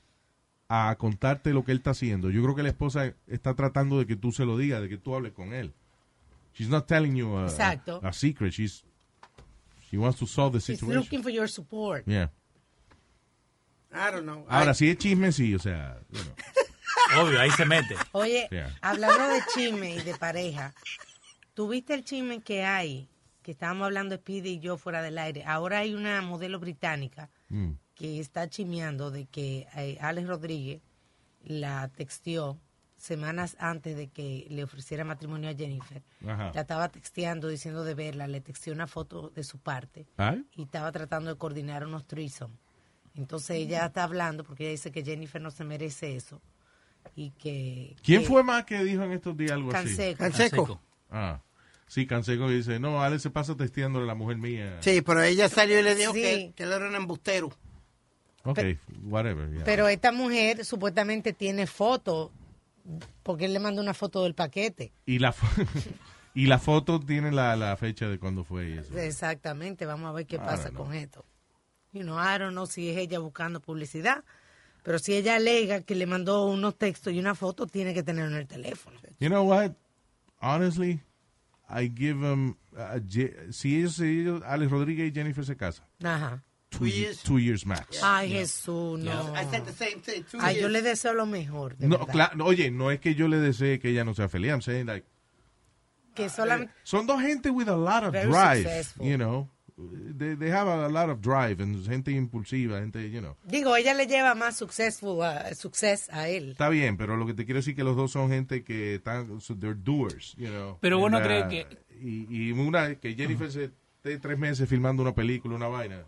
a 0.67 0.95
contarte 0.98 1.53
lo 1.53 1.63
que 1.63 1.72
él 1.72 1.77
está 1.79 1.91
haciendo, 1.91 2.29
yo 2.31 2.41
creo 2.43 2.55
que 2.55 2.63
la 2.63 2.69
esposa 2.69 3.13
está 3.27 3.53
tratando 3.53 4.00
de 4.00 4.05
que 4.07 4.15
tú 4.15 4.31
se 4.31 4.45
lo 4.45 4.57
digas, 4.57 4.81
de 4.81 4.89
que 4.89 4.98
tú 4.98 5.15
hables 5.15 5.31
con 5.34 5.53
él. 5.53 5.74
She's 6.53 6.69
not 6.69 6.88
telling 6.88 7.15
you 7.15 7.38
a, 7.38 7.43
Exacto. 7.45 8.00
a 8.03 8.13
secret. 8.13 8.51
She's, 8.53 8.84
she 9.91 9.98
wants 9.98 10.17
to 10.19 10.25
solve 10.25 10.53
the 10.53 10.60
She's 10.60 10.79
situation. 10.79 11.01
looking 11.03 11.22
for 11.22 11.31
your 11.31 11.48
support. 11.50 12.03
Yeah. 12.07 12.29
I 13.91 14.12
don't 14.12 14.24
know. 14.25 14.45
Ahora, 14.50 14.72
I- 14.72 14.75
si 14.75 14.89
es 14.89 14.98
chisme, 14.98 15.31
sí, 15.31 15.53
o 15.55 15.60
sea, 15.60 16.00
you 16.12 16.19
know. 16.22 16.34
Obvio, 17.27 17.39
ahí 17.39 17.51
se 17.51 17.65
mete. 17.65 17.95
Oye, 18.13 18.48
Yeah. 18.51 18.74
hablando 18.81 19.27
de 19.27 19.41
chisme 19.53 19.95
y 19.95 20.00
de 20.01 20.15
pareja, 20.15 20.74
¿tuviste 21.53 21.93
el 21.93 22.03
chisme 22.03 22.41
que 22.41 22.63
hay? 22.65 23.07
Que 23.43 23.51
estábamos 23.51 23.86
hablando 23.86 24.15
Speedy 24.15 24.53
y 24.53 24.60
yo 24.60 24.77
fuera 24.77 25.01
del 25.03 25.17
aire. 25.19 25.43
Ahora 25.45 25.79
hay 25.79 25.93
una 25.93 26.22
modelo 26.22 26.60
británica 26.60 27.29
Mm. 27.50 27.74
Que 27.95 28.19
está 28.19 28.49
chimeando 28.49 29.09
de 29.11 29.25
que 29.25 29.67
eh, 29.75 29.97
Alex 30.01 30.27
Rodríguez 30.27 30.81
la 31.43 31.87
texteó 31.89 32.59
semanas 32.97 33.55
antes 33.59 33.95
de 33.95 34.07
que 34.07 34.47
le 34.49 34.63
ofreciera 34.63 35.03
matrimonio 35.03 35.49
a 35.49 35.53
Jennifer. 35.53 36.01
Ajá. 36.27 36.51
La 36.53 36.61
estaba 36.61 36.89
texteando 36.89 37.47
diciendo 37.47 37.83
de 37.83 37.93
verla, 37.93 38.27
le 38.27 38.41
texteó 38.41 38.73
una 38.73 38.87
foto 38.87 39.29
de 39.29 39.43
su 39.43 39.59
parte 39.59 40.07
¿Ay? 40.17 40.43
y 40.55 40.63
estaba 40.63 40.91
tratando 40.91 41.29
de 41.31 41.37
coordinar 41.37 41.85
unos 41.85 42.05
threesome. 42.07 42.55
Entonces 43.15 43.57
ella 43.57 43.85
está 43.85 44.03
hablando 44.03 44.43
porque 44.43 44.63
ella 44.63 44.72
dice 44.72 44.91
que 44.91 45.03
Jennifer 45.03 45.41
no 45.41 45.51
se 45.51 45.63
merece 45.63 46.15
eso 46.15 46.41
y 47.15 47.29
que... 47.31 47.96
¿Quién 48.03 48.22
que- 48.22 48.27
fue 48.27 48.43
más 48.43 48.65
que 48.65 48.83
dijo 48.83 49.03
en 49.03 49.11
estos 49.13 49.37
días 49.37 49.51
algo 49.51 49.72
así? 49.72 49.87
Canseco. 49.96 50.17
Canseco. 50.17 50.81
Ah, 51.11 51.41
sí, 51.87 52.07
Canseco 52.07 52.50
dice, 52.50 52.79
no, 52.79 53.01
Ale 53.03 53.20
se 53.20 53.29
pasa 53.29 53.55
testeándole 53.55 54.05
a 54.05 54.07
la 54.07 54.15
mujer 54.15 54.37
mía. 54.37 54.77
Sí, 54.81 55.01
pero 55.01 55.22
ella 55.22 55.48
salió 55.48 55.79
y 55.79 55.83
le 55.83 55.96
dijo 55.96 56.13
Sí. 56.13 56.22
que, 56.22 56.53
que 56.55 56.63
él 56.63 56.72
era 56.74 56.87
un 56.89 56.96
embustero. 56.96 57.51
Ok, 58.46 58.60
whatever. 59.05 59.50
yeah. 59.51 59.64
Pero 59.66 59.88
esta 59.88 60.12
mujer 60.12 60.64
supuestamente 60.66 61.34
tiene 61.34 61.68
foto 61.68 62.31
porque 63.24 63.46
él 63.46 63.53
le 63.53 63.60
mandó 63.60 63.81
una 63.81 63.94
foto 63.94 64.24
del 64.24 64.36
paquete. 64.36 64.92
Y 65.05 65.20
la, 65.20 65.34
y 66.36 66.46
la 66.46 66.60
foto 66.60 67.00
tiene 67.00 67.31
la, 67.31 67.55
la 67.55 67.75
fecha 67.77 68.08
de 68.08 68.20
cuando 68.20 68.44
fue 68.44 68.77
eso. 68.77 68.98
Exactamente, 68.98 69.86
vamos 69.86 70.10
a 70.10 70.14
ver 70.14 70.25
qué 70.27 70.36
I 70.36 70.40
pasa 70.40 70.72
con 70.72 70.94
esto. 70.94 71.25
You 71.92 72.01
know, 72.03 72.18
I 72.20 72.38
don't 72.38 72.51
know 72.51 72.66
si 72.68 72.90
es 72.90 72.98
ella 72.98 73.20
buscando 73.20 73.60
publicidad, 73.62 74.24
pero 74.84 75.00
si 75.00 75.16
ella 75.16 75.38
alega 75.38 75.81
que 75.81 75.96
le 75.96 76.05
mandó 76.05 76.46
unos 76.46 76.77
textos 76.77 77.14
y 77.14 77.20
una 77.20 77.34
foto, 77.36 77.66
tiene 77.68 77.94
que 77.94 78.03
tenerlo 78.03 78.31
en 78.36 78.42
el 78.42 78.48
teléfono. 78.48 79.00
You 79.20 79.29
know 79.29 79.44
what? 79.50 79.72
Honestly, 80.42 81.00
I 81.70 81.90
give 81.90 82.20
them... 82.22 82.58
uh, 82.74 83.00
Je- 83.08 83.51
si 83.51 83.77
ellos, 83.77 83.96
si 83.96 84.20
ellos, 84.22 84.44
Alex 84.46 84.70
Rodríguez 84.70 85.10
y 85.10 85.16
Jennifer 85.16 85.44
se 85.46 85.55
casan, 85.58 85.88
Ajá. 86.03 86.44
Two, 86.77 86.85
ye- 86.88 87.00
years. 87.01 87.24
two 87.24 87.38
years 87.40 87.66
max. 87.66 88.00
Ay, 88.03 88.29
Jesús, 88.31 89.00
no. 89.00 89.33
I 89.35 89.46
said 89.46 89.66
the 89.66 89.72
same 89.74 90.01
thing. 90.01 90.24
Two 90.29 90.40
Ay, 90.42 90.55
yo 90.55 90.59
years. 90.61 90.72
le 90.74 90.81
deseo 90.81 91.14
lo 91.14 91.25
mejor. 91.25 91.75
de 91.77 91.88
No, 91.88 92.05
claro, 92.07 92.46
oye, 92.46 92.72
no 92.72 92.92
es 92.92 93.00
que 93.00 93.16
yo 93.16 93.27
le 93.27 93.38
desee 93.38 93.79
que 93.79 93.90
ella 93.90 94.03
no 94.03 94.14
sea 94.14 94.27
feliz. 94.29 94.51
I'm 94.51 94.61
saying 94.61 94.85
like, 94.88 95.05
Que 96.14 96.29
solamente... 96.29 96.74
son 96.83 97.05
dos 97.07 97.22
gente 97.22 97.50
with 97.50 97.68
a 97.68 97.75
lot 97.75 98.03
of 98.03 98.14
drive, 98.14 98.64
successful. 98.64 99.05
you 99.05 99.18
know. 99.18 99.50
They, 99.77 100.35
they 100.35 100.50
have 100.51 100.70
a 100.70 100.88
lot 100.88 101.09
of 101.09 101.20
drive 101.20 101.61
and 101.61 101.85
gente 101.85 102.09
impulsiva, 102.11 102.79
gente, 102.79 103.11
you 103.11 103.20
know. 103.20 103.35
Digo, 103.44 103.75
ella 103.75 103.94
le 103.94 104.05
lleva 104.07 104.33
más 104.33 104.55
successful 104.55 105.22
a, 105.22 105.53
success 105.53 106.07
a 106.14 106.29
él. 106.29 106.51
Está 106.51 106.70
bien, 106.70 106.96
pero 106.96 107.18
lo 107.18 107.25
que 107.25 107.33
te 107.33 107.44
quiero 107.44 107.59
decir 107.59 107.75
que 107.75 107.83
los 107.83 107.98
dos 107.98 108.11
son 108.14 108.29
gente 108.29 108.64
que 108.64 108.96
están, 108.96 109.42
so 109.42 109.53
they're 109.53 109.75
doers, 109.77 110.33
you 110.38 110.48
know. 110.48 110.77
Pero 110.79 110.98
vos 111.00 111.11
no 111.11 111.22
crees 111.22 111.46
uh, 111.46 111.50
que- 111.50 111.68
Y, 112.00 112.25
y 112.29 112.51
una, 112.53 112.96
que 112.96 113.16
Jennifer 113.16 113.51
se 113.51 113.66
esté 113.66 114.18
tres 114.20 114.38
meses 114.40 114.70
filmando 114.70 115.01
una 115.01 115.14
película, 115.14 115.55
una 115.57 115.68
vaina, 115.68 116.05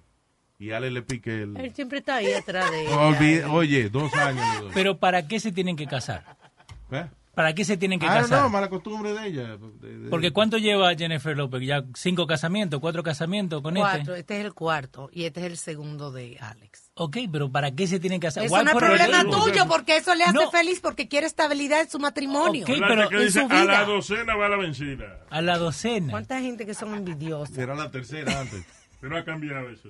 y 0.60 0.72
Ale 0.72 0.90
le 0.92 1.02
pique 1.04 1.44
el... 1.44 1.56
Él 1.58 1.74
siempre 1.74 2.00
está 2.00 2.16
ahí 2.16 2.34
atrás 2.34 2.70
de 2.72 2.82
ella. 2.88 2.96
Olvide- 2.98 3.46
oye, 3.52 3.90
dos 3.90 4.14
años. 4.16 4.66
Pero 4.74 4.98
¿para 4.98 5.28
qué 5.28 5.40
se 5.40 5.52
tienen 5.52 5.76
que 5.76 5.86
casar? 5.88 6.24
¿Eh? 6.92 7.06
¿Para 7.36 7.54
qué 7.54 7.64
se 7.64 7.78
tienen 7.78 8.00
que 8.00 8.08
don't 8.08 8.22
casar? 8.22 8.40
know, 8.40 8.50
mala 8.50 8.68
costumbre 8.68 9.14
de 9.14 9.28
ella. 9.28 9.58
de- 9.58 10.00
de- 10.00 10.10
Porque 10.10 10.32
¿cuánto 10.32 10.58
lleva 10.58 10.96
Jennifer 10.96 11.38
López? 11.38 11.62
¿Ya 11.62 11.84
cinco 11.94 12.26
casamientos, 12.26 12.80
cuatro 12.80 13.04
casamientos 13.04 13.62
con 13.62 13.76
Cuatro, 13.76 14.00
este? 14.16 14.20
este 14.22 14.40
es 14.40 14.46
el 14.46 14.54
cuarto 14.56 15.12
y 15.14 15.26
este 15.26 15.42
es 15.42 15.46
el 15.46 15.58
segundo 15.58 16.12
de 16.12 16.40
Alex. 16.40 16.90
Ok, 16.96 17.18
pero 17.32 17.52
¿para 17.52 17.70
qué 17.76 17.86
se 17.86 18.00
tienen 18.00 18.20
que 18.20 18.26
casar? 18.26 18.50
No 18.50 18.58
es 18.62 18.68
a 18.68 18.76
problema 18.76 19.24
tuyo 19.26 19.68
porque 19.68 19.98
eso 19.98 20.16
le 20.16 20.24
hace 20.24 20.34
No. 20.34 20.50
feliz 20.50 20.80
porque 20.80 21.08
quiere 21.08 21.28
estabilidad 21.28 21.82
en 21.82 21.90
su 21.92 22.00
matrimonio. 22.00 22.66
Ok. 22.68 22.72
Pero 22.88 23.08
que 23.10 23.16
en 23.18 23.22
dice, 23.28 23.42
su 23.42 23.46
a 23.46 23.54
la 23.54 23.62
vida. 23.62 23.86
docena 23.86 24.36
va 24.36 24.50
la 24.50 24.58
vencida. 24.58 25.20
A 25.30 25.42
la 25.44 25.60
docena. 25.60 26.10
¿Cuánta 26.10 26.40
gente 26.42 26.66
que 26.66 26.74
son 26.74 26.96
envidiosas? 26.96 27.56
Era 27.56 27.76
la 27.76 27.92
tercera 27.92 28.40
antes. 28.42 28.66
Pero 29.00 29.16
ha 29.16 29.24
cambiado 29.24 29.70
eso. 29.70 29.90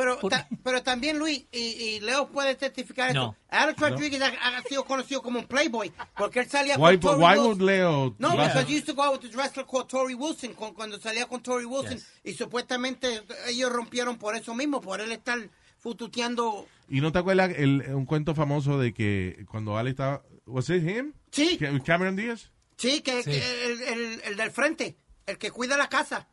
Pero, 0.00 0.18
¿Por 0.18 0.30
ta- 0.30 0.48
pero 0.64 0.82
también 0.82 1.18
Luis 1.18 1.44
y, 1.52 1.58
y 1.58 2.00
Leo 2.00 2.28
puede 2.28 2.54
testificar 2.54 3.12
No. 3.14 3.30
esto. 3.30 3.36
Alex 3.50 3.78
Rodriguez 3.80 4.22
ha, 4.22 4.56
ha 4.58 4.62
sido 4.62 4.84
conocido 4.84 5.20
como 5.22 5.38
un 5.40 5.46
playboy 5.46 5.92
porque 6.16 6.40
él 6.40 6.48
salía 6.48 6.76
Why, 6.78 6.98
con 6.98 7.00
Tori 7.00 7.22
why 7.22 7.28
Wilson. 7.32 7.46
would 7.46 7.60
Leo... 7.62 8.14
No, 8.18 8.32
Yeah. 8.34 8.46
because 8.48 8.66
he 8.72 8.76
used 8.78 8.86
to 8.86 8.94
go 8.94 9.02
out 9.02 9.12
with 9.14 9.20
this 9.28 9.36
wrestler 9.36 9.66
called 9.66 9.88
Tori 9.88 10.14
Wilson 10.14 10.54
con- 10.54 10.72
cuando 10.74 10.98
salía 10.98 11.26
con 11.26 11.42
Tori 11.42 11.64
Wilson 11.66 11.98
Yes. 11.98 12.06
y 12.24 12.32
supuestamente 12.34 13.22
ellos 13.48 13.70
rompieron 13.70 14.16
por 14.16 14.34
eso 14.36 14.54
mismo, 14.54 14.80
por 14.80 15.00
él 15.00 15.12
estar 15.12 15.38
fututeando. 15.78 16.66
¿Y 16.88 17.00
no 17.00 17.12
te 17.12 17.18
acuerdas 17.18 17.52
el, 17.56 17.82
un 17.94 18.06
cuento 18.06 18.34
famoso 18.34 18.78
de 18.78 18.92
que 18.94 19.44
cuando 19.50 19.76
Ale 19.76 19.90
estaba... 19.90 20.22
¿Was 20.46 20.70
it 20.70 20.82
him? 20.82 21.12
Sí. 21.30 21.56
Ca- 21.58 21.78
Cameron 21.84 22.16
Díaz? 22.16 22.50
Sí, 22.76 23.00
que, 23.02 23.22
Sí. 23.22 23.30
que 23.32 23.66
el, 23.66 23.82
el- 23.82 24.20
el 24.24 24.36
del 24.36 24.50
frente, 24.50 24.96
el 25.26 25.36
que 25.38 25.50
cuida 25.50 25.76
la 25.76 25.88
casa. 25.88 26.28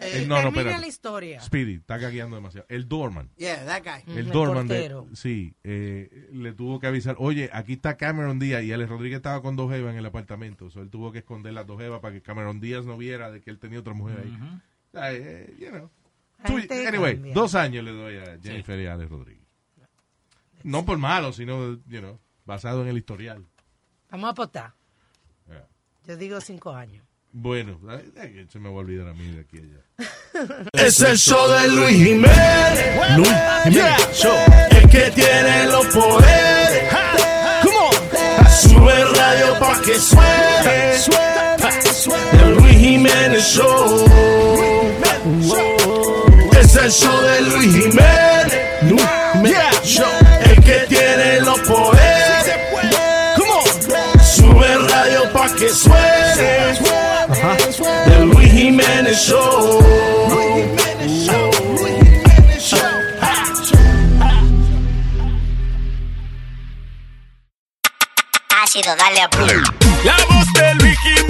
Eh, 0.00 0.24
no, 0.26 0.36
no, 0.36 0.42
Termina 0.44 0.60
espérate. 0.60 0.80
la 0.80 0.86
historia. 0.86 1.40
Speedy, 1.40 1.74
está 1.74 1.98
gagueando 1.98 2.36
demasiado. 2.36 2.66
El 2.70 2.88
doorman. 2.88 3.30
Yeah, 3.36 3.64
that 3.66 3.82
guy. 3.84 4.12
El 4.12 4.18
el 4.18 4.30
doorman 4.30 4.66
de, 4.66 5.04
sí, 5.12 5.54
eh, 5.62 6.28
le 6.32 6.52
tuvo 6.54 6.80
que 6.80 6.86
avisar, 6.86 7.16
oye, 7.18 7.50
aquí 7.52 7.74
está 7.74 7.96
Cameron 7.96 8.38
Díaz 8.38 8.62
y 8.62 8.72
Alex 8.72 8.88
Rodríguez 8.88 9.16
estaba 9.18 9.42
con 9.42 9.56
dos 9.56 9.70
jevas 9.70 9.92
en 9.92 9.98
el 9.98 10.06
apartamento, 10.06 10.66
o 10.66 10.70
sea, 10.70 10.80
él 10.82 10.88
tuvo 10.90 11.12
que 11.12 11.18
esconder 11.18 11.52
las 11.52 11.66
dos 11.66 11.78
jevas 11.78 12.00
para 12.00 12.14
que 12.14 12.22
Cameron 12.22 12.60
Díaz 12.60 12.86
no 12.86 12.96
viera 12.96 13.30
de 13.30 13.40
que 13.40 13.50
él 13.50 13.58
tenía 13.58 13.80
otra 13.80 13.92
mujer 13.92 14.20
ahí. 14.24 14.38
Ay, 14.94 15.16
eh, 15.20 15.56
you 15.58 15.68
know. 15.68 15.90
Anyway, 16.42 17.14
cambia. 17.14 17.34
dos 17.34 17.54
años 17.54 17.84
le 17.84 17.92
doy 17.92 18.16
a 18.16 18.38
Jennifer 18.42 18.80
y 18.80 18.86
a 18.86 18.94
Alex 18.94 19.10
Rodríguez. 19.10 19.46
No 20.62 20.84
por 20.84 20.98
malo, 20.98 21.32
sino, 21.32 21.74
you 21.86 22.00
know, 22.00 22.18
basado 22.46 22.82
en 22.82 22.88
el 22.88 22.96
historial. 22.98 23.46
Vamos 24.10 24.28
a 24.28 24.30
apostar. 24.30 24.74
Yeah. 25.46 25.68
Yo 26.06 26.16
digo 26.16 26.40
cinco 26.40 26.72
años. 26.72 27.04
Bueno, 27.32 27.78
se 28.48 28.58
me 28.58 28.68
va 28.68 28.74
a 28.74 28.78
olvidar 28.78 29.08
a 29.08 29.14
mí 29.14 29.30
de 29.30 29.40
aquí 29.40 29.58
allá. 29.58 29.84
Es 30.72 31.00
el 31.00 31.16
show 31.16 31.48
de 31.48 31.68
Luis 31.68 31.96
Jiménez. 31.96 33.16
Luis 33.16 33.28
Jiménez 33.64 34.08
Show. 34.14 34.36
El 34.70 34.88
que 34.88 35.10
tiene 35.10 35.66
los 35.66 35.86
poderes. 35.86 36.92
Come 37.62 37.76
on. 37.76 38.50
Sube 38.50 39.04
radio 39.04 39.58
pa' 39.60 39.80
que 39.82 39.98
suene. 39.98 40.94
El 42.32 42.54
Luis 42.54 42.76
Jiménez 42.78 43.44
Show. 43.44 44.04
Es 46.60 46.76
el 46.76 46.90
show 46.90 47.20
de 47.22 47.40
Luis 47.42 47.74
Jiménez. 47.74 48.58
Luis 48.82 49.54
Show. 49.84 50.06
El 50.44 50.64
que 50.64 50.86
tiene 50.88 51.40
los 51.42 51.60
poderes. 51.60 52.19
Luis 58.80 58.86
Jiménez 58.86 59.14
Show. 59.14 59.50
Ácido, 68.62 68.90
dale 68.96 69.20
a 69.20 69.28
play. 69.28 69.56
La 70.04 70.16
voz 70.28 70.46
de 70.54 70.82
Luis 70.82 70.96
Jiménez, 71.02 71.29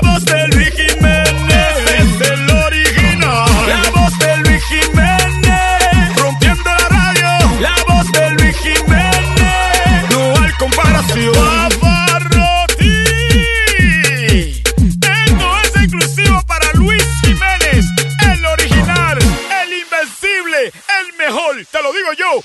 Mejor, 21.33 21.65
te 21.65 21.81
lo 21.83 21.93
digo 21.93 22.13
yo. 22.17 22.41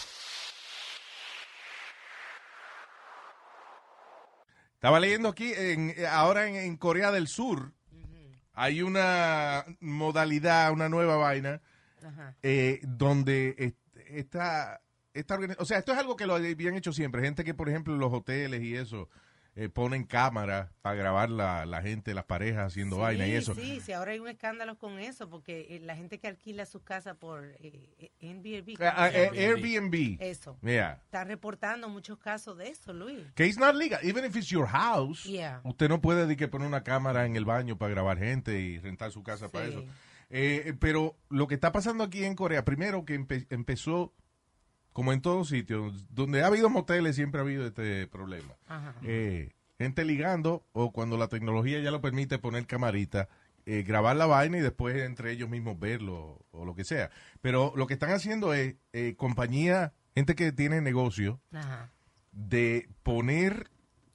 Estaba 4.75 5.01
leyendo 5.01 5.29
aquí, 5.29 5.53
en, 5.57 5.95
ahora 6.11 6.47
en, 6.47 6.57
en 6.57 6.77
Corea 6.77 7.11
del 7.11 7.29
Sur, 7.29 7.73
hay 8.53 8.83
una 8.83 9.65
modalidad, 9.81 10.71
una 10.73 10.89
nueva 10.89 11.17
vaina, 11.17 11.61
eh, 12.43 12.81
donde 12.83 13.55
est- 13.59 13.77
esta, 14.09 14.81
esta 15.13 15.39
o 15.59 15.65
sea, 15.65 15.79
esto 15.79 15.93
es 15.93 15.99
algo 15.99 16.17
que 16.17 16.27
lo 16.27 16.35
habían 16.37 16.77
hecho 16.77 16.93
siempre. 16.93 17.23
Gente 17.23 17.43
que, 17.43 17.55
por 17.55 17.69
ejemplo, 17.69 17.95
en 17.95 18.01
los 18.01 18.13
hoteles 18.13 18.63
y 18.63 18.77
eso, 18.77 19.09
eh, 19.59 19.69
ponen 19.71 20.05
cámaras 20.05 20.71
para 20.83 20.95
grabar 20.97 21.31
la, 21.31 21.65
la 21.67 21.81
gente, 21.83 22.13
las 22.15 22.27
parejas 22.27 22.67
haciendo 22.67 22.99
vaina 22.99 23.27
y 23.27 23.33
eso. 23.33 23.55
Sí, 23.55 23.81
sí, 23.81 23.93
ahora 23.93 24.13
hay 24.13 24.19
un 24.19 24.29
escándalo 24.29 24.77
con 24.79 24.99
eso, 24.99 25.29
porque 25.31 25.67
eh, 25.71 25.81
la 25.83 25.97
gente 25.97 26.19
que 26.21 26.29
alquila 26.29 26.67
su 26.67 26.83
casa 26.85 27.15
por 27.15 27.45
eh, 27.61 28.13
Airbnb, 28.21 28.77
¿cómo 28.77 28.91
Ah, 28.95 29.11
llama? 29.11 29.37
Airbnb. 29.37 30.19
Eso. 30.21 30.59
Yeah. 30.63 31.01
Está 31.05 31.25
reportando 31.25 31.89
muchos 31.89 32.19
casos 32.19 32.57
de 32.59 32.69
eso, 32.69 32.93
Luis. 32.93 33.25
Que 33.35 33.47
it's 33.47 33.59
not 33.59 33.75
legal. 33.75 33.99
Even 34.03 34.25
if 34.25 34.37
it's 34.37 34.49
your 34.49 34.67
house, 34.69 35.25
Yeah. 35.25 35.61
usted 35.65 35.89
no 35.89 36.01
puede 36.01 36.27
de 36.27 36.37
que 36.37 36.49
poner 36.49 36.69
una 36.69 36.83
cámara 36.85 37.25
en 37.27 37.35
el 37.37 37.45
baño 37.45 37.79
para 37.79 37.91
grabar 37.93 38.19
gente 38.19 38.61
y 38.61 38.79
rentar 38.79 39.11
su 39.11 39.23
casa 39.23 39.49
para 39.49 39.67
Sí. 39.67 39.73
eso. 39.73 39.85
Eh, 40.29 40.75
pero 40.81 41.17
lo 41.31 41.47
que 41.47 41.55
está 41.55 41.73
pasando 41.73 42.05
aquí 42.05 42.25
en 42.25 42.35
Corea, 42.35 42.65
primero 42.65 43.05
que 43.05 43.19
empe- 43.19 43.47
empezó, 43.49 44.13
como 44.97 45.13
en 45.13 45.21
todos 45.21 45.51
sitios, 45.51 46.07
donde 46.09 46.43
ha 46.43 46.47
habido 46.47 46.71
moteles, 46.71 47.17
siempre 47.17 47.39
ha 47.39 47.45
habido 47.45 47.67
este 47.67 48.07
problema. 48.07 48.55
Ajá. 48.67 48.95
Eh, 49.03 49.53
gente 49.77 50.07
ligando, 50.07 50.65
o 50.73 50.91
cuando 50.91 51.19
la 51.19 51.29
tecnología 51.29 51.81
ya 51.81 51.91
lo 51.91 52.01
permite 52.01 52.39
poner 52.39 52.67
camarita, 52.67 53.29
eh, 53.67 53.83
grabar 53.83 54.17
la 54.17 54.25
vaina 54.25 54.57
y 54.57 54.63
después 54.63 54.97
entre 54.97 55.33
ellos 55.33 55.51
mismos 55.51 55.79
verlo 55.79 56.47
o 56.51 56.65
lo 56.65 56.75
que 56.75 56.85
sea. 56.85 57.11
Pero 57.43 57.75
lo 57.77 57.87
que 57.87 57.93
están 57.93 58.11
haciendo 58.11 58.55
es 58.55 58.77
eh, 58.95 59.17
compañía, 59.19 59.93
gente 60.15 60.35
que 60.35 60.51
tiene 60.51 60.81
negocio, 60.81 61.43
Ajá. 61.53 61.93
de 62.33 62.89
poner 63.03 63.69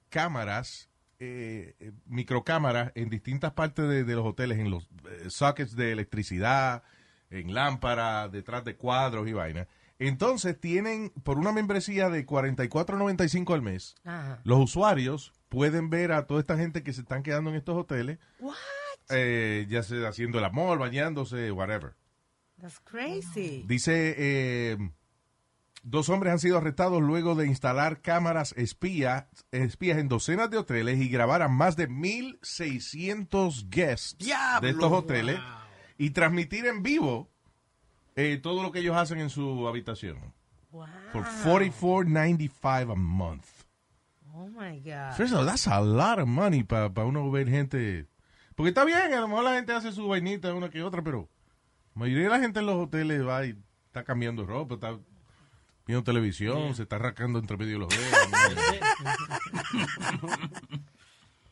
cámaras, 0.10 0.90
eh, 1.20 1.76
microcámaras 2.08 2.92
en 2.96 3.12
distintas 3.12 3.52
partes 3.52 3.88
de, 3.88 4.04
de 4.04 4.16
los 4.16 4.26
hoteles, 4.26 4.58
en 4.58 4.72
los 4.72 4.90
sockets 5.28 5.76
de 5.76 5.92
electricidad, 5.92 6.82
en 7.30 7.54
lámparas, 7.54 8.32
detrás 8.32 8.64
de 8.66 8.76
cuadros 8.78 9.28
y 9.28 9.34
vaina. 9.34 9.68
Entonces 10.08 10.60
tienen, 10.60 11.12
por 11.24 11.38
una 11.38 11.52
membresía 11.52 12.10
de 12.10 12.26
44.95 12.26 13.54
al 13.54 13.62
mes, 13.62 13.96
Ajá. 14.04 14.42
los 14.44 14.60
usuarios 14.60 15.32
pueden 15.48 15.90
ver 15.92 16.12
a 16.12 16.26
toda 16.26 16.40
esta 16.40 16.58
gente 16.58 16.82
que 16.84 16.92
se 16.92 17.02
están 17.02 17.22
quedando 17.22 17.52
en 17.52 17.56
estos 17.56 17.78
hoteles, 17.78 18.18
What? 18.40 18.56
eh, 19.10 19.68
ya 19.70 19.84
sea 19.84 20.10
haciendo 20.10 20.40
el 20.40 20.46
amor, 20.46 20.80
bañándose, 20.80 21.52
whatever. 21.52 21.94
That's 22.60 22.80
crazy. 22.80 23.64
Dice, 23.68 24.16
eh, 24.18 24.78
dos 25.84 26.10
hombres 26.10 26.34
han 26.34 26.40
sido 26.40 26.58
arrestados 26.58 27.02
luego 27.02 27.36
de 27.36 27.46
instalar 27.46 28.02
cámaras 28.02 28.54
espía, 28.58 29.30
espías 29.52 30.00
en 30.00 30.08
docenas 30.08 30.50
de 30.50 30.58
hoteles 30.58 31.00
y 31.00 31.10
grabar 31.10 31.42
a 31.44 31.48
más 31.48 31.76
de 31.76 31.88
1.600 31.90 33.70
guests 33.70 34.18
Diablo. 34.18 34.62
de 34.68 34.74
estos 34.74 34.92
hoteles 34.92 35.40
y 35.98 36.10
transmitir 36.12 36.66
en 36.66 36.82
vivo 36.84 37.30
eh, 38.16 38.38
todo 38.42 38.62
lo 38.64 38.72
que 38.72 38.80
ellos 38.80 38.96
hacen 38.96 39.20
en 39.20 39.30
su 39.30 39.68
habitación. 39.68 40.34
Wow. 40.72 40.86
Por 41.12 41.24
44.95 41.26 42.92
a 42.92 42.96
month. 42.96 43.46
Oh 44.34 44.48
my 44.48 44.80
God. 44.80 45.14
First 45.18 45.34
of 45.34 45.40
all, 45.40 45.46
that's 45.46 45.68
a 45.68 45.82
lot 45.82 46.20
of 46.20 46.28
money 46.28 46.64
para 46.64 46.90
uno 47.06 47.30
ver 47.30 47.50
gente. 47.50 48.08
Porque 48.56 48.70
está 48.70 48.86
bien, 48.86 49.14
a 49.14 49.20
lo 49.20 49.28
mejor 49.28 49.44
la 49.44 49.56
gente 49.56 49.74
hace 49.74 49.92
su 49.92 50.08
vainita 50.08 50.54
una 50.54 50.70
que 50.70 50.82
otra, 50.84 51.02
pero 51.02 51.30
la 51.96 52.00
mayoría 52.00 52.24
de 52.26 52.30
la 52.30 52.40
gente 52.40 52.60
en 52.60 52.66
los 52.68 52.76
hoteles 52.76 53.26
va 53.28 53.46
y 53.46 53.58
está 53.88 54.04
cambiando 54.04 54.46
ropa, 54.46 54.76
está 54.76 54.98
viendo 55.86 56.04
televisión, 56.04 56.74
se 56.76 56.84
está 56.84 56.96
arrancando 56.98 57.40
entre 57.40 57.58
medio 57.58 57.74
de 57.74 57.80
los 57.80 57.90
dedos. 57.98 58.82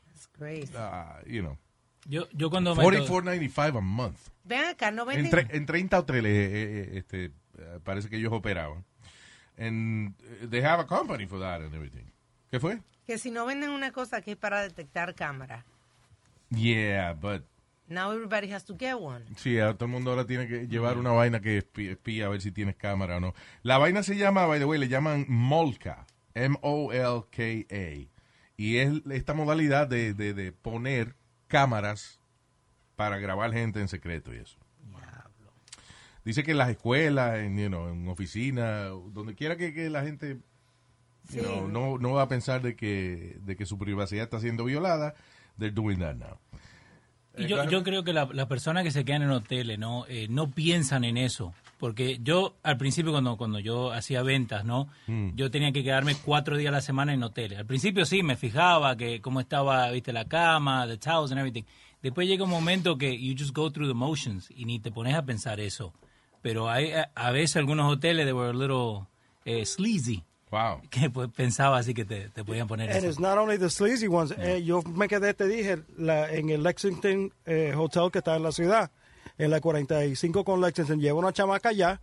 That's 0.08 0.28
crazy. 0.38 0.74
Ah, 0.78 1.19
you 1.26 1.41
know. 1.41 1.58
Yo, 2.05 2.27
yo 2.33 2.49
cuando 2.49 2.75
me... 2.75 2.83
44.95 2.83 3.77
a 3.77 3.81
month. 3.81 4.17
Ven 4.43 4.65
acá, 4.65 4.91
no 4.91 5.05
venden. 5.05 5.25
En, 5.25 5.31
tre- 5.31 5.47
en 5.55 5.65
30 5.65 5.99
hoteles 5.99 6.31
eh, 6.31 6.49
eh, 6.53 6.97
este, 6.97 7.25
eh, 7.25 7.79
parece 7.83 8.09
que 8.09 8.17
ellos 8.17 8.33
operaban. 8.33 8.83
And 9.57 10.15
eh, 10.41 10.47
they 10.49 10.62
have 10.62 10.81
a 10.81 10.88
company 10.88 11.25
for 11.27 11.39
that 11.39 11.62
and 11.62 11.73
everything. 11.75 12.05
¿Qué 12.49 12.59
fue? 12.59 12.79
Que 13.05 13.17
si 13.17 13.31
no 13.31 13.45
venden 13.45 13.69
una 13.71 13.91
cosa 13.91 14.21
que 14.21 14.31
es 14.31 14.38
para 14.38 14.62
detectar 14.62 15.13
cámara. 15.15 15.65
Yeah, 16.49 17.13
but 17.13 17.43
Now 17.88 18.12
everybody 18.12 18.51
has 18.53 18.65
to 18.65 18.75
get 18.77 18.95
one. 18.99 19.25
Sí, 19.35 19.57
a 19.59 19.73
todo 19.73 19.85
el 19.85 19.91
mundo 19.91 20.12
ahora 20.12 20.25
tiene 20.25 20.47
que 20.47 20.67
llevar 20.67 20.99
una 20.99 21.09
vaina 21.12 21.39
que 21.41 21.57
espía, 21.57 21.91
espía 21.93 22.27
a 22.27 22.29
ver 22.29 22.39
si 22.39 22.51
tienes 22.51 22.75
cámara 22.75 23.17
o 23.17 23.19
no. 23.19 23.33
La 23.63 23.79
vaina 23.79 24.03
se 24.03 24.15
llama, 24.15 24.45
by 24.45 24.59
the 24.59 24.65
way, 24.65 24.79
le 24.79 24.88
llaman 24.88 25.25
Molka. 25.27 26.05
M-O-L-K-A. 26.35 28.07
Y 28.57 28.77
es 28.77 28.91
esta 29.12 29.33
modalidad 29.33 29.88
de, 29.88 30.13
de, 30.13 30.33
de 30.33 30.51
poner 30.51 31.15
cámaras 31.49 32.19
para 32.95 33.17
grabar 33.17 33.51
gente 33.51 33.81
en 33.81 33.89
secreto 33.89 34.33
y 34.33 34.38
eso. 34.38 34.57
Dice 36.23 36.43
que 36.43 36.51
en 36.51 36.57
las 36.57 36.69
escuelas, 36.69 37.39
en, 37.39 37.57
you 37.57 37.67
know, 37.67 37.89
en 37.89 38.07
oficinas, 38.07 38.89
donde 39.13 39.35
quiera 39.35 39.55
que, 39.57 39.73
que 39.73 39.89
la 39.89 40.03
gente 40.03 40.38
you 41.31 41.33
Sí. 41.33 41.39
know, 41.41 41.67
no, 41.67 41.97
no 41.97 42.13
va 42.13 42.23
a 42.23 42.27
pensar 42.27 42.62
de 42.62 42.75
que, 42.75 43.38
de 43.41 43.55
que 43.55 43.65
su 43.65 43.77
privacidad 43.77 44.23
está 44.23 44.39
siendo 44.39 44.63
violada, 44.65 45.13
they're 45.57 45.73
doing 45.73 45.99
that 45.99 46.15
now. 46.15 46.38
Y 47.38 47.45
yo, 47.47 47.63
yo 47.69 47.83
creo 47.83 48.03
que 48.03 48.13
la- 48.13 48.25
las 48.33 48.47
personas 48.47 48.83
que 48.83 48.91
se 48.91 49.05
quedan 49.05 49.21
en 49.23 49.31
hoteles 49.31 49.77
no 49.79 50.05
Eh, 50.07 50.27
no 50.29 50.49
piensan 50.51 51.03
en 51.03 51.17
eso 51.17 51.53
porque 51.80 52.20
yo 52.22 52.58
al 52.62 52.78
principio 52.78 53.12
cuando 53.12 53.38
cuando 53.38 53.58
yo 53.60 53.92
hacía 53.92 54.22
ventas 54.22 54.65
no 54.65 54.89
Mm. 55.08 55.30
yo 55.36 55.50
tenía 55.50 55.72
que 55.72 55.84
quedarme 55.84 56.15
cuatro 56.15 56.58
días 56.58 56.70
a 56.70 56.76
la 56.76 56.82
semana 56.82 57.13
en 57.13 57.24
hoteles. 57.24 57.58
Al 57.58 57.65
principio 57.65 58.06
sí 58.06 58.22
me 58.22 58.36
fijaba 58.36 58.96
que 58.98 59.22
cómo 59.22 59.39
estaba 59.39 59.89
viste 59.92 60.12
la 60.13 60.26
cama 60.26 60.86
the 60.88 60.98
towels 60.98 61.32
and 61.32 61.39
everything. 61.39 61.63
Después 62.04 62.28
llega 62.28 62.44
un 62.44 62.50
momento 62.50 62.98
que 62.98 63.18
you 63.20 63.34
just 63.38 63.54
go 63.56 63.72
through 63.72 63.88
the 63.89 63.94
motions 63.96 64.50
y 64.52 64.65
ni 64.65 64.80
te 64.80 64.92
pones 64.92 65.15
a 65.15 65.24
pensar 65.24 65.60
eso. 65.60 65.94
Pero 66.42 66.70
hay 66.70 66.92
a, 66.92 67.10
a 67.15 67.32
veces 67.32 67.58
algunos 67.58 67.92
hoteles 67.92 68.26
they 68.26 68.34
were 68.34 68.50
a 68.50 68.54
little 68.54 69.08
eh, 69.46 69.65
sleazy. 69.65 70.24
Wow. 70.52 70.82
que 70.89 71.10
pues, 71.10 71.30
pensaba 71.30 71.78
así 71.78 71.94
que 71.94 72.06
te, 72.06 72.30
te 72.30 72.44
podían 72.44 72.68
poner 72.68 72.89
And 72.89 73.00
eso. 73.00 73.08
It's 73.08 73.20
not 73.20 73.38
only 73.38 73.58
the 73.58 73.70
sleazy 73.70 74.08
ones. 74.08 74.34
Eh, 74.38 74.63
yo 74.63 74.82
me 74.84 75.08
quedé, 75.08 75.34
te 75.34 75.48
dije, 75.48 75.80
la, 75.98 76.32
en 76.32 76.50
el 76.50 76.63
Lexington 76.63 77.32
eh, 77.46 77.74
Hotel 77.78 78.10
que 78.12 78.20
está 78.20 78.36
en 78.36 78.44
la 78.44 78.52
ciudad, 78.52 78.89
en 79.39 79.49
la 79.49 79.60
45 79.60 80.43
con 80.43 80.62
Lexington. 80.62 80.99
Lleva 80.99 81.17
una 81.17 81.34
chamaca 81.34 81.69
allá. 81.69 81.99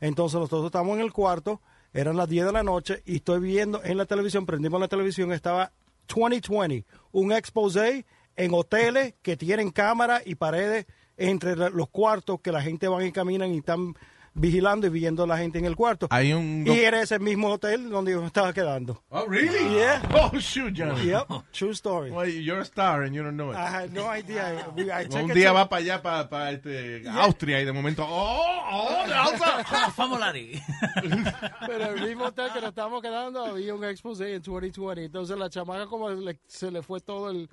Entonces 0.00 0.38
nosotros 0.38 0.66
estamos 0.66 0.96
en 0.98 1.02
el 1.04 1.12
cuarto 1.12 1.60
Eran 1.92 2.16
las 2.16 2.28
10 2.28 2.46
de 2.46 2.52
la 2.52 2.62
noche 2.62 3.02
y 3.04 3.16
estoy 3.16 3.40
viendo 3.40 3.82
en 3.82 3.96
la 3.98 4.04
televisión, 4.06 4.46
prendimos 4.46 4.80
la 4.80 4.86
televisión, 4.86 5.32
estaba 5.32 5.72
2020, 6.06 6.84
un 7.10 7.32
expose 7.32 8.04
en 8.36 8.54
hoteles 8.54 9.14
que 9.22 9.36
tienen 9.36 9.70
cámaras 9.70 10.22
y 10.24 10.36
paredes 10.36 10.86
entre 11.16 11.56
la- 11.56 11.68
los 11.68 11.88
cuartos 11.88 12.40
que 12.40 12.52
la 12.52 12.62
gente 12.62 12.86
van 12.86 13.04
y 13.04 13.10
caminan 13.12 13.52
y 13.52 13.58
están 13.58 13.94
vigilando 14.40 14.86
y 14.86 14.90
viendo 14.90 15.24
a 15.24 15.26
la 15.26 15.36
gente 15.38 15.58
en 15.58 15.66
el 15.66 15.76
cuarto. 15.76 16.06
Hay 16.10 16.32
un... 16.32 16.64
Y 16.66 16.78
era 16.80 17.02
ese 17.02 17.18
mismo 17.18 17.48
hotel 17.50 17.90
donde 17.90 18.12
yo 18.12 18.20
me 18.20 18.26
estaba 18.26 18.52
quedando. 18.52 19.02
Oh, 19.10 19.26
really? 19.26 19.58
Yeah. 19.74 20.02
Oh, 20.12 20.30
shoot, 20.38 20.72
Johnny. 20.76 21.06
Yep, 21.06 21.28
true 21.52 21.72
story. 21.72 22.10
Well, 22.10 22.28
you're 22.28 22.60
a 22.60 22.64
star 22.64 23.02
and 23.02 23.14
you 23.14 23.22
don't 23.22 23.36
know 23.36 23.50
it. 23.52 23.56
I 23.56 23.68
had 23.68 23.92
no 23.92 24.06
idea. 24.08 24.66
We- 24.76 24.90
I 24.90 25.04
un 25.04 25.10
checked 25.10 25.34
día 25.34 25.52
va 25.52 25.68
para 25.68 25.82
allá, 25.82 26.02
para, 26.02 26.50
este, 26.52 27.02
Austria, 27.08 27.60
y 27.60 27.64
de 27.64 27.72
momento, 27.72 28.04
¡oh! 28.08 28.60
¡oh! 28.72 29.90
Famolari. 29.94 30.60
Pero 31.66 31.94
el 31.94 32.02
mismo 32.06 32.24
hotel 32.26 32.50
que 32.52 32.60
nos 32.60 32.70
estábamos 32.70 33.02
quedando 33.02 33.44
había 33.44 33.74
un 33.74 33.84
expose 33.84 34.34
en 34.34 34.42
2020. 34.42 35.04
Entonces 35.04 35.36
la 35.38 35.48
chamaca 35.50 35.86
como 35.86 36.10
le- 36.10 36.38
se 36.46 36.70
le 36.70 36.82
fue 36.82 37.00
todo 37.00 37.30
el, 37.30 37.48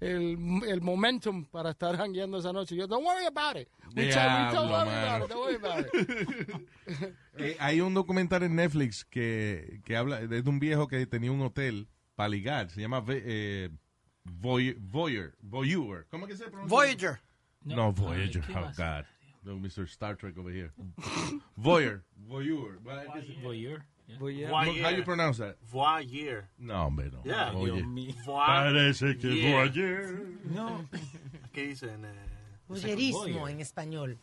el, 0.00 0.38
el 0.66 0.80
momentum 0.80 1.44
para 1.44 1.70
estar 1.70 1.96
jangueando 1.96 2.38
esa 2.38 2.52
noche. 2.52 2.74
Yo, 2.74 2.86
don't 2.86 3.04
worry 3.06 3.26
about 3.26 3.56
it. 3.56 3.68
We 3.94 4.08
tell- 4.08 4.46
we 4.48 4.54
don't 4.54 4.70
worry 4.70 4.90
about 4.90 5.22
it. 5.22 5.28
Don't 5.28 5.40
worry 5.40 5.56
about 5.56 5.86
it. 5.92 6.66
Eh, 7.38 7.56
hay 7.60 7.80
un 7.80 7.94
documental 7.94 8.42
en 8.42 8.54
Netflix 8.56 9.04
que, 9.04 9.80
que 9.84 9.96
habla 9.96 10.20
es 10.20 10.28
de 10.28 10.40
un 10.40 10.58
viejo 10.58 10.88
que 10.88 11.06
tenía 11.06 11.30
un 11.32 11.40
hotel 11.42 11.88
para 12.14 12.28
ligar. 12.28 12.70
Se 12.70 12.80
llama 12.80 13.04
eh, 13.08 13.70
Voy- 14.24 14.76
Voyeur. 14.78 15.34
Voyeur. 15.40 16.06
¿Cómo 16.10 16.26
que 16.26 16.36
se 16.36 16.44
pronuncia? 16.50 16.68
Voyager. 16.76 17.20
No, 17.64 17.92
Voyager. 17.92 18.42
¿qué 18.42 18.52
Oh? 18.56 18.72
God. 18.76 19.04
No, 19.42 19.58
Mr. 19.58 19.84
Star 19.88 20.16
Trek 20.16 20.36
over 20.36 20.52
here. 20.54 20.70
Voyeur. 21.56 22.02
Voyeur. 22.16 22.78
Guess- 22.82 23.80
Voyeur. 24.18 24.50
Voyeur. 24.50 24.84
How 24.86 24.90
you 24.96 25.04
pronounce 25.04 25.38
that? 25.38 25.56
Voyeur. 25.70 26.44
No, 26.58 26.86
hombre, 26.86 27.10
no. 27.10 27.22
Yeah. 27.24 27.52
Oye. 27.54 27.72
Dios 27.72 27.86
mío. 27.86 28.14
Parece 28.26 29.16
que 29.18 29.28
Yeah. 29.34 29.62
ayer. 29.62 30.14
No. 30.44 30.84
¿Qué 31.52 31.68
dicen? 31.68 32.04
Eh, 32.04 32.12
Voyerismo 32.68 33.48
en 33.48 33.60
español. 33.60 34.18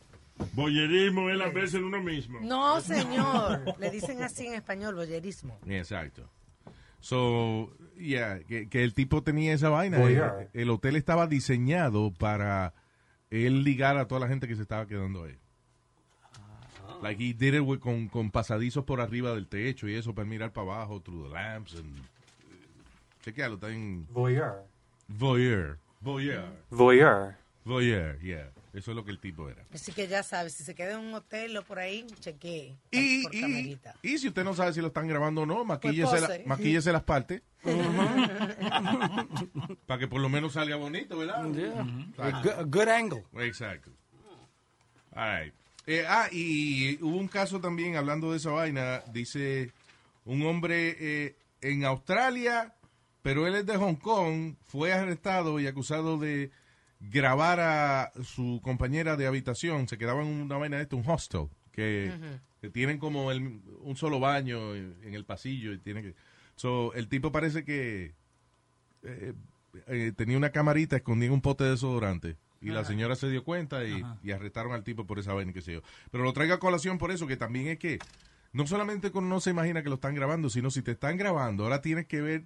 Boyerismo 0.54 1.28
es 1.30 1.36
la 1.36 1.48
vez 1.48 1.74
en 1.74 1.84
uno 1.84 2.00
mismo. 2.02 2.38
No, 2.40 2.80
señor. 2.80 3.62
Le 3.78 3.90
dicen 3.90 4.22
así 4.22 4.46
en 4.46 4.54
español, 4.54 4.94
boyerismo. 4.94 5.58
Exacto. 5.66 6.30
So, 7.00 7.76
yeah, 7.96 8.40
que, 8.46 8.68
que 8.68 8.82
el 8.84 8.94
tipo 8.94 9.22
tenía 9.22 9.52
esa 9.52 9.68
vaina. 9.68 9.98
Voyeur. 9.98 10.48
El, 10.52 10.62
el 10.62 10.70
hotel 10.70 10.96
estaba 10.96 11.26
diseñado 11.26 12.12
para 12.12 12.72
él 13.30 13.62
ligar 13.64 13.96
a 13.98 14.06
toda 14.08 14.20
la 14.20 14.28
gente 14.28 14.48
que 14.48 14.56
se 14.56 14.62
estaba 14.62 14.86
quedando 14.86 15.24
ahí. 15.24 15.36
Like 17.02 17.22
he 17.22 17.32
did 17.32 17.54
it 17.54 17.60
with- 17.62 17.80
con, 17.80 18.08
con 18.08 18.30
pasadizos 18.30 18.84
por 18.84 19.00
arriba 19.00 19.32
del 19.34 19.46
techo 19.46 19.88
y 19.88 19.94
eso 19.94 20.14
para 20.14 20.26
mirar 20.26 20.52
para 20.52 20.66
abajo, 20.74 21.00
through 21.00 21.24
the 21.28 21.34
lamps. 21.34 21.74
And, 21.74 21.94
chequealo, 23.22 23.54
está 23.54 23.70
en 23.70 24.06
Voyeur. 24.12 24.64
voyeur. 25.08 25.78
Voyeur. 26.00 26.48
Voyeur. 26.70 27.36
Voyeur, 27.64 28.18
yeah. 28.20 28.50
Eso 28.72 28.92
es 28.92 28.96
lo 28.96 29.04
que 29.04 29.10
el 29.10 29.18
tipo 29.18 29.48
era. 29.50 29.64
Así 29.74 29.92
que 29.92 30.06
ya 30.08 30.22
sabes, 30.22 30.54
si 30.54 30.62
se 30.64 30.74
queda 30.74 30.92
en 30.94 31.00
un 31.06 31.14
hotel 31.14 31.56
o 31.56 31.62
por 31.62 31.78
ahí, 31.78 32.06
chequee. 32.20 32.76
Y, 32.90 33.22
por 33.24 33.34
y, 33.34 33.78
y 34.02 34.18
si 34.18 34.28
usted 34.28 34.44
no 34.44 34.54
sabe 34.54 34.72
si 34.72 34.80
lo 34.80 34.86
están 34.88 35.06
grabando 35.08 35.42
o 35.42 35.46
no, 35.46 35.64
maquíllese, 35.64 36.16
pose. 36.20 36.38
la- 36.40 36.46
maquíllese 36.46 36.92
las 36.92 37.02
partes. 37.02 37.42
Para 39.86 39.98
que 39.98 40.08
por 40.08 40.20
lo 40.20 40.28
menos 40.28 40.52
salga 40.54 40.76
bonito, 40.76 41.18
¿verdad? 41.18 41.44
Yeah. 41.52 41.80
A, 42.18 42.42
good, 42.42 42.52
a 42.52 42.62
good 42.64 42.88
angle. 42.88 43.24
Exacto. 43.40 43.90
All 45.14 45.24
right. 45.42 45.52
Eh, 45.90 46.04
ah, 46.06 46.28
y 46.30 47.02
hubo 47.02 47.16
un 47.16 47.28
caso 47.28 47.60
también, 47.62 47.96
hablando 47.96 48.30
de 48.30 48.36
esa 48.36 48.50
vaina, 48.50 49.02
dice 49.10 49.72
un 50.26 50.44
hombre 50.44 50.96
eh, 51.00 51.36
en 51.62 51.86
Australia, 51.86 52.74
pero 53.22 53.46
él 53.46 53.54
es 53.54 53.64
de 53.64 53.78
Hong 53.78 53.94
Kong, 53.94 54.56
fue 54.66 54.92
arrestado 54.92 55.58
y 55.60 55.66
acusado 55.66 56.18
de 56.18 56.50
grabar 57.00 57.58
a 57.60 58.12
su 58.22 58.60
compañera 58.62 59.16
de 59.16 59.26
habitación, 59.26 59.88
se 59.88 59.96
quedaba 59.96 60.20
en 60.22 60.28
una 60.28 60.58
vaina 60.58 60.76
de 60.76 60.82
esto, 60.82 60.96
un 60.98 61.08
hostel, 61.08 61.48
que, 61.72 62.12
que 62.60 62.68
tienen 62.68 62.98
como 62.98 63.30
el- 63.32 63.62
un 63.80 63.96
solo 63.96 64.20
baño 64.20 64.74
en, 64.74 65.14
el 65.14 65.24
pasillo 65.24 65.72
y 65.72 65.78
tiene 65.78 66.02
que... 66.02 66.14
So, 66.56 66.92
el 66.92 67.08
tipo 67.08 67.32
parece 67.32 67.64
que 67.64 68.12
eh, 69.04 69.32
eh, 69.86 70.12
tenía 70.14 70.36
una 70.36 70.50
camarita 70.50 70.96
escondida 70.96 71.28
en 71.28 71.32
un 71.34 71.40
pote 71.40 71.64
de 71.64 71.70
desodorante. 71.70 72.36
Y 72.60 72.70
la 72.70 72.84
señora 72.84 73.14
se 73.14 73.28
dio 73.30 73.44
cuenta 73.44 73.84
y, 73.84 74.02
y 74.22 74.30
arrestaron 74.32 74.72
al 74.72 74.82
tipo 74.84 75.06
por 75.06 75.18
esa 75.18 75.32
vaina, 75.32 75.52
qué 75.52 75.62
sé 75.62 75.74
yo. 75.74 75.82
Pero 76.10 76.24
lo 76.24 76.32
traigo 76.32 76.54
a 76.54 76.58
colación 76.58 76.98
por 76.98 77.10
eso, 77.12 77.26
que 77.26 77.36
también 77.36 77.68
es 77.68 77.78
que 77.78 77.98
no 78.52 78.66
solamente 78.66 79.10
uno 79.14 79.40
se 79.40 79.50
imagina 79.50 79.82
que 79.82 79.88
lo 79.88 79.94
están 79.96 80.14
grabando, 80.14 80.50
sino 80.50 80.70
si 80.70 80.82
te 80.82 80.90
están 80.92 81.16
grabando, 81.16 81.64
ahora 81.64 81.80
tienes 81.82 82.06
que 82.06 82.20
ver 82.20 82.44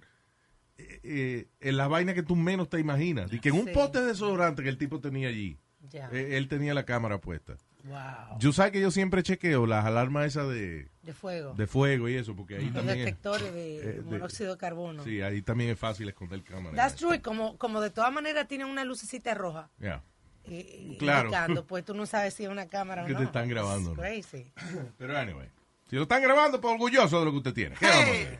eh, 0.77 0.99
eh, 1.03 1.47
en 1.61 1.77
la 1.77 1.87
vaina 1.87 2.13
que 2.13 2.23
tú 2.23 2.35
menos 2.35 2.67
te 2.69 2.79
imaginas. 2.79 3.31
Y 3.31 3.39
que 3.39 3.49
en 3.49 3.55
un 3.55 3.65
Sí. 3.65 3.71
pote 3.73 4.01
de 4.01 4.07
desodorante 4.07 4.63
que 4.63 4.69
el 4.69 4.77
tipo 4.77 4.99
tenía 4.99 5.27
allí, 5.29 5.57
Ya. 5.91 6.09
eh, 6.11 6.35
él 6.37 6.47
tenía 6.47 6.73
la 6.73 6.83
cámara 6.85 7.19
puesta. 7.19 7.57
wow. 7.83 8.39
Yo 8.39 8.51
sé 8.53 8.71
que 8.71 8.81
yo 8.81 8.89
siempre 8.91 9.21
chequeo 9.23 9.65
las 9.67 9.85
alarmas 9.85 10.25
esas 10.27 10.49
de, 10.49 10.89
De 11.03 11.13
fuego. 11.13 11.53
de 11.53 11.67
fuego 11.67 12.07
y 12.07 12.15
eso, 12.15 12.33
porque 12.35 12.55
ahí 12.57 12.69
también 12.69 12.99
es, 12.99 13.05
detectores 13.05 13.53
de, 13.53 13.75
eh, 13.77 13.81
de- 13.95 14.01
monóxido 14.03 14.53
de 14.53 14.57
carbono. 14.57 15.03
sí, 15.03 15.21
ahí 15.21 15.41
también 15.41 15.69
es 15.71 15.77
fácil 15.77 16.07
esconder 16.07 16.41
cámaras. 16.43 16.75
That's 16.75 16.95
true. 16.95 17.17
Y 17.17 17.19
como, 17.19 17.57
como 17.57 17.81
de 17.81 17.89
todas 17.89 18.11
maneras 18.13 18.47
tienen 18.47 18.67
una 18.67 18.85
lucecita 18.85 19.33
roja. 19.33 19.69
Yeah. 19.79 20.01
eh, 20.45 20.95
Claro. 20.99 21.25
indicando, 21.27 21.65
pues 21.67 21.83
tú 21.83 21.93
no 21.93 22.05
sabes 22.05 22.33
si 22.33 22.43
es 22.45 22.49
una 22.49 22.67
cámara 22.67 23.03
o 23.03 23.05
Que 23.05 23.13
no. 23.13 23.19
te 23.19 23.25
están 23.25 23.49
grabando, 23.49 23.89
¿no? 23.89 23.95
crazy. 24.01 24.51
Pero 24.97 25.17
anyway, 25.17 25.49
si 25.89 25.97
lo 25.97 26.03
están 26.03 26.21
grabando, 26.21 26.61
pues 26.61 26.73
orgulloso 26.73 27.19
de 27.19 27.25
lo 27.25 27.31
que 27.31 27.37
usted 27.37 27.53
tiene. 27.53 27.75
¿Qué 27.75 27.85
vamos 27.85 27.99
a 28.07 28.11
hacer? 28.11 28.39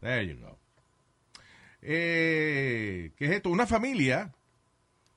There 0.00 0.26
you 0.28 0.40
go. 0.40 0.58
Eh, 1.80 3.12
¿Qué 3.16 3.24
es 3.26 3.30
esto? 3.32 3.50
Una 3.50 3.66
familia, 3.66 4.32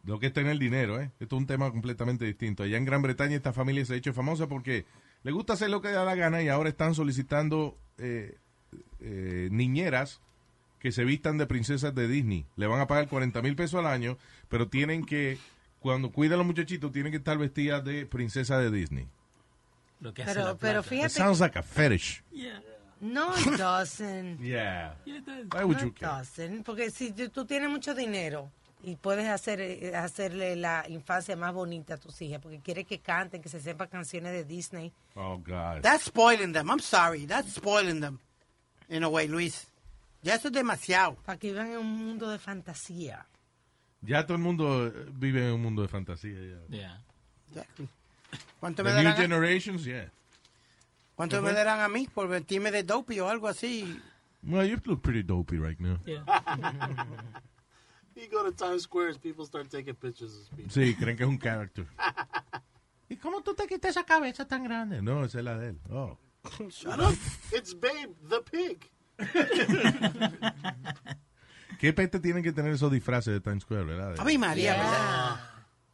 lo 0.05 0.19
que 0.19 0.27
es 0.27 0.33
tener 0.33 0.57
dinero, 0.57 1.01
¿eh? 1.01 1.11
Esto 1.19 1.35
es 1.35 1.41
un 1.41 1.47
tema 1.47 1.69
completamente 1.71 2.23
distinto. 2.25 2.63
Allá 2.63 2.77
en 2.77 2.85
Gran 2.85 3.01
Bretaña 3.01 3.35
esta 3.35 3.51
familia 3.51 3.83
se 3.85 3.93
ha 3.93 3.97
hecho 3.97 4.13
famosa 4.13 4.47
porque 4.47 4.85
le 5.23 5.31
gusta 5.31 5.53
hacer 5.53 5.69
lo 5.69 5.81
que 5.81 5.89
da 5.91 6.03
la 6.05 6.15
gana 6.15 6.41
y 6.41 6.47
ahora 6.49 6.69
están 6.69 6.95
solicitando 6.95 7.77
eh, 7.97 8.37
eh, 8.99 9.49
niñeras 9.51 10.21
que 10.79 10.91
se 10.91 11.03
vistan 11.03 11.37
de 11.37 11.45
princesas 11.45 11.93
de 11.93 12.07
Disney. 12.07 12.45
Le 12.55 12.67
van 12.67 12.79
a 12.81 12.87
pagar 12.87 13.07
40 13.07 13.41
mil 13.41 13.55
pesos 13.55 13.79
al 13.79 13.85
año, 13.87 14.17
pero 14.49 14.67
tienen 14.67 15.05
que, 15.05 15.37
cuando 15.79 16.11
cuidan 16.11 16.33
a 16.35 16.37
los 16.37 16.45
muchachitos, 16.47 16.91
tienen 16.91 17.11
que 17.11 17.17
estar 17.19 17.37
vestidas 17.37 17.83
de 17.85 18.05
princesa 18.07 18.57
de 18.57 18.71
Disney. 18.71 19.07
Lo 19.99 20.11
que 20.13 20.23
hace 20.23 20.33
Pero, 20.33 20.45
la 20.45 20.55
pero. 20.57 20.79
It 20.79 20.85
fíjate. 20.87 21.09
sounds 21.09 21.39
like 21.39 21.57
a 21.59 21.61
fetish. 21.61 22.23
Yeah. 22.31 22.59
No, 22.99 23.31
it 23.37 23.45
doesn't. 23.59 24.39
Yeah. 24.39 24.95
Yeah, 25.05 25.17
it 25.17 25.25
does. 25.25 25.45
Why 25.53 25.63
would 25.63 25.77
No, 25.77 25.83
you 25.83 25.89
it 25.89 25.95
care? 25.99 26.09
doesn't. 26.09 26.63
Porque 26.63 26.89
si 26.89 27.11
tú 27.13 27.45
tienes 27.45 27.69
mucho 27.69 27.93
dinero 27.93 28.51
y 28.83 28.95
puedes 28.95 29.27
hacer 29.27 29.61
eh, 29.61 29.95
hacerle 29.95 30.55
la 30.55 30.85
infancia 30.89 31.35
más 31.35 31.53
bonita 31.53 31.95
a 31.95 31.97
tus 31.97 32.21
hijas, 32.21 32.41
porque 32.41 32.59
quieres 32.59 32.85
que 32.85 32.99
canten, 32.99 33.41
que 33.41 33.49
se 33.49 33.59
sepan 33.59 33.87
canciones 33.87 34.31
de 34.31 34.43
Disney. 34.43 34.91
Oh, 35.15 35.37
God. 35.37 35.81
That's 35.81 36.05
spoiling 36.05 36.53
them. 36.53 36.69
I'm 36.69 36.79
sorry. 36.79 37.25
That's 37.25 37.53
spoiling 37.53 38.01
them. 38.01 38.19
In 38.89 39.03
a 39.03 39.09
way, 39.09 39.27
Luis. 39.27 39.67
Ya 40.21 40.35
eso 40.35 40.49
es 40.49 40.53
demasiado. 40.53 41.15
Para 41.25 41.37
que 41.37 41.51
vivan 41.51 41.71
en 41.71 41.77
un 41.77 42.05
mundo 42.07 42.29
de 42.29 42.37
fantasía. 42.37 43.25
Ya 44.01 44.25
todo 44.25 44.35
el 44.35 44.43
mundo 44.43 44.87
eh, 44.87 45.05
vive 45.13 45.47
en 45.47 45.53
un 45.53 45.61
mundo 45.61 45.81
de 45.81 45.87
fantasía. 45.87 46.33
ya. 46.33 46.77
Yeah. 46.77 47.01
Exactly. 47.49 47.87
¿Cuánto, 48.59 48.83
The 48.83 48.89
me 48.89 48.95
new 48.95 49.03
darán, 49.03 49.13
a, 49.13 49.21
generations, 49.21 49.83
yeah. 49.83 50.09
¿Cuánto 51.15 51.41
me 51.41 51.51
darán 51.53 51.81
a 51.81 51.87
mí 51.87 52.07
por 52.07 52.27
vestirme 52.27 52.71
de 52.71 52.83
dopey 52.83 53.19
o 53.19 53.29
algo 53.29 53.47
así? 53.47 53.99
Well, 54.43 54.65
you 54.65 54.79
look 54.85 55.01
pretty 55.01 55.21
dopey 55.21 55.57
right 55.57 55.79
now. 55.79 55.99
Yeah. 56.05 56.23
You 58.21 58.27
go 58.29 58.43
to 58.43 58.51
Times 58.51 58.83
Square, 58.83 59.15
people 59.15 59.45
start 59.45 59.71
taking 59.71 59.95
pictures 59.95 60.31
of 60.35 60.55
people. 60.55 60.71
Sí, 60.71 60.93
creen 60.95 61.17
que 61.17 61.23
es 61.23 61.29
un 61.29 61.39
character. 61.39 61.87
¿Y 63.09 63.15
cómo 63.15 63.41
tú 63.41 63.55
te 63.55 63.65
quitas 63.65 63.91
esa 63.91 64.03
cabeza 64.03 64.47
tan 64.47 64.63
grande? 64.63 65.01
No, 65.01 65.25
esa 65.25 65.39
es 65.39 65.43
la 65.43 65.57
de 65.57 65.69
él. 65.69 65.79
Oh. 65.89 66.17
Shut 66.69 66.99
up. 66.99 67.15
It's 67.51 67.73
Babe 67.73 68.13
the 68.29 68.41
pig. 68.41 68.91
¿Qué 71.79 71.93
peste 71.93 72.19
tienen 72.19 72.43
que 72.43 72.51
tener 72.51 72.73
esos 72.73 72.91
disfraces 72.91 73.33
de 73.33 73.41
Times 73.41 73.63
Square, 73.63 73.85
verdad? 73.85 74.19
A 74.19 74.23
mí, 74.23 74.37
María, 74.37 74.73
¿verdad? 74.73 75.39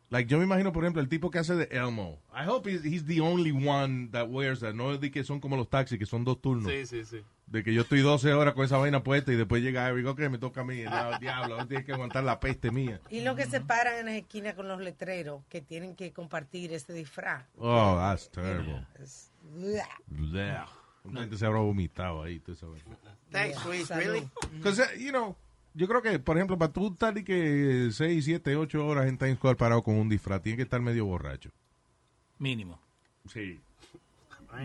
Like, 0.10 0.30
yo 0.30 0.38
me 0.38 0.44
imagino, 0.44 0.74
por 0.74 0.84
ejemplo, 0.84 1.02
el 1.02 1.08
tipo 1.08 1.32
que 1.32 1.40
hace 1.40 1.56
de 1.56 1.70
Elmo. 1.72 2.22
I 2.34 2.46
hope 2.48 2.70
he's, 2.70 2.84
he's 2.84 3.06
the 3.06 3.22
only 3.22 3.52
one 3.52 4.10
that 4.12 4.28
wears 4.30 4.60
that. 4.60 4.74
No 4.74 4.92
es 4.92 5.00
de 5.00 5.12
que 5.12 5.24
son 5.24 5.40
como 5.40 5.56
los 5.56 5.70
taxis, 5.70 5.98
que 5.98 6.06
son 6.06 6.26
dos 6.26 6.42
turnos. 6.42 6.70
Sí, 6.70 6.86
sí, 6.86 7.06
sí. 7.06 7.24
De 7.48 7.64
que 7.64 7.74
yo 7.74 7.84
estoy 7.84 8.02
12 8.02 8.34
horas 8.34 8.54
con 8.54 8.66
esa 8.66 8.78
vaina 8.78 9.04
puesta 9.04 9.32
y 9.32 9.38
después 9.38 9.64
llega 9.64 9.88
Eric, 9.88 10.06
ok, 10.06 10.20
me 10.30 10.38
toca 10.38 10.62
a 10.62 10.64
mí. 10.66 10.84
No, 10.84 11.18
diablo, 11.20 11.56
ahora 11.56 11.66
tienes 11.66 11.86
que 11.86 11.94
aguantar 11.94 12.24
la 12.24 12.40
peste 12.40 12.72
mía. 12.72 13.00
Y 13.10 13.22
lo 13.22 13.36
que 13.36 13.46
se 13.46 13.62
paran 13.62 14.00
en 14.00 14.06
las 14.08 14.16
esquinas 14.16 14.54
con 14.54 14.68
los 14.68 14.82
letreros 14.82 15.44
que 15.48 15.62
tienen 15.62 15.96
que 15.96 16.12
compartir 16.12 16.74
ese 16.74 16.92
disfraz. 16.92 17.46
Oh, 17.58 17.96
that's 17.98 18.30
terrible. 18.30 18.86
Blech. 20.10 20.68
La 21.14 21.22
gente 21.22 21.38
se 21.38 21.46
habrá 21.46 21.60
vomitado 21.60 22.24
ahí, 22.24 22.40
tú 22.40 22.54
sabes. 22.56 22.84
Thanks, 23.32 23.66
Luis. 23.66 23.90
Really? 23.90 24.30
Because, 24.54 24.82
uh, 24.82 25.00
you 25.00 25.12
know, 25.12 25.36
yo 25.74 25.88
creo 25.88 26.02
que, 26.02 26.20
por 26.20 26.38
ejemplo, 26.38 26.58
para 26.58 26.74
tú 26.74 26.92
estar 26.92 27.18
y 27.18 27.24
que 27.24 27.90
6, 27.92 28.26
7, 28.26 28.56
8 28.56 28.86
horas 28.86 29.08
en 29.08 29.18
Times 29.18 29.38
Square 29.38 29.58
parado 29.58 29.84
con 29.84 29.96
un 29.96 30.10
disfraz, 30.10 30.42
tienes 30.42 30.58
que 30.58 30.64
estar 30.64 30.82
medio 30.82 31.06
borracho. 31.06 31.52
Mínimo. 32.40 32.80
Sí. 33.32 33.60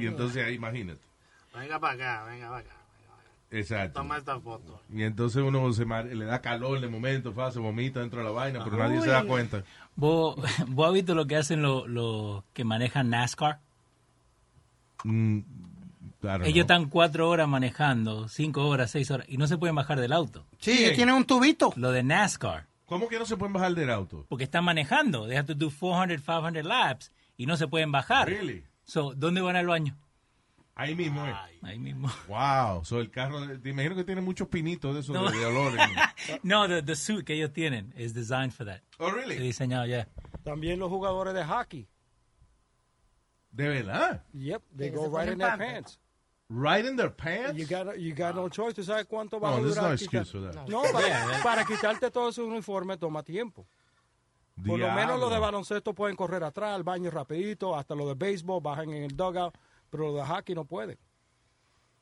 Y 0.00 0.06
entonces, 0.06 0.44
ahí, 0.44 0.54
imagínate. 0.54 1.00
Venga 1.54 1.78
para 1.78 1.94
acá, 1.94 2.24
venga 2.24 2.48
para 2.48 2.60
acá. 2.60 2.76
Exacto. 3.50 4.00
Toma 4.00 4.16
esta 4.16 4.40
foto. 4.40 4.80
Y 4.90 5.02
entonces 5.02 5.42
uno 5.42 5.70
se 5.74 5.84
le 5.84 6.24
da 6.24 6.40
calor 6.40 6.80
de 6.80 6.88
momento, 6.88 7.32
fa, 7.34 7.50
se 7.50 7.58
vomita 7.58 8.00
dentro 8.00 8.20
de 8.20 8.24
la 8.24 8.30
vaina, 8.30 8.64
pero 8.64 8.78
nadie 8.78 9.02
se 9.02 9.10
da 9.10 9.24
cuenta. 9.24 9.62
¿Vos, 9.94 10.36
vos 10.68 10.88
has 10.88 10.94
visto 10.94 11.14
lo 11.14 11.26
que 11.26 11.36
hacen 11.36 11.60
los 11.60 11.86
los 11.86 12.42
que 12.54 12.64
manejan 12.64 13.10
NASCAR? 13.10 13.60
Mm, 15.04 15.40
claro, 16.20 16.44
Ellos 16.44 16.56
no. 16.56 16.60
están 16.62 16.88
cuatro 16.88 17.28
horas 17.28 17.46
manejando, 17.46 18.26
cinco 18.28 18.66
horas, 18.68 18.90
seis 18.90 19.10
horas, 19.10 19.26
y 19.28 19.36
no 19.36 19.46
se 19.46 19.58
pueden 19.58 19.76
bajar 19.76 20.00
del 20.00 20.12
auto. 20.14 20.46
Sí, 20.58 20.90
tienen 20.94 21.14
un 21.14 21.24
tubito. 21.24 21.74
Lo 21.76 21.92
de 21.92 22.02
NASCAR. 22.02 22.66
¿Cómo 22.86 23.08
que 23.08 23.18
no 23.18 23.26
se 23.26 23.36
pueden 23.36 23.52
bajar 23.52 23.74
del 23.74 23.90
auto? 23.90 24.24
Porque 24.28 24.44
están 24.44 24.64
manejando. 24.64 25.26
They 25.26 25.36
have 25.36 25.46
to 25.46 25.54
do 25.54 25.70
400, 25.70 26.24
500 26.24 26.64
laps 26.64 27.12
y 27.36 27.44
no 27.46 27.56
se 27.58 27.66
pueden 27.68 27.92
bajar. 27.92 28.28
Really? 28.28 28.64
So, 28.84 29.12
¿Dónde 29.14 29.40
van 29.40 29.56
al 29.56 29.66
baño? 29.66 29.96
Ahí 30.74 30.94
mismo 30.94 31.26
es. 31.26 31.34
Ahí 31.62 31.78
mismo. 31.78 32.08
Wow, 32.28 32.84
so 32.84 32.98
el 33.00 33.10
carro, 33.10 33.40
te 33.60 33.68
imagino 33.70 33.94
que 33.94 34.04
tiene 34.04 34.20
muchos 34.22 34.48
pinitos 34.48 34.94
de 34.94 35.00
esos 35.00 35.14
No. 35.14 35.30
de, 35.30 35.38
de 35.38 35.44
olor. 35.44 35.72
no, 36.42 36.66
the, 36.66 36.82
the 36.82 36.96
suit 36.96 37.24
que 37.26 37.34
ellos 37.34 37.52
tienen 37.52 37.92
is 37.96 38.14
designed 38.14 38.52
for 38.52 38.64
that. 38.66 38.80
Oh, 38.98 39.10
really? 39.10 39.34
Es 39.36 39.42
diseñado, 39.42 39.84
ya. 39.86 40.08
También 40.44 40.78
los 40.78 40.88
jugadores 40.88 41.34
de 41.34 41.44
hockey. 41.44 41.88
¿De 43.50 43.68
verdad? 43.68 44.22
Yep, 44.32 44.62
they 44.76 44.90
go 44.90 45.08
right 45.08 45.28
in 45.30 45.38
their 45.38 45.58
pants. 45.58 45.98
Right 46.48 46.84
in 46.86 46.96
their 46.96 47.10
pants? 47.14 47.58
You 47.58 47.66
got, 47.66 47.98
you 47.98 48.14
got 48.14 48.34
no 48.34 48.48
choice. 48.48 48.74
¿Tú 48.74 48.82
sabes 48.82 49.06
cuánto 49.06 49.38
va 49.38 49.50
No, 49.50 49.56
a 49.56 49.60
there's 49.60 49.74
durar? 49.74 49.88
no 49.88 49.92
excuse 49.94 50.30
for 50.30 50.40
that. 50.52 50.66
No, 50.68 50.82
para, 50.92 51.42
para 51.42 51.64
quitarte 51.64 52.10
todo 52.10 52.30
ese 52.30 52.40
uniforme 52.42 52.96
toma 52.96 53.22
tiempo. 53.22 53.66
Por 54.66 54.78
lo 54.78 54.90
menos 54.92 55.18
los 55.18 55.30
de 55.30 55.38
baloncesto 55.38 55.94
pueden 55.94 56.14
correr 56.16 56.44
atrás, 56.44 56.74
al 56.74 56.82
baño 56.82 57.10
rapidito, 57.10 57.74
hasta 57.76 57.94
los 57.94 58.06
de 58.08 58.14
béisbol 58.14 58.60
bajan 58.62 58.90
en 58.90 59.04
el 59.04 59.16
dugout, 59.16 59.54
pero 59.92 60.06
los 60.10 60.16
de 60.16 60.22
hockey 60.34 60.54
no 60.54 60.64
pueden. 60.64 60.96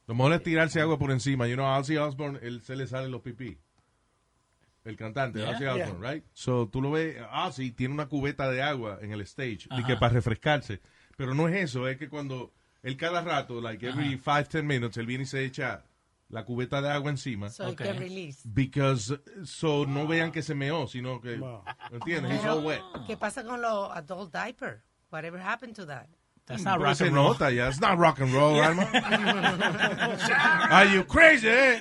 Lo 0.06 0.14
mejor 0.14 0.32
es 0.34 0.42
tirarse 0.44 0.80
agua 0.80 0.96
por 0.98 1.10
encima. 1.10 1.46
You 1.48 1.54
know, 1.56 1.66
Ozzy 1.66 1.96
Osbourne, 1.96 2.38
él 2.42 2.62
se 2.62 2.76
le 2.76 2.86
salen 2.86 3.10
los 3.10 3.20
pipí. 3.20 3.58
El 4.84 4.96
cantante, 4.96 5.40
Yeah. 5.40 5.50
Ozzy 5.50 5.64
Osbourne, 5.66 6.00
right? 6.12 6.24
So, 6.32 6.68
tú 6.68 6.80
lo 6.80 6.92
ves, 6.92 7.16
Ozzy 7.32 7.72
tiene 7.72 7.92
una 7.94 8.06
cubeta 8.08 8.50
de 8.50 8.62
agua 8.62 8.98
en 9.02 9.12
el 9.12 9.20
stage, 9.22 9.68
y 9.72 9.84
que 9.84 9.96
para 9.96 10.14
refrescarse. 10.14 10.80
Pero 11.16 11.34
no 11.34 11.48
es 11.48 11.56
eso, 11.64 11.86
es 11.86 11.98
que 11.98 12.08
cuando 12.08 12.52
él 12.82 12.96
cada 12.96 13.20
rato, 13.22 13.60
like 13.60 13.86
every 13.86 14.16
five, 14.16 14.44
ten 14.44 14.66
minutes, 14.66 14.96
él 14.96 15.04
viene 15.06 15.24
y 15.24 15.26
se 15.26 15.44
echa 15.44 15.84
la 16.30 16.44
cubeta 16.44 16.80
de 16.80 16.88
agua 16.88 17.10
encima. 17.10 17.50
So 17.50 17.68
Okay. 17.70 17.88
can 17.88 17.98
release. 17.98 18.40
Because, 18.48 19.20
so 19.44 19.84
no 19.84 20.06
vean 20.06 20.30
que 20.32 20.42
se 20.42 20.54
meó, 20.54 20.86
sino 20.86 21.20
que, 21.20 21.36
Wow. 21.36 21.62
¿entiendes? 21.92 22.32
He's 22.32 22.44
all 22.46 22.64
wet. 22.64 22.80
¿Qué 23.06 23.16
pasa 23.18 23.44
con 23.44 23.60
los 23.60 23.90
adult 23.94 24.32
diaper? 24.32 24.82
Whatever 25.10 25.40
happened 25.40 25.74
to 25.76 25.84
that? 25.86 26.06
That's 26.50 26.64
not 26.64 26.80
rock 26.80 27.00
and 27.00 27.14
roll. 27.14 27.28
nota 27.28 27.52
ya, 27.52 27.68
it's 27.68 27.80
not 27.80 27.96
rock 27.96 28.18
and 28.20 28.32
roll, 28.32 28.60
Alma. 28.60 28.82
Are 30.70 30.84
you 30.84 31.04
crazy? 31.04 31.80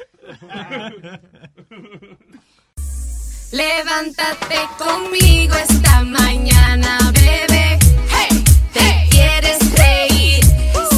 Levántate 3.52 4.60
conmigo 4.78 5.56
esta 5.56 6.04
mañana, 6.04 7.00
bebé. 7.14 7.80
Hey, 8.14 8.44
te 8.72 9.08
quieres 9.10 9.60
reír, 9.76 10.44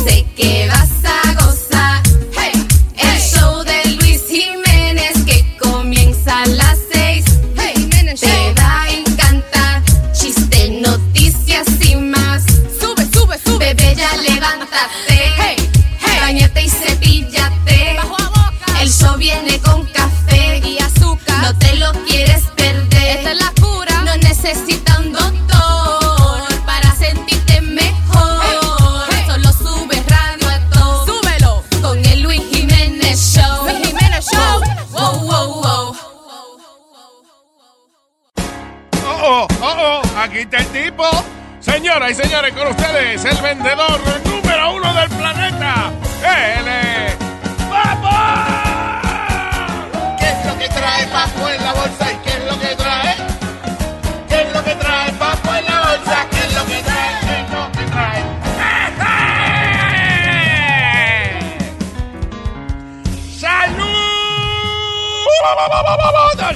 sé 0.03 0.25
que 0.35 0.67
vas 0.67 0.80
necesita 24.53 24.99
un 24.99 25.13
doctor 25.13 26.65
para 26.65 26.93
sentirte 26.93 27.61
mejor. 27.61 29.07
Solo 29.25 29.53
sube 29.53 29.95
radio 30.07 30.49
a 30.49 30.59
todo. 30.69 31.05
Súbelo 31.05 31.63
con 31.81 31.97
el 32.05 32.21
Luis 32.21 32.41
Jiménez 32.51 33.17
Show. 33.17 33.65
Luis 33.65 33.87
Jiménez 33.87 34.25
Show. 34.29 34.61
Wow, 34.91 35.19
wow, 35.21 35.61
wow. 35.61 35.95
Oh, 39.05 39.21
oh, 39.23 39.47
oh, 39.61 40.01
oh, 40.03 40.19
aquí 40.19 40.39
está 40.39 40.57
el 40.57 40.67
tipo. 40.67 41.05
Señoras 41.61 42.11
y 42.11 42.15
señores, 42.15 42.53
con 42.53 42.67
ustedes, 42.67 43.23
el 43.23 43.37
vendedor 43.37 44.01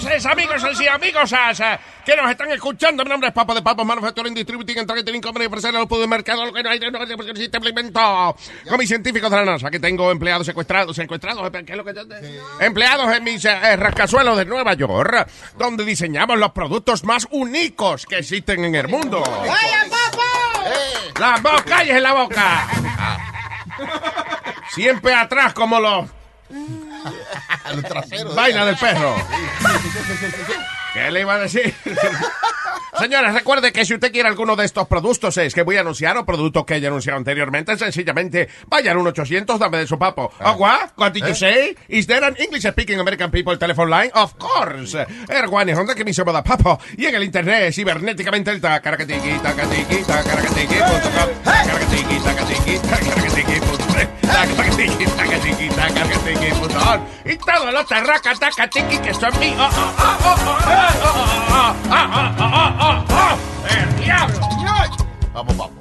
¡Saludos, 0.01 0.25
amigos 0.25 0.81
y 0.81 0.87
amigosas 0.87 1.59
eh, 1.61 1.79
que 2.05 2.15
nos 2.15 2.29
están 2.29 2.51
escuchando! 2.51 3.03
Mi 3.03 3.09
nombre 3.09 3.29
es 3.29 3.33
Papo 3.33 3.53
de 3.55 3.61
Papo 3.61 3.85
Manufacturing 3.85 4.33
Distributing 4.33 4.79
and 4.79 4.87
Targeting 4.87 5.21
Company 5.21 5.45
Empresario 5.45 5.79
del 5.79 5.87
Poder 5.87 6.07
Mercado, 6.07 6.45
lo 6.45 6.51
que 6.53 6.61
no 6.61 6.69
hay, 6.69 6.79
no 6.79 7.01
existe 7.03 7.57
implemento. 7.57 8.35
Con 8.67 8.77
mis 8.77 8.89
científicos 8.89 9.31
de 9.31 9.37
la 9.37 9.45
NASA, 9.45 9.71
que 9.71 9.79
tengo 9.79 10.11
empleados 10.11 10.45
secuestrados, 10.45 10.95
secuestrados, 10.95 11.49
¿qué 11.65 11.71
es 11.71 11.77
lo 11.77 11.85
que 11.85 11.93
yo 11.93 12.07
te- 12.07 12.39
Empleados 12.65 13.15
en 13.15 13.23
mis 13.23 13.43
eh, 13.45 13.75
rascazuelos 13.77 14.37
de 14.37 14.45
Nueva 14.45 14.73
York, 14.73 15.29
donde 15.57 15.85
diseñamos 15.85 16.37
los 16.37 16.51
productos 16.51 17.03
más 17.03 17.27
únicos 17.31 18.05
que 18.05 18.17
existen 18.19 18.65
en 18.65 18.75
el 18.75 18.87
mundo. 18.89 19.21
¡Vaya, 19.21 19.85
Papo! 19.89 21.19
¡La 21.19 21.37
boca, 21.37 21.63
calles 21.63 21.95
en 21.95 22.03
la 22.03 22.13
boca! 22.13 22.67
Siempre 24.73 25.13
atrás 25.13 25.53
como 25.53 25.79
los... 25.79 26.05
Traseros. 27.83 28.35
Vaina 28.35 28.65
del 28.65 28.77
perro. 28.77 29.15
¿Qué 30.95 31.11
le 31.11 31.21
iba 31.21 31.35
a 31.35 31.39
decir? 31.39 31.73
Señores, 32.97 33.33
recuerde 33.33 33.73
que 33.73 33.83
si 33.83 33.93
usted 33.93 34.13
quiere 34.13 34.29
alguno 34.29 34.55
de 34.55 34.63
estos 34.63 34.87
productos 34.87 35.35
es 35.37 35.53
que 35.53 35.63
voy 35.63 35.75
a 35.75 35.81
anunciar 35.81 36.17
o 36.17 36.25
productos 36.25 36.63
que 36.63 36.75
haya 36.75 36.87
anunciado 36.87 37.17
anteriormente, 37.17 37.77
sencillamente 37.77 38.47
vaya 38.67 38.93
al 38.93 38.99
1-800, 38.99 39.57
dame 39.57 39.79
de 39.79 39.87
su 39.87 39.99
papo. 39.99 40.31
Oh, 40.39 40.53
what? 40.53 40.91
What 40.95 41.11
did 41.11 41.25
you 41.25 41.35
say? 41.35 41.75
Is 41.89 42.07
there 42.07 42.25
an 42.25 42.35
English 42.37 42.63
speaking 42.63 42.97
American 42.97 43.29
people 43.29 43.57
telephone 43.57 43.89
line? 43.89 44.11
Of 44.13 44.35
course. 44.37 44.97
Erguane 45.27 45.75
Honda 45.75 45.93
que 45.93 46.05
me 46.05 46.13
llama 46.13 46.41
papo. 46.41 46.79
Y 46.97 47.05
en 47.07 47.15
el 47.15 47.23
internet, 47.23 47.73
cibernéticamente, 47.73 48.51
el 48.51 48.61
tacaracatiqui, 48.61 49.39
tacaracatiqui, 49.39 49.95
punto 49.95 51.09
com, 51.11 51.43
tacaracatiqui, 51.43 52.19
tacatiqui, 52.23 52.79
tacatiqui, 52.79 53.59
punto 53.59 53.85
com, 53.85 54.07
tacatiqui, 54.21 55.05
tacatiqui, 55.05 55.69
tacatiqui, 55.69 56.49
punto 56.61 56.79
com. 56.79 57.05
Y 57.25 57.35
todos 57.37 57.73
los 57.73 57.85
tarracatacatiqui 57.87 58.99
que 58.99 59.13
son 59.13 59.37
míos. 59.39 59.57
Oh, 59.59 59.95
oh, 59.99 60.17
oh, 60.23 60.35
oh, 60.45 60.59
oh, 60.65 60.84
¡El 63.69 63.95
diablo! 64.03 64.39
Vamos, 65.33 65.57
vamos. 65.57 65.71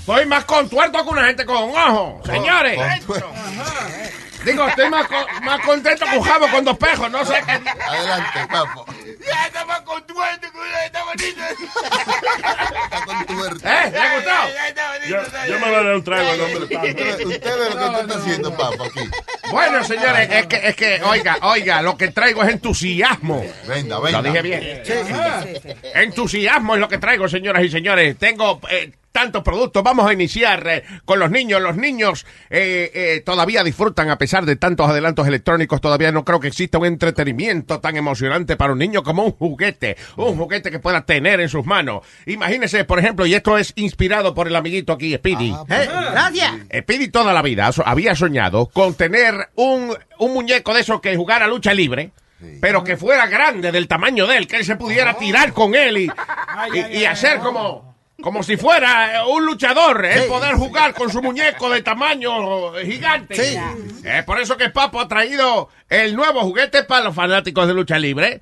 Estoy 0.00 0.26
más 0.26 0.44
contuerto 0.44 1.02
que 1.04 1.10
una 1.10 1.24
gente 1.26 1.44
con 1.46 1.56
un 1.64 1.76
ojo, 1.76 2.20
señores. 2.24 2.78
Contuerto. 3.06 3.32
Digo, 4.44 4.68
estoy 4.68 4.88
más, 4.90 5.08
co- 5.08 5.26
más 5.42 5.60
contento 5.62 6.04
que 6.08 6.16
un 6.18 6.22
jabo 6.22 6.48
con 6.48 6.64
dos 6.64 6.78
pejos, 6.78 7.10
no 7.10 7.24
sé 7.24 7.34
qué. 7.44 7.52
Adelante, 7.82 8.46
Papo. 8.48 8.86
Ya 9.26 9.46
estamos 9.46 9.80
contuertos 9.80 10.50
con 10.52 10.60
una 10.60 10.84
está 10.84 11.02
bonito. 11.02 11.42
Está 12.84 13.04
con 13.04 13.26
tuerto. 13.26 13.68
¿Eh? 13.68 13.90
¿Le 13.90 13.98
ha 13.98 14.14
gustado? 14.14 14.48
Yo, 15.08 15.16
yo 15.48 15.58
me 15.58 15.66
voy 15.66 15.74
a 15.74 15.82
dar 15.82 15.94
un 15.96 16.04
trago 16.04 16.32
de 16.36 16.38
Papo. 16.38 16.86
Usted, 16.86 17.26
usted 17.26 17.58
ve 17.58 17.70
lo 17.70 17.76
que 17.76 17.84
usted 17.84 18.00
está 18.02 18.18
haciendo, 18.18 18.56
Papo, 18.56 18.84
aquí. 18.84 19.10
Bueno, 19.50 19.84
señores, 19.84 20.28
es 20.30 20.46
que, 20.46 20.56
es 20.56 20.76
que, 20.76 21.02
oiga, 21.02 21.38
oiga, 21.42 21.82
lo 21.82 21.96
que 21.96 22.08
traigo 22.08 22.42
es 22.42 22.50
entusiasmo. 22.50 23.44
Venga, 23.68 24.00
venga. 24.00 24.22
Lo 24.22 24.28
dije 24.28 24.42
bien. 24.42 24.82
Sí, 24.84 24.92
sí, 25.06 25.60
sí. 25.62 25.68
Entusiasmo 25.94 26.74
es 26.74 26.80
lo 26.80 26.88
que 26.88 26.98
traigo, 26.98 27.28
señoras 27.28 27.64
y 27.64 27.68
señores. 27.70 28.16
Tengo 28.18 28.60
eh, 28.70 28.92
tantos 29.16 29.42
productos. 29.42 29.82
Vamos 29.82 30.06
a 30.06 30.12
iniciar 30.12 30.68
eh, 30.68 30.84
con 31.06 31.18
los 31.18 31.30
niños. 31.30 31.62
Los 31.62 31.78
niños 31.78 32.26
eh, 32.50 32.90
eh, 32.92 33.22
todavía 33.24 33.64
disfrutan, 33.64 34.10
a 34.10 34.18
pesar 34.18 34.44
de 34.44 34.56
tantos 34.56 34.90
adelantos 34.90 35.26
electrónicos, 35.26 35.80
todavía 35.80 36.12
no 36.12 36.22
creo 36.22 36.38
que 36.38 36.48
exista 36.48 36.76
un 36.76 36.84
entretenimiento 36.84 37.80
tan 37.80 37.96
emocionante 37.96 38.56
para 38.56 38.74
un 38.74 38.78
niño 38.78 39.02
como 39.02 39.24
un 39.24 39.32
juguete. 39.32 39.96
Un 40.18 40.36
juguete 40.36 40.70
que 40.70 40.80
pueda 40.80 41.06
tener 41.06 41.40
en 41.40 41.48
sus 41.48 41.64
manos. 41.64 42.02
Imagínese, 42.26 42.84
por 42.84 42.98
ejemplo, 42.98 43.24
y 43.24 43.32
esto 43.32 43.56
es 43.56 43.72
inspirado 43.76 44.34
por 44.34 44.48
el 44.48 44.56
amiguito 44.56 44.92
aquí, 44.92 45.14
Speedy. 45.14 45.54
Eh, 45.70 45.88
gracias. 46.12 46.52
Speedy 46.80 47.08
toda 47.08 47.32
la 47.32 47.40
vida 47.40 47.70
había 47.86 48.14
soñado 48.14 48.66
con 48.66 48.92
tener 48.92 49.48
un, 49.54 49.96
un 50.18 50.34
muñeco 50.34 50.74
de 50.74 50.82
esos 50.82 51.00
que 51.00 51.16
jugara 51.16 51.46
lucha 51.46 51.72
libre. 51.72 52.10
Pero 52.60 52.84
que 52.84 52.98
fuera 52.98 53.26
grande, 53.28 53.72
del 53.72 53.88
tamaño 53.88 54.26
de 54.26 54.36
él, 54.36 54.46
que 54.46 54.56
él 54.56 54.64
se 54.66 54.76
pudiera 54.76 55.14
tirar 55.14 55.54
con 55.54 55.74
él 55.74 55.96
y, 55.96 56.10
y, 56.74 56.98
y 56.98 57.04
hacer 57.06 57.38
como, 57.38 57.95
como 58.22 58.42
si 58.42 58.56
fuera 58.56 59.16
eh, 59.16 59.26
un 59.28 59.44
luchador, 59.44 60.04
el 60.04 60.24
poder 60.24 60.54
jugar 60.54 60.94
con 60.94 61.10
su 61.10 61.20
muñeco 61.22 61.68
de 61.70 61.82
tamaño 61.82 62.76
eh, 62.76 62.86
gigante. 62.86 63.34
Sí. 63.34 63.58
Es 64.04 64.24
por 64.24 64.40
eso 64.40 64.56
que 64.56 64.70
Papo 64.70 65.00
ha 65.00 65.08
traído 65.08 65.68
el 65.88 66.16
nuevo 66.16 66.40
juguete 66.40 66.84
para 66.84 67.04
los 67.04 67.14
fanáticos 67.14 67.66
de 67.68 67.74
lucha 67.74 67.98
libre. 67.98 68.40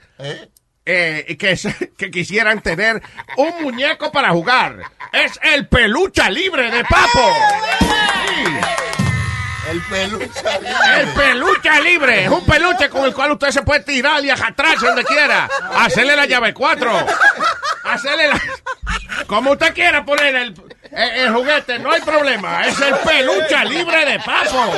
eh, 0.87 1.25
y 1.29 1.37
que, 1.37 1.59
que 1.97 2.11
quisieran 2.11 2.61
tener 2.61 3.03
un 3.37 3.63
muñeco 3.63 4.13
para 4.13 4.31
jugar. 4.31 4.79
Es 5.13 5.39
el 5.43 5.67
pelucha 5.69 6.31
libre 6.31 6.71
de 6.71 6.85
Papo. 6.85 7.33
El 9.71 9.81
peluche. 9.83 10.31
El 10.97 11.09
peluche 11.09 11.81
libre. 11.83 12.25
Es 12.25 12.31
un 12.31 12.45
peluche 12.45 12.89
con 12.89 13.05
el 13.05 13.15
cual 13.15 13.33
usted 13.33 13.51
se 13.51 13.63
puede 13.63 13.81
tirar 13.81 14.25
y 14.25 14.31
ajatrarse 14.31 14.87
donde 14.87 15.05
quiera. 15.05 15.49
Hacerle 15.77 16.17
la 16.17 16.27
llave 16.27 16.53
4. 16.53 17.07
Hacerle 17.85 18.29
la... 18.29 18.41
Como 19.27 19.53
usted 19.53 19.73
quiera 19.75 20.05
poner 20.05 20.35
el 20.35 20.55
juguete, 21.33 21.79
no 21.79 21.91
hay 21.93 22.01
problema. 22.03 22.67
Es 22.67 22.81
el 22.81 22.95
peluche 22.97 23.65
libre 23.67 24.05
de 24.05 24.19
Papo. 24.21 24.73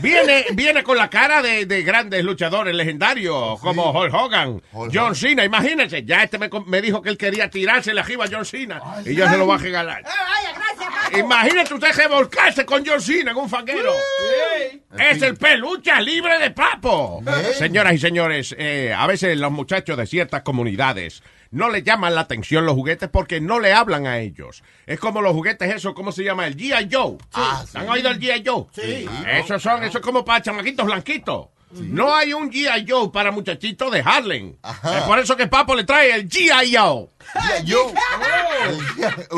Viene, 0.00 0.46
viene 0.52 0.82
con 0.82 0.96
la 0.96 1.08
cara 1.10 1.42
de, 1.42 1.66
de 1.66 1.82
grandes 1.82 2.24
luchadores 2.24 2.74
legendarios 2.74 3.60
como 3.60 3.90
Hulk 3.90 4.14
Hogan, 4.14 4.62
John 4.92 5.14
Cena. 5.14 5.44
Imagínense, 5.44 6.04
ya 6.04 6.22
este 6.22 6.38
me, 6.38 6.48
me 6.66 6.80
dijo 6.80 7.02
que 7.02 7.10
él 7.10 7.16
quería 7.16 7.50
tirarse 7.50 7.92
la 7.94 8.04
jiba 8.04 8.24
a 8.24 8.28
John 8.30 8.44
Cena 8.44 8.80
y 9.04 9.14
yo 9.14 9.28
se 9.28 9.36
lo 9.36 9.46
voy 9.46 9.56
a 9.56 9.58
regalar. 9.58 10.02
Imagínate 11.18 11.74
usted 11.74 11.92
revolcarse 11.92 12.64
con 12.64 12.84
John 12.86 13.00
Cena 13.00 13.32
en 13.32 13.36
un 13.36 13.48
fanguero. 13.48 13.92
Es 14.98 15.22
el 15.22 15.36
peluche 15.36 15.92
libre 16.00 16.38
de 16.38 16.50
papo. 16.50 17.22
Señoras 17.58 17.94
y 17.94 17.98
señores, 17.98 18.54
eh, 18.58 18.94
a 18.96 19.06
veces 19.06 19.36
los 19.38 19.50
muchachos 19.50 19.96
de 19.96 20.06
ciertas 20.06 20.42
comunidades 20.42 21.22
no 21.50 21.68
le 21.68 21.82
llaman 21.82 22.14
la 22.14 22.22
atención 22.22 22.64
los 22.64 22.74
juguetes 22.74 23.08
porque 23.08 23.40
no 23.40 23.58
le 23.60 23.72
hablan 23.72 24.06
a 24.06 24.18
ellos. 24.18 24.62
Es 24.86 25.00
como 25.00 25.20
los 25.20 25.32
juguetes 25.32 25.74
esos, 25.74 25.94
¿cómo 25.94 26.12
se 26.12 26.24
llama? 26.24 26.46
El 26.46 26.56
G.I. 26.56 26.88
Joe. 26.90 27.18
¿Han 27.74 27.88
oído 27.88 28.10
el 28.10 28.20
G.I. 28.20 28.42
Joe? 28.46 28.66
Sí. 28.72 29.08
Esos 29.26 29.62
son, 29.62 29.82
eso 29.82 29.98
es 29.98 30.04
como 30.04 30.24
para 30.24 30.42
chamaquitos 30.42 30.86
blanquitos. 30.86 31.48
No 31.72 32.14
hay 32.14 32.32
un 32.32 32.50
G.I. 32.50 32.84
Joe 32.88 33.10
para 33.12 33.30
muchachitos 33.30 33.92
de 33.92 34.02
Harlem. 34.04 34.56
Es 34.64 35.02
por 35.02 35.18
eso 35.20 35.36
que 35.36 35.46
Papo 35.46 35.74
le 35.76 35.84
trae 35.84 36.14
el 36.14 36.28
G.I. 36.28 36.76
Joe. 36.76 37.08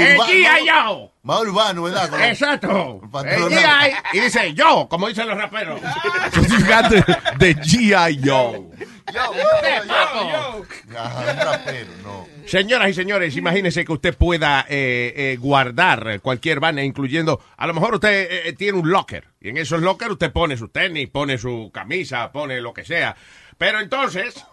El 0.01 0.19
G.I. 0.19 0.67
Joe. 0.69 1.11
Más 1.23 1.41
urbano, 1.41 1.83
¿verdad? 1.83 2.09
Con 2.09 2.23
Exacto. 2.23 3.01
El 3.25 3.43
G.I. 3.43 4.17
Y 4.17 4.21
dice 4.21 4.55
yo, 4.55 4.89
como 4.89 5.09
dicen 5.09 5.29
los 5.29 5.37
raperos. 5.37 5.81
Certificate 6.33 7.05
de 7.37 7.57
G.I. 7.57 8.21
Joe. 8.25 8.63
De 9.07 9.89
Papo. 9.89 10.67
Ajá, 10.97 11.33
un 11.33 11.39
rapero, 11.39 11.91
no. 12.03 12.27
Señoras 12.47 12.91
y 12.91 12.95
señores, 12.95 13.37
imagínense 13.37 13.85
que 13.85 13.93
usted 13.93 14.17
pueda 14.17 14.67
eh, 14.69 15.13
eh, 15.17 15.37
guardar 15.41 16.21
cualquier 16.21 16.61
vaina, 16.61 16.83
incluyendo, 16.83 17.41
a 17.57 17.67
lo 17.67 17.75
mejor 17.75 17.95
usted 17.95 18.47
eh, 18.47 18.53
tiene 18.55 18.79
un 18.79 18.91
locker, 18.91 19.29
y 19.41 19.51
en 19.51 19.57
esos 19.57 19.81
lockers 19.81 20.13
usted 20.13 20.33
pone 20.33 20.57
sus 20.57 20.73
tenis, 20.73 21.09
pone 21.09 21.39
su 21.39 21.71
camisa, 21.73 22.33
pone 22.33 22.61
lo 22.61 22.73
que 22.73 22.85
sea. 22.85 23.17
Pero 23.59 23.81
entonces, 23.81 24.45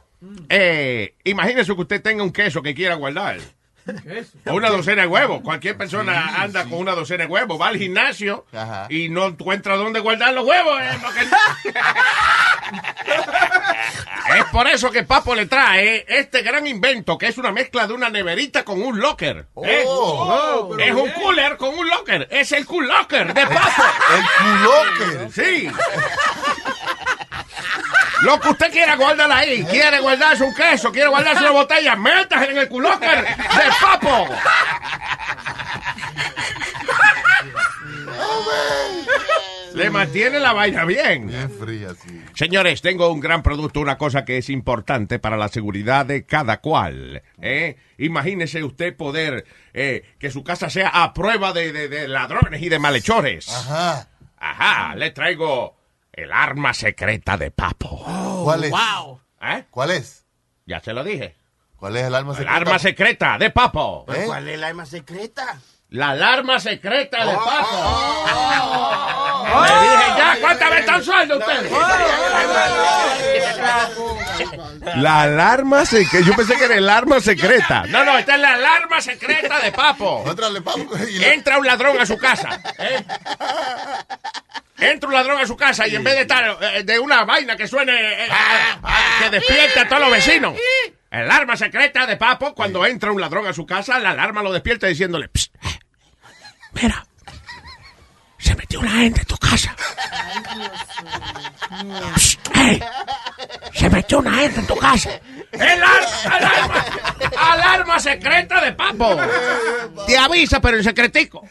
eh, 0.50 1.16
imagínese 1.24 1.74
que 1.74 1.82
usted 1.82 2.02
tenga 2.02 2.24
un 2.24 2.32
queso 2.32 2.62
que 2.62 2.76
quiera 2.76 2.96
guardar. 2.96 3.40
O 4.48 4.54
una 4.54 4.70
docena 4.70 5.02
de 5.04 5.08
huevos. 5.08 5.42
Cualquier 5.42 5.78
persona 5.78 6.42
anda 6.42 6.64
con 6.66 6.80
una 6.80 6.94
docena 6.94 7.26
de 7.26 7.30
huevos, 7.32 7.60
va 7.60 7.68
al 7.70 7.78
gimnasio 7.78 8.46
y 8.90 9.10
no 9.10 9.28
encuentra 9.28 9.76
dónde 9.76 10.00
guardar 10.00 10.34
los 10.34 10.46
huevos. 10.46 10.80
eh, 10.82 10.98
porque- 11.02 11.22
es 14.38 14.44
por 14.52 14.68
eso 14.68 14.92
que 14.92 15.04
Papo 15.04 15.34
le 15.36 15.46
trae 15.48 16.06
este 16.08 16.42
gran 16.44 16.68
invento, 16.68 17.18
que 17.18 17.28
es 17.28 17.38
una 17.38 17.52
mezcla 17.52 17.88
de 17.88 17.94
una 17.94 18.10
neverita 18.10 18.64
con 18.64 18.82
un 18.82 19.00
locker. 19.00 19.48
¿eh? 19.64 19.84
Oh, 19.86 20.76
es 20.78 20.94
un 20.94 21.10
cooler 21.12 21.58
con 21.58 21.78
un 21.78 21.88
locker. 21.90 22.28
Es 22.30 22.52
el 22.52 22.66
cool 22.66 22.88
locker 22.88 23.34
de 23.34 23.48
Papo. 23.48 23.84
el 24.16 24.24
culocker. 25.00 25.32
Sí. 25.32 25.70
Lo 28.24 28.40
que 28.40 28.50
usted 28.50 28.72
quiera, 28.72 28.96
guárdala 28.96 29.38
ahí. 29.38 29.64
Quiere 29.66 30.00
guardarse 30.00 30.44
un 30.44 30.54
queso, 30.54 30.92
quiere 30.92 31.08
guardarse 31.10 31.42
una 31.42 31.52
botella, 31.52 31.96
métase 31.96 32.52
en 32.52 32.58
el 32.58 32.68
culocker 32.68 33.24
de 33.26 33.64
Papo. 33.82 34.28
Le 39.74 39.90
mantiene 39.92 40.40
la 40.40 40.52
vaina 40.52 40.84
bien. 40.84 41.28
Bien 41.28 41.50
fría, 41.52 41.90
sí. 41.94 42.22
Señores, 42.34 42.82
tengo 42.82 43.10
un 43.12 43.20
gran 43.20 43.44
producto, 43.44 43.80
una 43.80 43.98
cosa 43.98 44.26
que 44.26 44.38
es 44.38 44.50
importante 44.50 45.20
para 45.20 45.38
la 45.38 45.48
seguridad 45.48 46.06
de 46.06 46.26
cada 46.26 46.60
cual. 46.60 47.22
¿eh? 47.42 47.78
Imagínese 47.98 48.64
usted 48.64 48.96
poder 48.98 49.46
eh, 49.74 50.04
que 50.20 50.32
su 50.32 50.44
casa 50.44 50.70
sea 50.70 50.90
a 50.90 51.14
prueba 51.14 51.54
de, 51.54 51.72
de- 51.72 51.88
de 51.88 52.08
ladrones 52.08 52.62
y 52.62 52.70
de 52.70 52.80
malhechores. 52.80 53.48
Ajá. 53.50 54.08
Ajá, 54.38 54.96
le 54.96 55.12
traigo 55.12 55.78
el 56.24 56.32
arma 56.32 56.74
secreta 56.74 57.38
de 57.38 57.52
Papo. 57.52 58.04
¿Cuál 58.44 58.64
es? 58.66 58.74
¿Eh? 59.42 59.66
¿Cuál 59.70 59.92
es? 59.92 60.26
Ya 60.66 60.80
se 60.80 60.94
lo 60.94 61.04
dije. 61.04 61.36
¿Cuál 61.76 61.96
es 61.98 62.04
el 62.06 62.16
arma 62.16 62.32
El 62.32 62.38
secreta? 62.38 62.56
arma 62.58 62.80
secreta 62.80 63.38
de 63.38 63.50
Papo. 63.52 64.06
¿Eh? 64.14 64.24
¿Cuál 64.26 64.48
es 64.48 64.56
el 64.56 64.64
arma 64.64 64.86
secreta? 64.86 65.60
La 65.90 66.10
alarma 66.10 66.60
secreta 66.60 67.26
de 67.26 67.34
Papo. 67.36 67.68
Oh. 67.72 69.29
Le 69.50 69.82
dije 69.82 70.14
ya, 70.18 70.38
¿cuántas 70.42 70.70
veces 70.70 70.80
están 70.86 71.04
sueldos 71.04 71.40
ustedes? 71.40 71.72
La 74.96 75.22
alarma 75.22 75.86
secreta. 75.86 76.26
Yo 76.26 76.34
pensé 76.36 76.56
que 76.58 76.66
era 76.66 76.76
el 76.76 76.90
arma 76.90 77.20
secreta. 77.20 77.84
No, 77.88 78.04
no, 78.04 78.18
esta 78.18 78.36
es 78.36 78.42
la 78.42 78.54
alarma 78.54 79.02
secreta 79.02 79.60
de 79.60 79.72
Papo. 79.72 80.24
Entra 81.24 81.58
un 81.58 81.66
ladrón 81.66 82.00
a 82.00 82.06
su 82.06 82.18
casa. 82.18 82.60
¿eh? 82.78 83.04
Entra 84.78 85.10
un 85.10 85.14
ladrón 85.16 85.40
a 85.42 85.46
su 85.46 85.58
casa 85.58 85.88
y 85.88 85.96
en 85.96 86.04
vez 86.04 86.16
de 86.16 86.22
estar 86.22 86.58
eh, 86.62 86.84
de 86.84 87.00
una 87.00 87.26
vaina 87.26 87.58
que 87.58 87.68
suene, 87.68 87.94
eh, 87.94 88.28
eh, 88.28 88.32
que 89.20 89.30
despierte 89.30 89.80
a 89.82 89.88
todos 89.88 90.02
los 90.04 90.12
vecinos. 90.12 90.56
El 91.12 91.22
alarma 91.24 91.58
secreta 91.58 92.06
de 92.06 92.16
Papo, 92.18 92.54
cuando 92.56 92.86
entra 92.86 93.12
un 93.12 93.20
ladrón 93.20 93.46
a 93.48 93.54
su 93.54 93.66
casa, 93.66 94.00
la 94.00 94.12
alarma 94.12 94.42
lo 94.42 94.54
despierta 94.54 94.88
diciéndole, 94.88 95.28
"Psst, 95.28 95.54
mira, 96.74 97.06
se 98.50 98.56
metió 98.56 98.80
una 98.80 98.90
gente 98.92 99.22
en 99.22 99.28
tu 99.28 99.38
casa. 99.38 99.76
Psst, 102.16 102.40
eh, 102.58 102.80
se 103.76 103.90
metió 103.92 104.18
una 104.20 104.34
gente 104.34 104.60
en 104.62 104.66
tu 104.68 104.76
casa. 104.76 105.12
El 105.52 105.84
ar- 105.84 106.32
alarma, 106.32 106.86
alarma 107.38 108.00
secreta 108.00 108.60
de 108.66 108.74
Papo. 108.74 109.18
Te 110.08 110.18
avisa, 110.18 110.60
pero 110.60 110.78
en 110.78 110.84
secretico. 110.84 111.44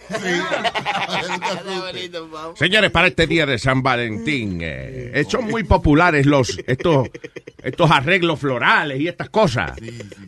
Señores, 2.57 2.91
para 2.91 3.07
este 3.07 3.29
día 3.29 3.47
de 3.47 3.59
San 3.61 3.81
Valentín, 3.81 4.59
eh, 4.61 5.13
eh, 5.15 5.25
son 5.29 5.45
muy 5.45 5.63
populares 5.63 6.27
los 6.27 6.59
estos, 6.67 7.09
estos 7.63 7.91
arreglos 7.93 8.41
florales 8.41 9.01
y 9.01 9.07
estas 9.07 9.31
cosas. 9.31 9.73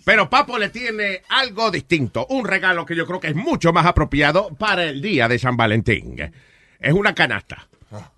Pero 0.04 0.30
Papo 0.30 0.56
le 0.56 0.68
tiene 0.68 1.22
algo 1.30 1.70
distinto, 1.72 2.26
un 2.30 2.44
regalo 2.44 2.86
que 2.86 2.94
yo 2.94 3.06
creo 3.06 3.18
que 3.18 3.28
es 3.28 3.34
mucho 3.36 3.72
más 3.72 3.86
apropiado 3.86 4.50
para 4.56 4.84
el 4.84 5.02
día 5.02 5.26
de 5.26 5.38
San 5.40 5.56
Valentín. 5.56 6.16
Es 6.80 6.92
una 6.92 7.14
canasta 7.14 7.66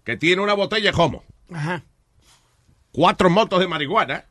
que 0.04 0.16
tiene 0.16 0.40
una 0.42 0.54
botella 0.54 0.92
de 0.92 0.98
homo, 1.00 1.24
Ajá. 1.52 1.82
cuatro 2.92 3.28
motos 3.30 3.58
de 3.60 3.66
marihuana 3.68 4.24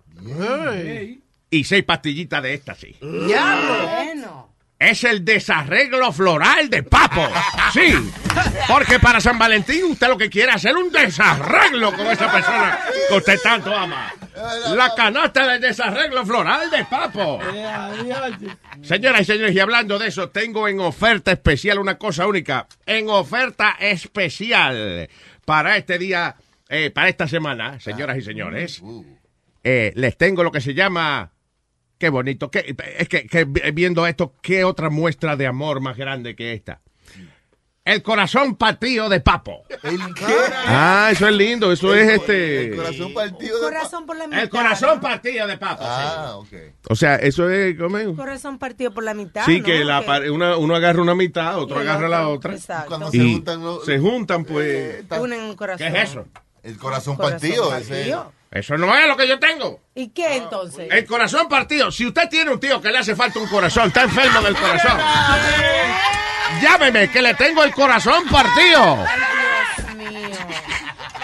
y 1.50 1.64
seis 1.64 1.84
pastillitas 1.84 2.42
de 2.42 2.54
éxtasis. 2.54 2.96
Bueno. 3.02 4.50
Es 4.80 5.04
el 5.04 5.24
desarreglo 5.24 6.12
floral 6.12 6.68
de 6.70 6.82
Papo. 6.82 7.22
Sí, 7.72 7.94
porque 8.68 9.00
para 9.00 9.22
San 9.22 9.38
Valentín 9.38 9.84
usted 9.92 10.08
lo 10.08 10.18
que 10.18 10.28
quiere 10.30 10.50
es 10.50 10.56
hacer 10.56 10.76
un 10.76 10.92
desarreglo 10.92 11.92
con 11.94 12.08
esa 12.08 12.32
persona 12.32 12.80
que 13.08 13.16
usted 13.16 13.40
tanto 13.44 13.76
ama. 13.76 14.12
La 14.76 14.94
canasta 14.96 15.48
del 15.48 15.62
desarreglo 15.62 16.26
floral 16.26 16.70
de 16.72 16.86
Papo. 16.86 17.40
Señoras 18.82 19.22
y 19.22 19.26
señores, 19.26 19.56
y 19.56 19.60
hablando 19.60 20.00
de 20.00 20.08
eso, 20.08 20.30
tengo 20.30 20.68
en 20.68 20.80
oferta 20.80 21.32
especial 21.32 21.80
una 21.80 21.98
cosa 21.98 22.26
única. 22.28 22.68
En 22.86 23.10
oferta 23.10 23.76
especial 23.80 25.10
para 25.46 25.78
este 25.78 25.98
día, 25.98 26.36
eh, 26.70 26.90
para 26.92 27.10
esta 27.10 27.28
semana, 27.28 27.80
señoras 27.80 28.18
y 28.18 28.22
señores, 28.22 28.82
eh, 29.64 29.92
les 29.96 30.18
tengo 30.18 30.44
lo 30.44 30.52
que 30.52 30.62
se 30.62 30.74
llama 30.74 31.32
Qué 31.98 32.10
bonito. 32.10 32.50
Qué- 32.50 32.76
es 32.98 33.08
que, 33.08 33.28
que 33.28 33.46
viendo 33.46 34.08
esto, 34.08 34.34
¿qué 34.42 34.64
otra 34.64 34.90
muestra 34.90 35.36
de 35.36 35.46
amor 35.46 35.82
más 35.82 35.98
grande 35.98 36.36
que 36.36 36.54
esta? 36.54 36.82
El 37.84 38.04
corazón 38.04 38.56
partido 38.58 39.10
de 39.10 39.22
Papo. 39.22 39.64
Ah, 40.68 41.10
eso 41.12 41.28
es 41.28 41.34
lindo. 41.34 41.72
Eso 41.72 41.96
es 41.96 42.08
este. 42.10 42.66
El 42.68 42.76
corazón 42.76 43.14
partido 43.16 43.56
de 43.58 43.64
Corazón 43.64 44.06
por 44.06 44.18
la 44.18 44.28
mitad. 44.28 44.44
El 44.44 44.50
corazón 44.50 45.00
partido 45.02 45.48
de 45.48 45.58
Papo. 45.58 45.84
Ah, 45.84 46.34
ok. 46.36 46.48
O 46.90 46.96
sea, 46.96 47.16
eso 47.16 47.50
es. 47.50 47.76
¿cómo 47.80 47.98
es? 47.98 48.08
Corazón 48.16 48.60
partido 48.60 48.94
por 48.94 49.04
la 49.04 49.16
mitad. 49.16 49.46
Sí, 49.46 49.60
¿no? 49.62 49.66
que 49.66 49.84
la, 49.84 50.02
una- 50.32 50.58
uno 50.58 50.76
agarra 50.76 51.02
una 51.02 51.16
mitad, 51.16 51.58
otro 51.58 51.80
Y 51.80 51.82
el 51.82 51.90
agarra 51.90 52.08
la 52.08 52.28
otra. 52.28 52.54
exacto. 52.54 52.88
Cuando 52.90 53.10
se 53.10 53.18
Y 53.18 53.34
juntan 53.34 53.64
los- 53.64 53.84
se 53.86 53.98
juntan, 54.00 54.46
pues. 54.46 55.04
Unen 55.20 55.42
un 55.42 55.56
corazón. 55.56 55.92
¿Qué 55.92 56.00
es 56.02 56.10
eso? 56.12 56.28
El 56.62 56.78
corazón, 56.78 57.16
Corazón 57.16 57.40
partido. 57.40 57.70
partido. 57.72 58.32
Ese, 58.52 58.60
Eso 58.60 58.78
no 58.78 58.96
es 58.96 59.08
lo 59.08 59.18
que 59.18 59.28
yo 59.28 59.40
tengo. 59.40 59.80
¿Y 59.96 60.10
qué 60.10 60.38
entonces? 60.38 60.88
El 60.92 61.06
corazón 61.08 61.48
partido. 61.50 61.90
Si 61.92 62.06
usted 62.06 62.30
tiene 62.30 62.52
un 62.52 62.60
tío 62.60 62.80
que 62.80 62.92
le 62.92 63.00
hace 63.00 63.16
falta 63.16 63.40
un 63.40 63.48
corazón, 63.48 63.88
está 63.88 64.04
enfermo 64.04 64.40
del 64.42 64.56
corazón. 64.56 65.00
Llámeme, 66.62 67.10
que 67.10 67.22
le 67.22 67.34
tengo 67.36 67.64
el 67.64 67.72
corazón 67.72 68.24
partido. 68.30 68.98
Dios 68.98 69.96
mío. 69.96 70.42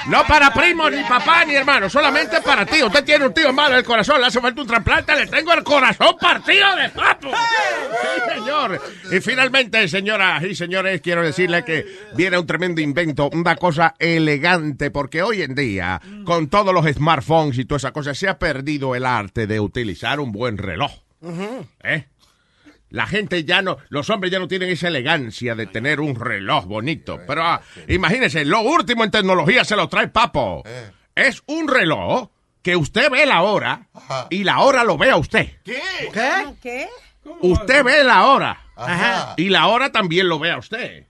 No 0.08 0.26
para 0.26 0.54
primos, 0.54 0.90
ni 0.90 1.04
papá, 1.04 1.44
ni 1.44 1.54
hermano, 1.56 1.90
solamente 1.90 2.40
para 2.42 2.66
ti. 2.66 2.82
Usted 2.82 3.04
tiene 3.04 3.26
un 3.26 3.34
tío 3.34 3.52
malo 3.52 3.76
del 3.76 3.84
corazón, 3.84 4.22
le 4.22 4.28
hace 4.28 4.40
falta 4.40 4.62
un 4.62 4.68
trasplante, 4.68 5.14
le 5.14 5.28
tengo 5.28 5.52
el 5.52 5.64
corazón 5.66 6.16
partido 6.18 6.76
de 6.78 6.90
papo. 6.90 7.30
Sí, 7.30 8.36
señor. 8.36 8.82
Y 9.12 9.20
finalmente, 9.20 9.86
señoras 9.90 10.44
y 10.44 10.56
señores, 10.56 11.02
quiero 11.02 11.24
decirle 11.24 11.66
que 11.66 11.86
viene 12.16 12.38
un 12.38 12.48
tremendo 12.48 12.80
invento, 12.80 13.30
una 13.34 13.58
cosa 13.58 13.96
elegante, 14.00 14.92
porque 14.92 15.24
hoy 15.24 15.42
en 15.42 15.56
día, 15.56 16.02
con 16.24 16.48
todos 16.48 16.74
los 16.74 16.86
smartphones 16.86 17.58
y 17.58 17.66
toda 17.66 17.78
esa 17.78 17.92
cosa, 17.92 18.14
se 18.14 18.30
ha 18.30 18.40
perdido 18.40 18.96
el 18.96 19.06
arte 19.06 19.46
de 19.46 19.60
utilizar 19.60 20.22
un 20.22 20.32
buen 20.32 20.58
reloj. 20.58 20.92
¿Eh? 21.84 22.06
La 22.90 23.06
gente 23.06 23.44
ya 23.44 23.62
no, 23.62 23.78
los 23.90 24.10
hombres 24.10 24.32
ya 24.32 24.40
no 24.40 24.48
tienen 24.48 24.70
esa 24.70 24.88
elegancia 24.88 25.56
de 25.56 25.68
tener 25.68 26.00
un 26.00 26.16
reloj 26.16 26.66
bonito. 26.66 27.20
Pero 27.28 27.44
ah, 27.44 27.62
imagínense, 27.88 28.46
lo 28.46 28.62
último 28.62 29.04
en 29.04 29.12
tecnología 29.12 29.66
se 29.66 29.76
lo 29.76 29.90
trae 29.90 30.08
Papo. 30.08 30.64
Es 31.16 31.44
un 31.48 31.68
reloj 31.68 32.30
que 32.62 32.76
usted 32.76 33.10
ve 33.10 33.26
la 33.26 33.44
hora 33.44 33.88
y 34.30 34.44
la 34.44 34.60
hora 34.60 34.84
lo 34.84 34.98
ve 34.98 35.10
a 35.10 35.18
usted. 35.18 35.48
¿Qué? 35.64 35.82
¿Qué? 36.62 36.88
Usted 37.42 37.84
ve 37.84 38.04
la 38.04 38.28
hora 38.28 38.62
Ajá. 38.76 39.34
y 39.38 39.50
la 39.50 39.68
hora 39.68 39.92
también 39.92 40.30
lo 40.30 40.40
ve 40.40 40.52
a 40.52 40.58
usted. 40.58 41.06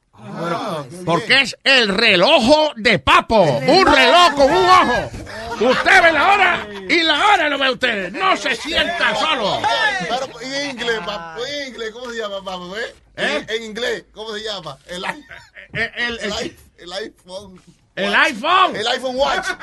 Porque 1.06 1.42
es 1.42 1.58
el 1.64 1.90
reloj 1.90 2.74
de 2.76 3.00
Papo. 3.00 3.44
Un 3.44 3.86
reloj 3.86 4.34
con 4.36 4.52
un 4.52 4.66
ojo. 4.66 5.12
Usted 5.60 6.04
ve 6.04 6.12
la 6.12 6.32
hora 6.34 6.68
y 6.90 7.02
la 7.04 7.26
hora 7.28 7.50
lo 7.50 7.58
ve 7.58 7.72
usted. 7.72 8.12
No 8.12 8.38
se 8.38 8.56
sienta 8.56 9.16
solo. 9.16 9.60
Pero, 10.02 10.40
en 10.42 10.70
inglés, 10.72 11.00
papá, 11.00 11.38
en 11.48 11.68
inglés, 11.70 11.92
¿cómo 11.92 12.12
se 12.12 12.18
llama, 12.18 12.44
papá? 12.44 12.64
¿Eh? 13.18 13.46
En, 13.48 13.50
en 13.50 13.64
inglés, 13.64 14.06
¿cómo 14.14 14.34
se 14.36 14.44
llama? 14.44 14.78
El, 14.88 15.02
i- 15.02 15.26
el, 15.74 15.92
el, 15.96 16.20
el 16.20 16.58
el 16.78 16.94
iPhone. 16.94 17.62
El 17.96 18.14
iPhone. 18.16 18.76
El 18.76 18.88
iPhone 18.88 19.16
Watch. 19.16 19.48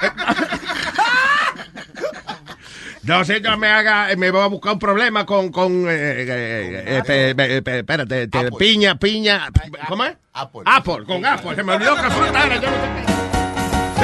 No 3.02 3.22
sé, 3.22 3.42
yo 3.42 3.54
me 3.58 3.68
haga, 3.68 4.08
me 4.16 4.30
voy 4.30 4.40
a 4.40 4.46
buscar 4.46 4.72
un 4.72 4.78
problema 4.78 5.26
con, 5.26 5.52
con, 5.52 5.84
eh, 5.90 6.22
eh, 6.26 7.34
eh, 7.36 7.62
espérate, 7.66 8.28
te- 8.28 8.50
piña, 8.52 8.94
piña, 8.98 9.50
¿cómo 9.88 10.06
es? 10.06 10.16
Apple. 10.32 10.62
Apple, 10.64 11.04
con 11.06 11.24
Apple, 11.26 11.54
se 11.54 11.62
me 11.62 11.74
olvidó 11.74 11.96
que 11.96 12.10
fruta 12.10 12.46
era, 12.46 12.56
yo 12.56 12.70
no 12.70 13.06
sé. 13.06 13.13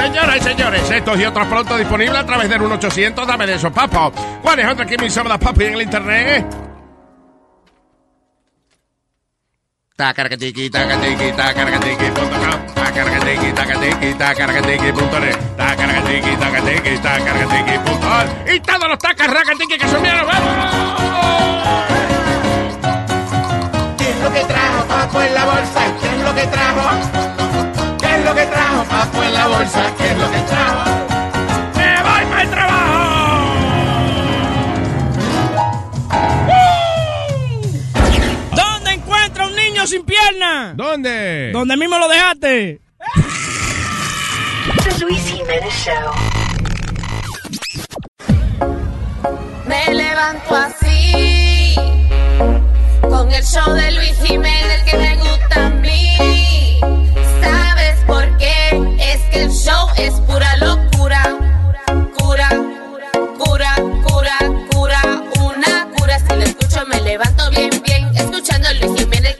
Señoras 0.01 0.35
y 0.35 0.39
señores, 0.39 0.89
estos 0.89 1.19
y 1.19 1.25
otros 1.25 1.47
pronto 1.47 1.77
disponibles 1.77 2.17
a 2.17 2.25
través 2.25 2.49
del 2.49 2.59
1-800, 2.59 3.23
dame 3.23 3.45
de 3.45 3.53
eso, 3.53 3.71
papo. 3.71 4.11
¿Cuál 4.41 4.59
es 4.59 4.67
otra 4.67 4.83
que 4.83 4.97
me 4.97 5.05
hizo 5.05 5.23
papi 5.23 5.65
en 5.65 5.73
el 5.75 5.83
internet? 5.83 6.45
Tacargatiki, 9.95 10.71
tacargatiki, 10.71 11.31
tacargatiki.com, 11.33 12.73
tacargatiki, 12.73 13.53
tacargatiki, 13.53 14.13
tacargatiki.net, 14.15 15.37
tacargatiki, 15.55 16.35
tacargatiki, 16.35 16.97
tacargatiki.com, 16.97 18.55
y 18.55 18.59
todos 18.59 18.89
los 18.89 18.97
tacargatiki 18.97 19.77
que 19.77 19.87
son 19.87 20.01
míos, 20.01 20.25
¡vamos! 20.25 20.55
¿Qué 23.99 24.09
es 24.09 24.19
lo 24.19 24.33
que 24.33 24.43
trajo 24.45 24.87
Papo 24.87 25.21
en 25.21 25.33
la 25.35 25.45
bolsa? 25.45 25.81
¿Qué 26.01 26.07
es 26.07 26.23
lo 26.23 26.33
que 26.33 26.47
trajo? 26.47 27.40
¿Qué 28.33 28.43
es 28.43 28.47
lo 28.47 28.49
que 28.49 28.55
trajo 28.55 28.83
Papo 28.85 29.23
en 29.23 29.33
la 29.33 29.47
bolsa? 29.47 29.93
¿Qué 29.97 30.11
es 30.11 30.17
lo 30.17 30.31
que 30.31 30.39
trajo? 30.39 30.89
¡Me 31.75 32.01
voy 32.01 32.25
para 32.29 32.41
el 32.43 32.49
trabajo! 32.49 32.91
¿Dónde 38.55 38.91
encuentra 38.91 39.47
un 39.47 39.55
niño 39.55 39.85
sin 39.85 40.05
pierna? 40.05 40.73
¿Dónde? 40.75 41.51
¿Dónde 41.51 41.75
mismo 41.75 41.97
lo 41.97 42.07
dejaste? 42.07 42.79
The 44.83 44.99
Luis 45.01 45.25
Jiménez 45.25 45.73
Show. 45.73 46.13
Me 49.67 49.93
levanto 49.93 50.55
así, 50.55 51.75
con 53.01 53.29
el 53.31 53.43
show 53.43 53.73
de 53.73 53.91
Luis 53.91 54.17
Jiménez 54.23 54.83
que 54.89 54.97
me 54.97 55.15
gusta 55.17 55.65
a 55.65 55.69
mí. 55.69 56.17
¿Sabes 58.01 58.03
por 58.03 58.37
qué? 58.37 58.97
Es 58.99 59.21
que 59.31 59.43
el 59.43 59.51
show 59.51 59.87
es 59.97 60.13
pura 60.21 60.57
locura. 60.57 61.37
Cura, 62.17 62.49
cura, 63.37 63.75
cura, 64.03 64.37
cura, 64.71 65.01
una 65.43 65.87
cura. 65.97 66.19
Si 66.19 66.35
lo 66.35 66.43
escucho 66.43 66.85
me 66.87 67.01
levanto 67.01 67.49
bien, 67.51 67.69
bien. 67.83 68.09
Escuchando 68.15 68.67
a 68.69 68.73
Luis 68.73 68.99
Jiménez 68.99 69.37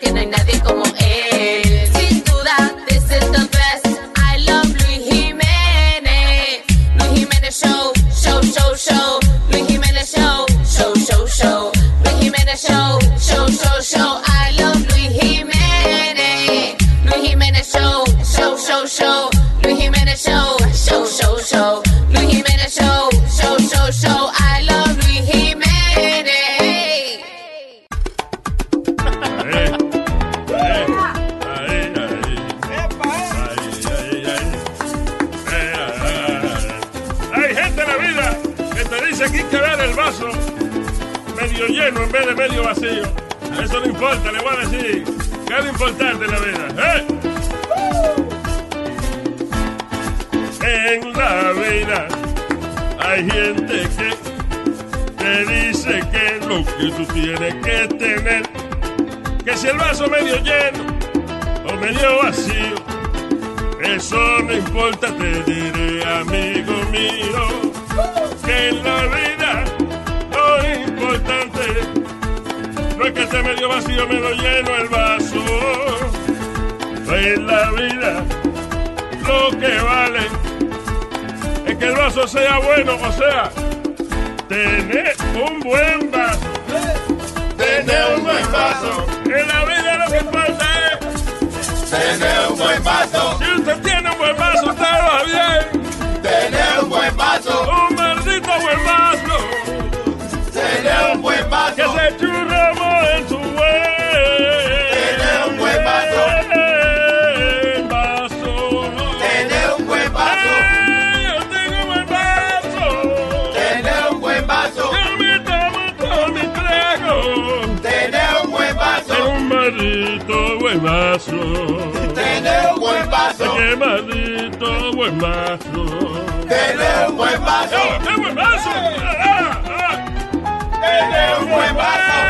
Qué 123.72 123.78
maldito 123.78 124.91
buen 124.91 125.17
vaso. 125.17 126.26
Tener 126.45 127.07
un 127.07 127.15
buen. 127.15 127.41
¡Oh, 127.41 128.03
¡Qué 128.03 128.15
buen 128.17 128.36
vaso! 128.36 128.69
¡Ah, 128.69 129.61
ah! 129.65 130.51
Tener 130.82 131.39
un 131.39 131.49
buen 131.49 131.76
vaso. 131.78 132.20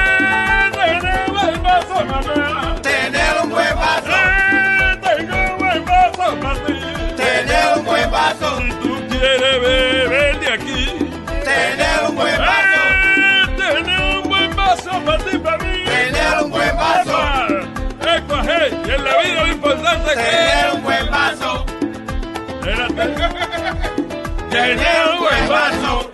y 18.70 18.91
en 18.91 19.03
la 19.03 19.22
vida 19.22 19.43
lo 19.43 19.51
importante 19.51 20.12
es 20.12 20.18
que... 20.18 20.76
un 20.76 20.84
buen 20.84 21.09
vaso. 21.09 21.66
Tener 24.51 25.07
un 25.14 25.20
buen 25.20 25.49
vaso. 25.49 26.12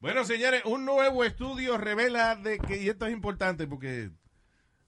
Bueno, 0.00 0.24
señores, 0.24 0.62
un 0.64 0.86
nuevo 0.86 1.24
estudio 1.24 1.76
revela 1.76 2.36
de 2.36 2.58
que, 2.58 2.80
y 2.80 2.88
esto 2.88 3.06
es 3.06 3.12
importante 3.12 3.66
porque 3.66 4.10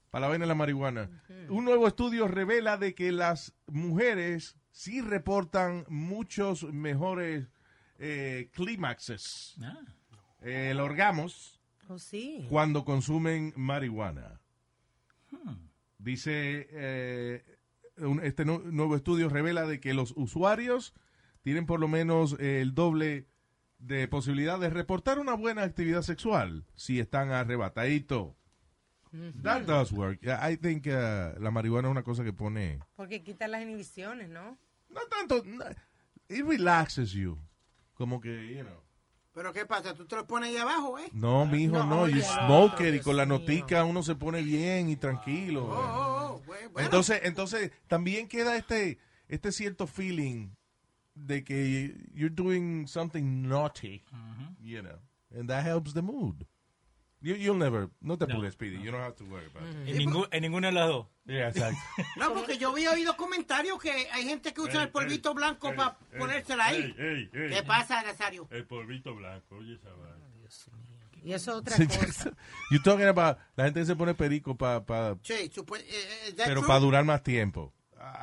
para 0.09 0.21
la 0.21 0.29
vaina 0.29 0.45
de 0.45 0.47
la 0.47 0.55
marihuana, 0.55 1.09
un 1.49 1.65
nuevo 1.65 1.87
estudio 1.87 2.27
revela 2.27 2.77
de 2.77 2.95
que 2.95 3.11
las 3.11 3.53
mujeres 3.67 4.55
sí 4.71 5.01
reportan 5.01 5.85
muchos 5.89 6.63
mejores 6.63 7.47
eh, 7.99 8.49
clímaxes. 8.53 9.57
Ah. 9.61 9.77
Eh, 10.41 10.69
el 10.71 10.79
orgamos 10.79 11.58
Oh, 11.91 11.97
sí. 11.99 12.45
cuando 12.49 12.85
consumen 12.85 13.51
marihuana. 13.55 14.39
Dice, 15.97 16.67
eh, 16.71 17.43
un- 17.97 18.23
este 18.23 18.45
nu- 18.45 18.59
nuevo 18.71 18.95
estudio 18.95 19.27
revela 19.27 19.65
de 19.67 19.79
que 19.79 19.93
los 19.93 20.13
usuarios 20.15 20.93
tienen 21.41 21.65
por 21.65 21.79
lo 21.79 21.87
menos 21.87 22.37
eh, 22.39 22.61
el 22.61 22.73
doble 22.73 23.27
de 23.79 24.07
posibilidad 24.07 24.59
de 24.59 24.69
reportar 24.69 25.19
una 25.19 25.33
buena 25.33 25.63
actividad 25.63 26.01
sexual 26.03 26.65
si 26.75 26.99
están 26.99 27.31
arrebataditos. 27.31 28.33
That 29.41 29.63
does 29.63 29.91
work. 29.91 30.19
I 30.23 30.55
think 30.57 30.85
uh, 30.85 31.39
la 31.41 31.49
marihuana 31.51 31.87
es 31.87 31.91
una 31.91 32.03
cosa 32.03 32.23
que 32.23 32.31
pone... 32.33 32.79
Porque 32.95 33.23
quita 33.23 33.47
las 33.47 33.63
inhibiciones, 33.63 34.29
¿no? 34.29 34.59
No 34.89 35.01
tanto... 35.09 35.43
no, 35.43 35.65
it 36.29 36.45
relaxes 36.45 37.11
you. 37.13 37.39
Como 37.95 38.21
que, 38.21 38.55
you 38.55 38.61
know... 38.63 38.83
Pero 39.39 39.53
¿qué 39.53 39.65
pasa? 39.65 39.93
¿Tú 39.93 40.05
te 40.05 40.17
lo 40.17 40.27
pones 40.27 40.49
ahí 40.49 40.57
abajo, 40.57 40.99
eh? 40.99 41.09
No, 41.13 41.45
mijo, 41.45 41.77
no. 41.77 41.85
No, 41.85 42.09
You 42.09 42.21
smoke 42.21 42.81
it 42.81 42.95
y 42.95 42.99
con 42.99 43.15
la 43.15 43.25
notica 43.25 43.85
uno 43.85 44.03
se 44.03 44.13
pone 44.13 44.41
bien 44.41 44.89
y 44.89 44.97
tranquilo. 44.97 45.65
Oh, 45.71 46.41
bueno. 46.45 46.69
Entonces, 46.75 47.21
entonces 47.23 47.71
también 47.87 48.27
queda 48.27 48.57
este, 48.57 48.97
este 49.29 49.53
cierto 49.53 49.87
feeling 49.87 50.49
de 51.15 51.45
que 51.45 51.95
you're 52.13 52.35
doing 52.35 52.85
something 52.85 53.47
naughty, 53.47 54.03
you 54.59 54.81
know, 54.81 54.99
and 55.33 55.47
that 55.47 55.65
helps 55.65 55.93
the 55.93 56.01
mood. 56.01 56.45
You, 57.21 57.35
you'll 57.35 57.57
never, 57.57 57.89
no 57.99 58.17
te 58.17 58.23
apures, 58.23 58.53
Speedy, 58.53 58.77
you 58.81 58.91
don't 58.91 59.01
have 59.01 59.15
to 59.17 59.25
worry 59.25 59.45
about 59.47 59.63
it. 59.69 59.89
En, 59.89 59.97
ningún- 59.97 60.27
en 60.31 60.41
ninguna 60.41 60.67
de 60.67 60.73
las 60.73 60.87
dos. 60.87 61.07
Yeah, 61.25 61.49
exacto. 61.49 61.77
No, 62.17 62.33
porque 62.33 62.57
yo 62.57 62.69
había 62.71 62.91
oído 62.91 63.15
comentarios 63.17 63.77
que 63.79 63.91
hay 63.91 64.23
gente 64.25 64.51
que 64.53 64.61
usa 64.61 64.81
el 64.83 64.89
polvito 64.89 65.33
blanco 65.35 65.73
para 65.75 65.97
ponérsela 66.17 66.65
ahí. 66.67 66.95
Ey, 66.97 67.05
ey, 67.05 67.29
ey. 67.33 67.49
¿Qué 67.51 67.63
pasa, 67.63 68.01
Nazario? 68.01 68.47
El 68.49 68.65
polvito 68.65 69.13
blanco, 69.13 69.57
oye 69.57 69.75
esa 69.75 69.89
vaina. 69.89 70.25
Y 71.21 71.33
eso 71.33 71.51
es 71.51 71.57
otra 71.57 71.75
Sí, 71.75 71.85
cosa. 71.85 72.31
you 72.71 72.81
talking 72.81 73.05
about 73.07 73.37
la 73.57 73.65
gente 73.65 73.85
se 73.85 73.95
pone 73.95 74.13
perico 74.15 74.55
pa, 74.55 74.83
pa- 74.85 75.17
Sí, 75.21 75.51
supue- 75.53 75.81
eh, 75.81 76.29
eh, 76.29 76.33
pero 76.37 76.61
true? 76.61 76.67
para 76.67 76.79
durar 76.79 77.03
más 77.05 77.21
tiempo. 77.21 77.73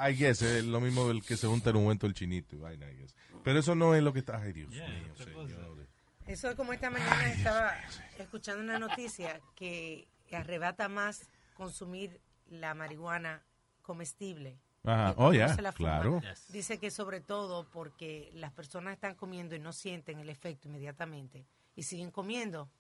I 0.00 0.14
guess 0.16 0.40
es 0.42 0.64
lo 0.64 0.80
mismo 0.80 1.06
del 1.06 1.22
que 1.22 1.36
se 1.36 1.46
unta 1.46 1.68
en 1.70 1.76
un 1.76 1.82
momento 1.84 2.06
el 2.06 2.14
chinito 2.14 2.56
y 2.56 2.58
vaina, 2.58 2.90
I 2.90 2.96
guess. 2.96 3.14
Pero 3.44 3.58
eso 3.60 3.74
no 3.74 3.94
es 3.94 4.02
lo 4.02 4.12
que 4.14 4.20
está, 4.20 4.38
ay 4.40 4.52
Dios 4.54 4.70
mío, 4.70 4.82
señor. 5.14 5.85
Eso 6.26 6.50
es 6.50 6.56
como 6.56 6.72
esta 6.72 6.90
mañana 6.90 7.28
estaba 7.28 7.74
escuchando 8.18 8.62
una 8.62 8.78
noticia 8.78 9.40
que 9.54 10.08
arrebata 10.32 10.88
más 10.88 11.28
consumir 11.54 12.20
la 12.48 12.74
marihuana 12.74 13.42
comestible. 13.82 14.58
Ajá. 14.84 15.14
Oh, 15.16 15.32
yeah, 15.32 15.54
se 15.54 15.62
la 15.62 15.72
fuma. 15.72 16.00
claro. 16.00 16.20
Dice 16.48 16.78
que 16.78 16.90
sobre 16.90 17.20
todo 17.20 17.68
porque 17.70 18.30
las 18.34 18.52
personas 18.52 18.94
están 18.94 19.14
comiendo 19.16 19.54
y 19.56 19.58
no 19.58 19.72
sienten 19.72 20.20
el 20.20 20.28
efecto 20.28 20.68
inmediatamente 20.68 21.46
y 21.74 21.82
siguen 21.82 22.10
comiendo. 22.10 22.70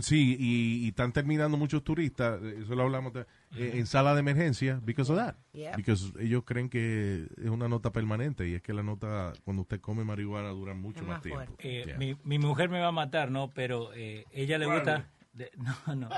Sí, 0.00 0.36
y, 0.38 0.84
y 0.84 0.88
están 0.88 1.12
terminando 1.12 1.56
muchos 1.56 1.82
turistas, 1.82 2.40
eso 2.42 2.74
lo 2.74 2.82
hablamos, 2.82 3.12
de- 3.14 3.22
eh, 3.56 3.72
en 3.74 3.86
sala 3.86 4.14
de 4.14 4.20
emergencia, 4.20 4.78
because 4.84 5.10
of 5.10 5.18
that. 5.18 5.34
Because 5.76 6.12
ellos 6.20 6.44
creen 6.44 6.68
que 6.68 7.26
es 7.36 7.48
una 7.48 7.68
nota 7.68 7.90
permanente 7.90 8.46
y 8.48 8.54
es 8.54 8.62
que 8.62 8.72
la 8.74 8.82
nota, 8.82 9.32
cuando 9.44 9.62
usted 9.62 9.80
come 9.80 10.04
marihuana, 10.04 10.50
dura 10.50 10.74
mucho 10.74 11.02
más, 11.04 11.22
tiempo. 11.22 11.42
Eh, 11.58 11.84
Yeah. 11.86 11.98
mi, 11.98 12.16
mi 12.22 12.38
mujer 12.38 12.68
me 12.68 12.80
va 12.80 12.88
a 12.88 12.92
matar, 12.92 13.30
¿no? 13.30 13.50
Pero 13.50 13.92
eh, 13.94 14.24
ella 14.30 14.58
le 14.58 14.66
gusta... 14.66 15.08
de- 15.32 15.50
no, 15.86 15.94
no. 15.96 16.08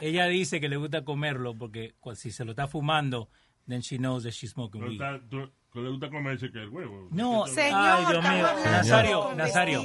Ella 0.00 0.26
dice 0.28 0.60
que 0.60 0.68
le 0.68 0.76
gusta 0.76 1.04
comerlo 1.04 1.54
porque 1.58 1.94
si 2.14 2.30
se 2.30 2.44
lo 2.44 2.52
está 2.52 2.68
fumando, 2.68 3.28
then 3.68 3.80
she 3.82 3.96
knows 3.98 4.22
that 4.22 4.32
she's 4.32 4.52
smoking 4.52 4.80
No 4.80 4.86
weed. 4.86 5.00
está- 5.02 5.20
tú- 5.28 5.50
tú 5.72 5.82
le 5.82 5.90
gusta 5.90 6.08
comerse 6.10 6.50
que 6.52 6.62
el 6.62 6.68
huevo. 6.70 7.08
No, 7.10 7.46
Señor, 7.48 7.72
ay, 7.74 8.04
Dios 8.08 8.22
mío. 8.22 8.46
Nazario, 8.64 9.34
Nazario. 9.34 9.82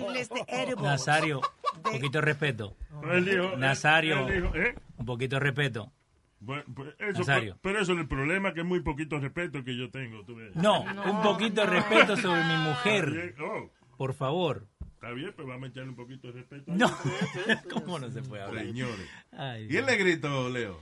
Nazario, 0.82 1.42
un 1.76 1.82
poquito 1.82 2.20
de 2.20 2.22
respeto. 2.22 2.78
Él 3.12 3.26
dijo- 3.26 3.58
Nazario, 3.58 4.28
él 4.28 4.42
dijo, 4.44 4.56
¿eh? 4.56 4.76
un 4.98 5.06
poquito 5.06 5.36
de 5.38 5.40
respeto. 5.42 5.92
Bueno, 6.40 6.64
pues 6.76 6.96
eso, 6.98 7.20
Nazario. 7.20 7.58
Pero 7.62 7.80
eso 7.82 7.94
es 7.94 8.00
el 8.00 8.08
problema, 8.08 8.54
que 8.54 8.62
es 8.62 8.66
muy 8.66 8.80
poquito 8.82 9.20
respeto 9.20 9.64
que 9.64 9.78
yo 9.78 9.92
tengo. 9.92 10.24
tú 10.26 10.36
ves. 10.36 10.56
No, 10.56 10.82
un 10.82 11.22
poquito 11.22 11.62
de 11.62 11.68
respeto 11.68 12.18
sobre 12.18 12.44
mi 12.44 12.56
mujer. 12.64 13.36
Oh, 13.40 13.70
Por 13.98 14.14
favor. 14.16 14.66
está 14.96 15.12
bien, 15.12 15.32
pues 15.36 15.48
vamos 15.48 15.66
a 15.66 15.68
echarle 15.68 15.90
un 15.90 15.96
poquito 15.96 16.28
de 16.28 16.34
respeto. 16.34 16.72
No. 16.74 16.90
¿Cómo 17.72 18.00
no 18.00 18.10
se 18.10 18.24
puede 18.24 18.42
hablar? 18.44 18.66
Señores. 18.66 19.08
Ay, 19.32 19.68
¿Y 19.70 19.78
el 19.78 19.86
negrito, 19.86 20.50
Leo? 20.50 20.80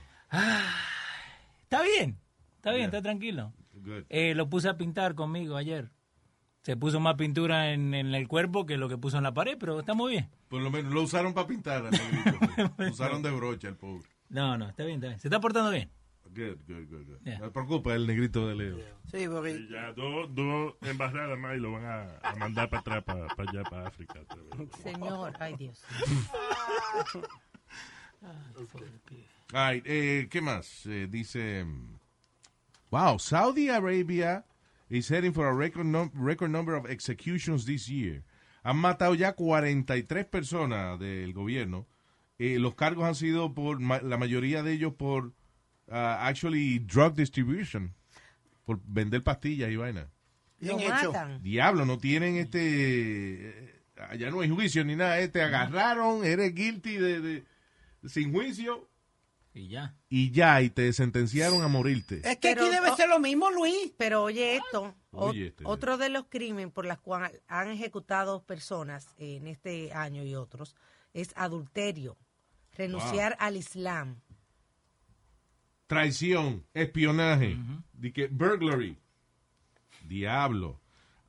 Está 1.64 1.82
bien, 1.82 2.18
está 2.56 2.72
bien, 2.72 2.86
está 2.86 3.02
tranquilo. 3.02 3.52
Good. 3.74 4.04
Eh, 4.08 4.34
lo 4.34 4.48
puse 4.48 4.68
a 4.68 4.76
pintar 4.76 5.14
conmigo 5.14 5.56
ayer. 5.56 5.90
Se 6.62 6.76
puso 6.76 7.00
más 7.00 7.14
pintura 7.14 7.72
en, 7.72 7.94
en 7.94 8.14
el 8.14 8.28
cuerpo 8.28 8.66
que 8.66 8.76
lo 8.76 8.88
que 8.88 8.98
puso 8.98 9.16
en 9.16 9.22
la 9.22 9.32
pared, 9.32 9.56
pero 9.58 9.80
está 9.80 9.94
muy 9.94 10.12
bien. 10.12 10.28
Por 10.48 10.60
lo 10.60 10.70
menos 10.70 10.92
lo 10.92 11.02
usaron 11.02 11.32
para 11.32 11.46
pintar 11.46 11.86
al 11.86 11.90
negrito. 11.92 12.38
lo 12.78 12.90
usaron 12.90 13.22
de 13.22 13.30
brocha 13.30 13.68
el 13.68 13.76
pobre. 13.76 14.06
No, 14.28 14.58
no, 14.58 14.68
está 14.68 14.84
bien, 14.84 14.96
está 14.96 15.08
bien. 15.08 15.20
Se 15.20 15.28
está 15.28 15.40
portando 15.40 15.70
bien. 15.70 15.90
Good, 16.32 16.58
good, 16.68 16.86
good, 16.88 17.06
good. 17.06 17.18
Yeah. 17.24 17.38
No 17.38 17.46
te 17.46 17.50
preocupes, 17.50 17.92
el 17.94 18.06
negrito 18.06 18.46
de 18.46 18.54
Leo. 18.54 18.76
Sí, 19.10 19.26
porque... 19.26 19.50
Y 19.52 19.68
ya 19.68 19.92
dos, 19.92 20.32
dos 20.32 20.74
embarradas 20.82 21.36
más 21.38 21.56
y 21.56 21.60
lo 21.60 21.72
van 21.72 21.84
a, 21.86 22.18
a 22.22 22.36
mandar 22.36 22.68
para 22.70 22.80
atrás, 22.80 23.04
para, 23.04 23.26
para 23.28 23.50
allá, 23.50 23.62
para 23.64 23.88
África. 23.88 24.20
otra 24.20 24.36
vez. 24.36 24.68
Señor, 24.80 25.32
ay 25.40 25.56
Dios. 25.56 25.82
Ay, 29.52 29.82
eh, 29.84 30.28
¿Qué 30.30 30.40
más? 30.40 30.86
Eh, 30.86 31.08
dice, 31.10 31.64
mm, 31.64 31.98
wow, 32.90 33.18
Saudi 33.18 33.68
Arabia 33.68 34.44
is 34.90 35.08
heading 35.08 35.32
for 35.32 35.46
a 35.46 35.52
record, 35.54 35.86
num- 35.86 36.10
record 36.14 36.50
number 36.50 36.74
of 36.74 36.84
executions 36.90 37.64
this 37.64 37.88
year. 37.88 38.22
Han 38.62 38.76
matado 38.76 39.14
ya 39.14 39.32
43 39.34 40.26
personas 40.26 40.98
del 40.98 41.32
gobierno. 41.32 41.86
Eh, 42.38 42.58
los 42.58 42.74
cargos 42.74 43.04
han 43.04 43.14
sido 43.14 43.54
por, 43.54 43.80
ma- 43.80 44.00
la 44.02 44.16
mayoría 44.18 44.62
de 44.62 44.72
ellos 44.72 44.94
por 44.94 45.32
ah, 45.90 46.26
actually 46.26 46.78
drug 46.80 47.14
distribution, 47.14 47.94
por 48.64 48.80
vender 48.84 49.22
pastillas 49.22 49.70
y 49.70 49.76
vaina. 49.76 50.08
Lo 50.60 50.76
matan. 51.12 51.42
Diablo, 51.42 51.86
no 51.86 51.96
tienen 51.98 52.36
este, 52.36 52.60
eh, 53.48 53.82
allá 54.10 54.30
no 54.30 54.40
hay 54.40 54.50
juicio 54.50 54.84
ni 54.84 54.94
nada, 54.96 55.18
este 55.20 55.40
agarraron, 55.42 56.24
eres 56.24 56.54
guilty 56.54 56.96
de, 56.96 57.20
de- 57.20 57.44
sin 58.06 58.32
juicio 58.32 58.89
Y 59.52 59.66
ya. 59.68 59.96
y 60.08 60.30
ya, 60.30 60.62
y 60.62 60.70
te 60.70 60.92
sentenciaron 60.92 61.62
a 61.62 61.68
morirte. 61.68 62.18
Es 62.18 62.36
que 62.38 62.50
Pero- 62.54 62.62
aquí 62.62 62.70
debe 62.70 62.90
oh, 62.90 62.96
ser 62.96 63.08
lo 63.08 63.18
mismo, 63.18 63.50
Luis. 63.50 63.92
Pero 63.98 64.22
oye 64.22 64.56
esto, 64.56 64.94
Oye, 65.10 65.48
este- 65.48 65.64
otro 65.66 65.98
de 65.98 66.08
los 66.08 66.26
crímenes 66.28 66.72
por 66.72 66.86
los 66.86 66.98
cuales 67.00 67.40
han 67.48 67.68
ejecutado 67.68 68.44
personas 68.44 69.08
en 69.18 69.48
este 69.48 69.92
año 69.92 70.22
y 70.22 70.36
otros 70.36 70.76
es 71.12 71.32
adulterio, 71.36 72.16
renunciar 72.76 73.36
al 73.40 73.56
Islam. 73.56 74.20
Traición, 75.88 76.64
espionaje, 76.72 77.56
di 77.92 78.12
que 78.12 78.28
burglary, 78.28 78.96
diablo. 80.06 80.80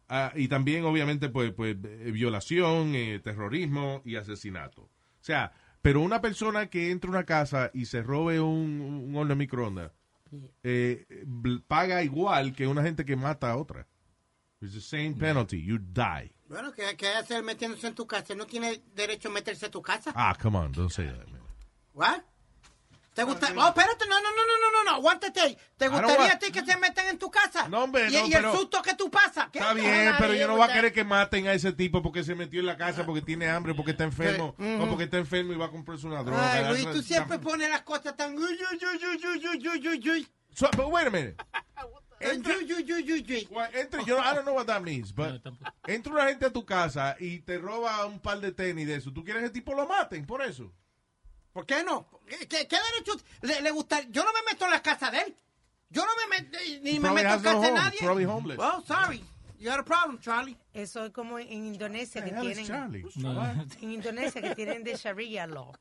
Ah, 0.08 0.32
y 0.36 0.48
también, 0.48 0.86
obviamente, 0.86 1.30
pues, 1.30 1.52
pues 1.54 1.76
eh, 1.84 2.12
violación, 2.12 2.94
eh, 2.94 3.20
terrorismo 3.24 4.04
y 4.06 4.18
asesinato. 4.18 4.84
O 4.84 5.24
sea, 5.24 5.52
pero 5.82 6.02
una 6.02 6.22
persona 6.22 6.68
que 6.70 6.92
entra 6.92 7.10
a 7.10 7.12
una 7.12 7.26
casa 7.26 7.72
y 7.74 7.86
se 7.86 8.02
robe 8.04 8.40
un, 8.40 8.82
un 8.82 9.16
horno 9.16 9.30
de 9.30 9.36
microondas, 9.36 9.92
eh, 10.64 11.06
paga 11.68 12.04
igual 12.04 12.54
que 12.54 12.68
una 12.68 12.84
gente 12.84 13.06
que 13.06 13.16
mata 13.16 13.52
a 13.52 13.58
otra. 13.58 13.88
It's 14.62 14.74
the 14.74 14.82
same 14.82 15.16
penalty. 15.16 15.64
You 15.64 15.80
die. 15.80 16.32
Bueno, 16.48 16.72
¿qué, 16.72 16.96
qué 16.96 17.08
hacer 17.08 17.42
metiéndose 17.44 17.88
en 17.88 17.96
tu 17.96 18.06
casa? 18.06 18.36
¿No 18.36 18.46
tiene 18.46 18.84
derecho 18.94 19.30
a 19.30 19.32
meterse 19.32 19.66
a 19.66 19.72
tu 19.72 19.82
casa? 19.82 20.12
Ah, 20.16 20.38
come 20.40 20.58
on, 20.58 20.72
don't 20.72 20.92
say 20.92 21.08
that, 21.08 21.28
man. 21.28 21.42
¿What? 21.94 22.22
¿Te 23.14 23.24
gusta? 23.24 23.50
No, 23.50 23.68
espérate, 23.68 24.06
no, 24.08 24.22
no, 24.22 24.30
no, 24.30 24.46
no, 24.46 24.72
no, 24.72 24.84
no, 24.86 24.92
aguántate 24.92 25.42
ahí. 25.42 25.58
¿Te 25.76 25.90
gustaría 25.90 26.34
a 26.34 26.40
ti 26.40 26.50
que 26.52 26.66
se 26.66 26.78
metan 26.78 27.08
en 27.08 27.20
tu 27.20 27.30
casa? 27.30 27.68
No, 27.68 27.84
hombre, 27.84 28.08
y, 28.10 28.14
no, 28.14 28.28
y 28.28 28.34
el 28.34 28.52
susto 28.52 28.82
que 28.82 28.96
tú 28.96 29.12
pasas. 29.12 29.48
Está 29.52 29.74
bien, 29.74 30.14
pero 30.18 30.34
yo 30.34 30.48
no 30.48 30.56
voy 30.56 30.70
a 30.70 30.74
querer 30.74 30.94
que 30.94 31.04
maten 31.04 31.48
a 31.48 31.54
ese 31.54 31.74
tipo 31.74 32.02
porque 32.02 32.24
se 32.24 32.36
metió 32.36 32.62
en 32.62 32.68
la 32.68 32.78
casa, 32.78 33.06
porque 33.06 33.22
tiene 33.22 33.50
hambre, 33.50 33.74
porque 33.74 33.92
está 33.92 34.06
enfermo, 34.06 34.56
uh 34.58 34.82
o 34.82 34.88
porque 34.88 35.04
está 35.06 35.18
enfermo 35.18 35.52
y 35.52 35.58
va 35.58 35.66
a 35.66 35.72
comprarse 35.72 36.08
una 36.08 36.24
droga. 36.24 36.54
Ay, 36.54 36.66
Luis, 36.70 36.90
tú 36.92 37.02
siempre 37.04 37.38
pones 37.40 37.70
las 37.70 37.82
cosas 37.82 38.16
tan... 38.16 38.34
Uy, 38.38 38.58
uy, 38.72 40.10
uy, 40.10 40.28
so, 40.54 40.70
but 40.76 40.88
wait 40.88 41.08
a 41.08 41.10
minute. 41.10 41.36
Entra, 42.22 42.54
yo 44.06 44.20
I 44.20 44.36
don't 44.36 44.46
know 44.46 44.54
what 44.54 44.68
that 44.68 44.82
means, 44.82 45.12
but 45.12 45.42
entra 45.88 46.14
una 46.14 46.28
gente 46.28 46.46
a 46.46 46.52
tu 46.52 46.64
casa 46.64 47.16
y 47.20 47.40
te 47.40 47.58
roba 47.58 48.06
un 48.06 48.20
par 48.20 48.40
de 48.40 48.52
tenis 48.52 48.88
de 48.88 48.96
eso. 48.96 49.12
¿Tú 49.12 49.24
quieres 49.24 49.42
que 49.42 49.48
el 49.48 49.52
tipo 49.52 49.74
lo 49.74 49.88
maten 49.88 50.26
por 50.26 50.42
eso? 50.44 50.72
¿Por 51.54 51.66
qué 51.66 51.84
no? 51.84 52.08
¿Qué, 52.28 52.38
qué- 52.48 52.68
qué 52.68 52.78
derecho 52.94 53.14
le, 53.42 53.62
le 53.62 53.72
gusta? 53.72 54.02
Yo 54.10 54.24
no 54.24 54.32
me 54.34 54.52
meto 54.52 54.66
en 54.66 54.72
la 54.72 54.82
casa 54.82 55.12
de 55.12 55.20
él. 55.20 55.36
Yo 55.90 56.04
no 56.06 56.12
me 56.16 56.38
meto, 56.42 56.58
ni 56.84 57.00
me 57.00 57.10
meto 57.12 57.20
en 57.20 57.28
has 57.28 57.44
no 57.44 57.44
casa 57.44 57.60
de 57.62 57.68
home. 57.68 57.80
nadie. 57.80 58.00
Probably 58.00 58.26
homeless. 58.26 58.60
Oh, 58.62 58.82
sorry. 58.86 59.24
You 59.60 59.70
got 59.70 59.80
a 59.80 59.84
problem, 59.86 60.18
Charlie. 60.20 60.58
Eso 60.74 61.06
es 61.06 61.12
como 61.12 61.38
en 61.38 61.52
Indonesia 61.52 62.24
que 62.24 62.32
tienen. 62.32 62.66
Charlie? 62.66 63.06
No. 63.18 63.44
En 63.82 63.92
Indonesia 63.92 64.42
que 64.42 64.56
tienen 64.56 64.84
de 64.84 64.96
Sharia 64.96 65.46
law. 65.46 65.72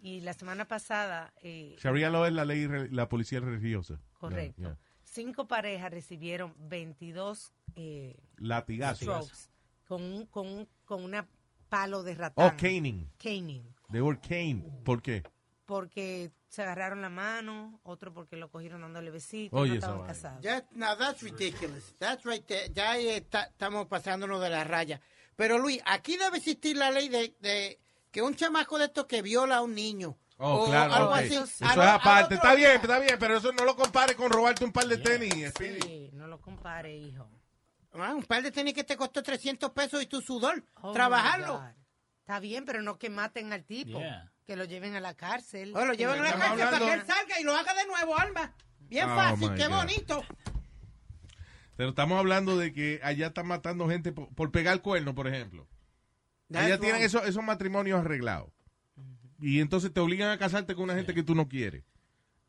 Y 0.00 0.20
la 0.20 0.32
semana 0.32 0.64
pasada, 0.66 1.32
eh, 1.42 1.76
Sharia 1.80 2.08
law 2.10 2.24
es 2.24 2.32
la 2.32 2.44
ley, 2.44 2.66
la 2.90 3.08
policía 3.08 3.40
religiosa. 3.40 4.00
correcto, 4.18 4.60
Yeah, 4.62 4.68
yeah. 4.70 4.78
cinco 5.04 5.46
parejas 5.48 5.90
recibieron 5.90 6.54
22 6.58 7.52
eh, 7.76 8.16
Latigazos. 8.36 8.98
strokes 9.02 9.50
con 9.86 10.02
un, 10.02 10.26
con 10.26 10.46
un, 10.46 10.68
con 10.84 11.02
una 11.04 11.26
palo 11.68 12.02
de 12.02 12.14
ratán. 12.14 12.46
Oh, 12.46 12.56
caning. 12.56 13.08
Caning. 13.18 13.62
They 13.90 14.00
were 14.00 14.18
cane. 14.20 14.64
¿Por 14.84 15.00
qué? 15.02 15.22
Porque 15.66 16.30
se 16.48 16.62
agarraron 16.62 17.02
la 17.02 17.10
mano, 17.10 17.78
otro 17.82 18.12
porque 18.12 18.36
lo 18.36 18.50
cogieron 18.50 18.80
dándole 18.80 19.10
besitos, 19.10 19.58
Oye, 19.58 19.72
no 19.72 19.74
estaban 19.76 20.06
casados. 20.06 20.40
Ya, 20.42 20.64
now 20.72 20.96
that's 20.96 21.22
ridiculous. 21.22 21.94
That's 21.98 22.24
right 22.24 22.44
there. 22.46 22.70
Ya 22.72 22.96
está- 22.96 23.44
estamos 23.44 23.86
pasándonos 23.86 24.40
de 24.40 24.48
la 24.50 24.64
raya. 24.64 25.00
Pero 25.36 25.58
Luis, 25.58 25.80
aquí 25.86 26.16
debe 26.16 26.38
existir 26.38 26.76
la 26.76 26.90
ley 26.90 27.08
de, 27.08 27.34
de 27.40 27.78
que 28.10 28.22
un 28.22 28.34
chamaco 28.34 28.78
de 28.78 28.86
estos 28.86 29.06
que 29.06 29.20
viola 29.22 29.56
a 29.58 29.60
un 29.62 29.74
niño. 29.74 30.16
Oh, 30.38 30.62
o 30.62 30.66
claro, 30.66 30.94
algo 30.94 31.12
así. 31.14 31.34
Eso 31.34 31.64
es 31.64 31.76
aparte. 31.78 32.34
Está 32.36 32.54
bien, 32.54 32.72
está 32.80 32.98
bien, 32.98 33.16
pero 33.18 33.36
eso 33.36 33.52
no 33.52 33.64
lo 33.64 33.74
compare 33.76 34.14
con 34.14 34.30
robarte 34.30 34.64
un 34.64 34.72
par 34.72 34.86
de 34.86 34.98
tenis, 34.98 35.50
Speedy. 35.50 35.80
Sí, 35.82 36.10
no 36.14 36.26
lo 36.28 36.40
compare, 36.40 36.96
hijo. 36.96 37.28
Ah, 37.94 38.14
un 38.14 38.22
par 38.22 38.42
de 38.42 38.50
tenis 38.52 38.72
que 38.74 38.84
te 38.84 38.96
costó 38.96 39.22
300 39.22 39.70
pesos 39.72 40.00
y 40.02 40.06
tu 40.06 40.20
sudor. 40.20 40.62
Oh, 40.80 40.92
trabajarlo. 40.92 41.62
Está 42.28 42.40
bien, 42.40 42.66
pero 42.66 42.82
no 42.82 42.98
que 42.98 43.08
maten 43.08 43.54
al 43.54 43.64
tipo. 43.64 43.98
Yeah. 44.00 44.30
Que 44.46 44.54
lo 44.54 44.66
lleven 44.66 44.94
a 44.94 45.00
la 45.00 45.14
cárcel. 45.14 45.74
O 45.74 45.86
lo 45.86 45.94
llevan 45.94 46.18
a 46.20 46.24
la 46.24 46.32
cárcel 46.32 46.58
para 46.66 46.78
que 46.78 46.92
él 46.92 47.02
salga 47.06 47.40
y 47.40 47.42
lo 47.42 47.56
haga 47.56 47.72
de 47.72 47.86
nuevo, 47.86 48.18
Alma. 48.18 48.54
Bien 48.80 49.08
Oh, 49.08 49.16
fácil, 49.16 49.54
qué 49.54 49.66
God. 49.66 49.76
bonito. 49.76 50.22
Pero 51.78 51.88
estamos 51.88 52.18
hablando 52.18 52.58
de 52.58 52.74
que 52.74 53.00
allá 53.02 53.28
están 53.28 53.46
matando 53.46 53.88
gente 53.88 54.12
por, 54.12 54.28
por 54.34 54.50
pegar 54.52 54.82
cuerno, 54.82 55.14
por 55.14 55.26
ejemplo. 55.26 55.66
That's 56.50 56.66
allá 56.66 56.78
tienen 56.78 57.00
esos, 57.00 57.26
esos 57.26 57.42
matrimonios 57.42 57.98
arreglados. 57.98 58.50
Y 59.40 59.60
entonces 59.60 59.90
te 59.90 60.00
obligan 60.00 60.28
a 60.30 60.36
casarte 60.36 60.74
con 60.74 60.84
una 60.84 60.96
gente 60.96 61.14
que 61.14 61.22
tú 61.22 61.34
no 61.34 61.48
quieres. 61.48 61.82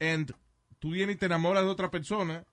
And 0.01 0.33
tú 0.79 0.91
vienes 0.91 1.15
y 1.15 1.19
te 1.19 1.27
enamoras 1.27 1.63
de 1.63 1.69
otra 1.69 1.89
persona 1.89 2.43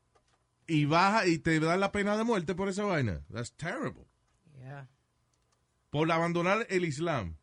y 0.68 0.84
baja 0.84 1.26
y 1.26 1.38
te 1.38 1.58
dan 1.58 1.80
la 1.80 1.90
pena 1.90 2.16
de 2.16 2.22
muerte 2.22 2.54
por 2.54 2.68
esa 2.68 2.84
vaina. 2.84 3.22
That's 3.32 3.52
terrible. 3.52 4.04
Yeah. 4.60 4.86
Por 5.96 6.12
abandonar 6.12 6.66
el 6.68 6.84
Islam. 6.84 7.38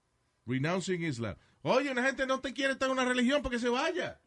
Renouncing 0.45 1.01
Islam. 1.03 1.35
Oye, 1.63 1.89
una 1.89 2.03
gente 2.03 2.27
no 2.27 2.39
te 2.39 2.53
quiere 2.53 2.73
estar 2.73 2.87
en 2.87 2.91
una 2.93 3.03
religión 3.03 3.41
porque 3.41 3.57
se 3.57 3.67
vaya. 3.67 4.21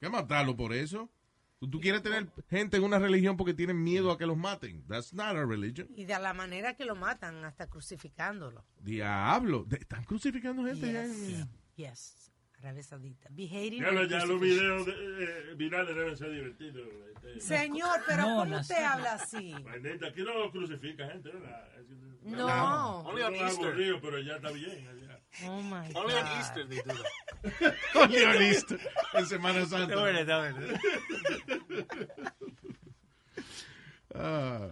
¿Qué 0.00 0.08
matarlo 0.08 0.56
por 0.56 0.72
eso? 0.72 1.10
Tú, 1.58 1.68
tú 1.68 1.78
quieres 1.78 2.02
tener 2.02 2.26
gente 2.48 2.78
en 2.78 2.84
una 2.84 2.98
religión 2.98 3.36
porque 3.36 3.52
tienen 3.52 3.84
miedo 3.84 4.10
a 4.10 4.16
que 4.16 4.24
los 4.24 4.38
maten. 4.38 4.82
That's 4.88 5.12
not 5.12 5.36
a 5.36 5.44
religion. 5.44 5.88
Y 5.94 6.06
de 6.06 6.18
la 6.18 6.32
manera 6.32 6.72
que 6.74 6.86
lo 6.86 6.96
matan, 6.96 7.44
hasta 7.44 7.66
crucificándolo. 7.66 8.64
Diablo. 8.80 9.66
Están 9.78 10.02
crucificando 10.04 10.64
gente 10.64 10.90
ya 10.90 11.04
en- 11.04 11.50
Yes. 11.76 12.32
Arabia 12.62 12.82
Saudita. 12.82 13.28
Behating 13.30 13.82
Ya, 13.82 14.04
ya 14.06 14.26
los 14.26 14.40
videos 14.40 14.86
de- 14.86 14.92
eh, 14.92 15.54
virales 15.56 15.94
deben 15.94 16.16
ser 16.16 16.30
divertidos. 16.32 16.88
este. 17.14 17.40
Señor, 17.40 18.00
pero 18.06 18.22
No, 18.22 18.36
¿cómo 18.40 18.56
usted 18.58 18.82
habla 18.82 19.12
así? 19.14 19.54
Vainita, 19.62 20.06
Aquí 20.08 20.22
no 20.22 20.50
crucifica 20.50 21.06
gente, 21.08 21.30
¿verdad? 21.30 21.68
Es- 21.78 21.86
No. 22.24 23.00
Only 23.00 23.22
on 23.22 23.32
No, 23.34 23.38
Easter. 23.46 23.66
aburrido, 23.66 24.00
pero 24.00 24.18
ya 24.20 24.36
está 24.36 24.50
bien. 24.50 24.88
allá. 24.88 25.20
Oh 25.44 25.60
my 25.62 25.90
Only 25.94 26.14
on 26.14 26.22
God. 26.24 26.38
Easter 26.38 26.68
they 26.68 26.78
do 26.78 26.94
that. 27.62 27.74
Only 27.94 28.24
on 28.24 28.42
Easter, 28.42 28.80
en 29.14 29.26
Semana 29.26 29.66
Santa. 29.66 29.84
Está 29.92 30.00
bueno, 30.00 30.18
está 30.20 30.38
bueno. 30.38 30.78
Ah, 34.14 34.70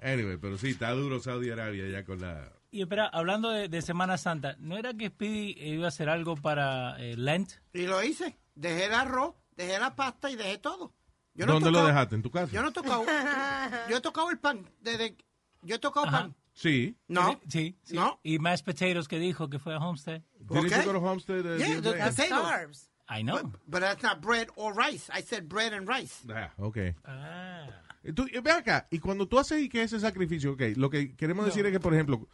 anyway, 0.00 0.36
pero 0.40 0.56
sí, 0.58 0.70
está 0.70 0.90
duro 0.92 1.18
Saudi 1.18 1.50
Arabia 1.50 1.88
ya 1.88 2.04
con 2.04 2.20
la... 2.20 2.52
Y 2.76 2.82
espera, 2.82 3.06
hablando 3.06 3.48
de, 3.50 3.68
de 3.70 3.80
Semana 3.80 4.18
Santa, 4.18 4.54
¿no 4.58 4.76
era 4.76 4.92
que 4.92 5.08
Speedy 5.08 5.56
iba 5.58 5.86
a 5.86 5.88
hacer 5.88 6.10
algo 6.10 6.36
para 6.36 6.96
eh, 7.02 7.16
Lent? 7.16 7.52
Y 7.72 7.86
lo 7.86 8.02
hice. 8.02 8.36
Dejé 8.54 8.84
el 8.84 8.92
arroz, 8.94 9.34
dejé 9.56 9.78
la 9.78 9.96
pasta 9.96 10.30
y 10.30 10.36
dejé 10.36 10.58
todo. 10.58 10.92
Yo 11.34 11.46
no 11.46 11.54
¿Dónde 11.54 11.70
lo 11.70 11.78
tocado- 11.78 11.86
dejaste? 11.88 12.14
¿En 12.16 12.22
tu 12.22 12.30
casa? 12.30 12.52
Yo 12.52 12.60
no 12.60 12.68
he 12.68 12.72
tocado. 12.72 13.04
yo 13.90 13.96
he 13.96 14.00
tocado 14.02 14.30
el 14.30 14.38
pan. 14.38 14.68
Desde, 14.80 15.16
yo 15.62 15.76
he 15.76 15.78
tocado 15.78 16.06
Ajá. 16.06 16.18
pan. 16.20 16.34
Sí. 16.52 16.96
No. 17.08 17.40
Sí, 17.48 17.78
sí. 17.82 17.94
No. 17.94 18.20
Y 18.22 18.38
mashed 18.38 18.66
potatoes 18.66 19.08
que 19.08 19.18
dijo 19.18 19.48
que 19.48 19.58
fue 19.58 19.74
a 19.74 19.78
Homestead. 19.78 20.20
Didn't 20.38 20.66
Okay. 20.66 20.84
you 20.84 20.92
go 20.92 20.92
to 20.92 21.00
Homestead, 21.00 21.46
uh, 21.46 21.56
Yeah, 21.56 21.80
the. 21.80 22.70
I 23.08 23.22
know. 23.22 23.36
But, 23.42 23.60
but 23.66 23.80
that's 23.80 24.02
not 24.02 24.20
bread 24.20 24.48
or 24.56 24.74
rice. 24.74 25.08
I 25.10 25.22
said 25.22 25.48
bread 25.48 25.72
and 25.72 25.88
rice. 25.88 26.26
Ah, 26.30 26.52
ok. 26.58 26.76
Ah. 27.06 27.68
Tú, 28.14 28.26
eh, 28.32 28.40
ve 28.40 28.50
acá, 28.52 28.86
y 28.90 28.98
cuando 28.98 29.26
tú 29.26 29.38
haces 29.38 29.62
y 29.62 29.68
que 29.68 29.82
ese 29.82 29.98
sacrificio, 29.98 30.52
ok, 30.52 30.62
lo 30.76 30.90
que 30.90 31.16
queremos 31.16 31.46
decir 31.46 31.64
es 31.66 31.72
que, 31.72 31.80
por 31.80 31.92
ejemplo, 31.94 32.28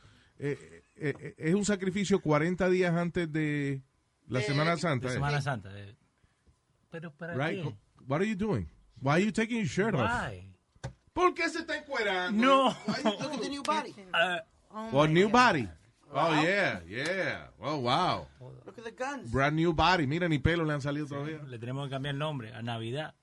eh, 0.44 0.82
eh, 0.96 1.14
eh, 1.18 1.34
es 1.38 1.54
un 1.54 1.64
sacrificio 1.64 2.20
40 2.20 2.68
días 2.68 2.94
antes 2.94 3.30
de 3.32 3.82
la 4.28 4.40
Semana 4.40 4.76
Santa. 4.76 5.06
De 5.06 5.12
eh. 5.12 5.16
Semana 5.16 5.40
Santa. 5.40 5.70
Pero 6.90 7.12
para 7.12 7.34
Right? 7.34 7.62
qué? 7.62 7.74
What 8.06 8.16
are 8.20 8.28
you 8.28 8.34
doing? 8.36 8.68
Why 9.00 9.12
are 9.12 9.24
you 9.24 9.32
taking 9.32 9.58
your 9.58 9.66
shirt 9.68 9.94
off? 9.94 10.02
Why? 10.10 10.48
¿Por 11.12 11.34
qué 11.34 11.48
se 11.48 11.60
está 11.60 11.76
encuerando? 11.76 12.40
No. 12.44 12.76
Look 13.04 13.32
at 13.34 13.40
the 13.40 13.48
new 13.48 13.62
body. 13.62 13.94
Ah, 14.12 14.40
Oh 14.74 14.88
Well, 14.90 15.08
new 15.08 15.26
God. 15.28 15.32
body. 15.32 15.68
Oh, 16.14 16.42
yeah, 16.42 16.80
yeah. 16.86 17.48
Oh, 17.60 17.76
wow. 17.78 18.26
Look 18.66 18.78
at 18.78 18.84
the 18.84 18.90
guns. 18.90 19.30
Brand 19.30 19.54
new 19.56 19.72
body. 19.72 20.06
Mira, 20.06 20.28
ni 20.28 20.38
pelo 20.38 20.64
le 20.64 20.72
han 20.74 20.80
salido 20.82 21.06
todavía. 21.06 21.42
le 21.46 21.58
tenemos 21.58 21.86
que 21.86 21.90
cambiar 21.90 22.14
el 22.14 22.18
nombre 22.18 22.52
a 22.54 22.62
Navidad. 22.62 23.14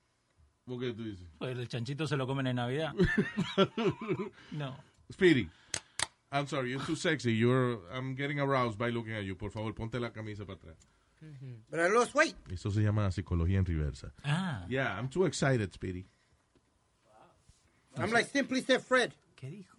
¿Por 0.64 0.80
qué 0.80 0.92
tú 0.92 1.04
dices? 1.04 1.26
Pues 1.38 1.56
el 1.56 1.68
chanchito 1.68 2.06
se 2.06 2.16
lo 2.16 2.26
comen 2.26 2.46
en 2.48 2.56
Navidad. 2.56 2.94
No. 4.52 4.76
Speedy, 5.12 5.48
I'm 6.32 6.46
sorry, 6.46 6.70
you're 6.70 6.84
too 6.84 6.94
sexy. 6.96 7.32
You're, 7.34 7.80
I'm 7.92 8.14
getting 8.14 8.38
aroused 8.38 8.78
by 8.78 8.90
looking 8.90 9.14
at 9.14 9.24
you. 9.24 9.34
Por 9.34 9.50
favor, 9.50 9.72
ponte 9.74 9.98
la 9.98 10.10
camisa 10.10 10.44
para 10.46 10.58
atrás. 10.58 10.76
But 11.70 11.80
I 11.80 11.88
lost 11.88 12.14
weight. 12.14 12.34
Eso 12.50 12.70
se 12.70 12.80
llama 12.82 13.10
psicología 13.10 13.58
en 13.58 13.64
reversa. 13.66 14.12
Ah, 14.24 14.64
Yeah, 14.68 14.96
I'm 14.98 15.08
too 15.08 15.26
excited, 15.26 15.72
Speedy. 15.72 16.06
I'm 17.96 18.10
like 18.12 18.26
Simply 18.30 18.62
Said 18.62 18.80
Fred. 18.82 19.12
¿qué 19.36 19.50
dijo? 19.50 19.76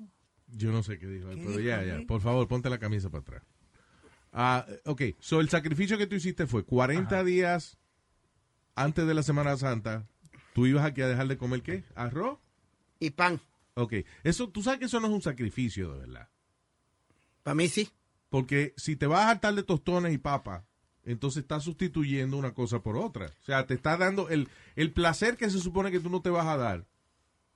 Yo 0.54 0.72
no 0.72 0.84
sé 0.84 1.00
qué 1.00 1.08
dijo, 1.08 1.30
¿Qué 1.30 1.38
pero 1.38 1.58
dijo, 1.58 1.62
ya? 1.62 2.06
Por 2.06 2.20
favor, 2.22 2.48
ponte 2.48 2.70
la 2.70 2.78
camisa 2.78 3.10
para 3.10 3.22
atrás. 3.22 3.44
Ah, 4.34 4.66
ok, 4.86 5.02
so 5.20 5.40
el 5.40 5.50
sacrificio 5.50 5.98
que 5.98 6.08
tú 6.08 6.16
hiciste 6.16 6.46
fue 6.48 6.64
40 6.64 7.24
días 7.24 7.78
antes 8.76 9.08
de 9.08 9.14
la 9.14 9.24
Semana 9.24 9.56
Santa. 9.58 10.08
¿Tú 10.54 10.66
ibas 10.68 10.86
aquí 10.86 11.02
a 11.02 11.08
dejar 11.08 11.28
de 11.28 11.38
comer 11.38 11.62
qué? 11.62 11.84
¿Arroz? 11.96 12.38
Y 13.00 13.12
pan. 13.12 13.40
Ok, 13.76 13.94
eso, 14.24 14.50
tú 14.50 14.62
sabes 14.62 14.80
que 14.80 14.86
eso 14.86 15.00
no 15.00 15.08
es 15.08 15.14
un 15.14 15.22
sacrificio, 15.22 15.94
de 15.94 16.00
verdad. 16.02 16.28
Para 17.44 17.56
mí 17.56 17.68
sí. 17.68 17.90
Porque 18.30 18.74
si 18.78 18.96
te 18.96 19.08
vas 19.08 19.26
a 19.26 19.30
hartar 19.32 19.56
de 19.56 19.64
tostones 19.64 20.14
y 20.14 20.18
papas, 20.18 20.64
entonces 21.04 21.42
estás 21.42 21.64
sustituyendo 21.64 22.38
una 22.38 22.54
cosa 22.54 22.82
por 22.82 22.98
otra. 22.98 23.26
O 23.26 23.44
sea, 23.44 23.66
te 23.66 23.74
está 23.74 23.98
dando 23.98 24.30
el, 24.30 24.48
el 24.76 24.94
placer 24.94 25.38
que 25.38 25.50
se 25.50 25.60
supone 25.60 25.92
que 25.92 26.00
tú 26.00 26.10
no 26.10 26.22
te 26.22 26.30
vas 26.30 26.48
a 26.48 26.58
dar 26.58 26.86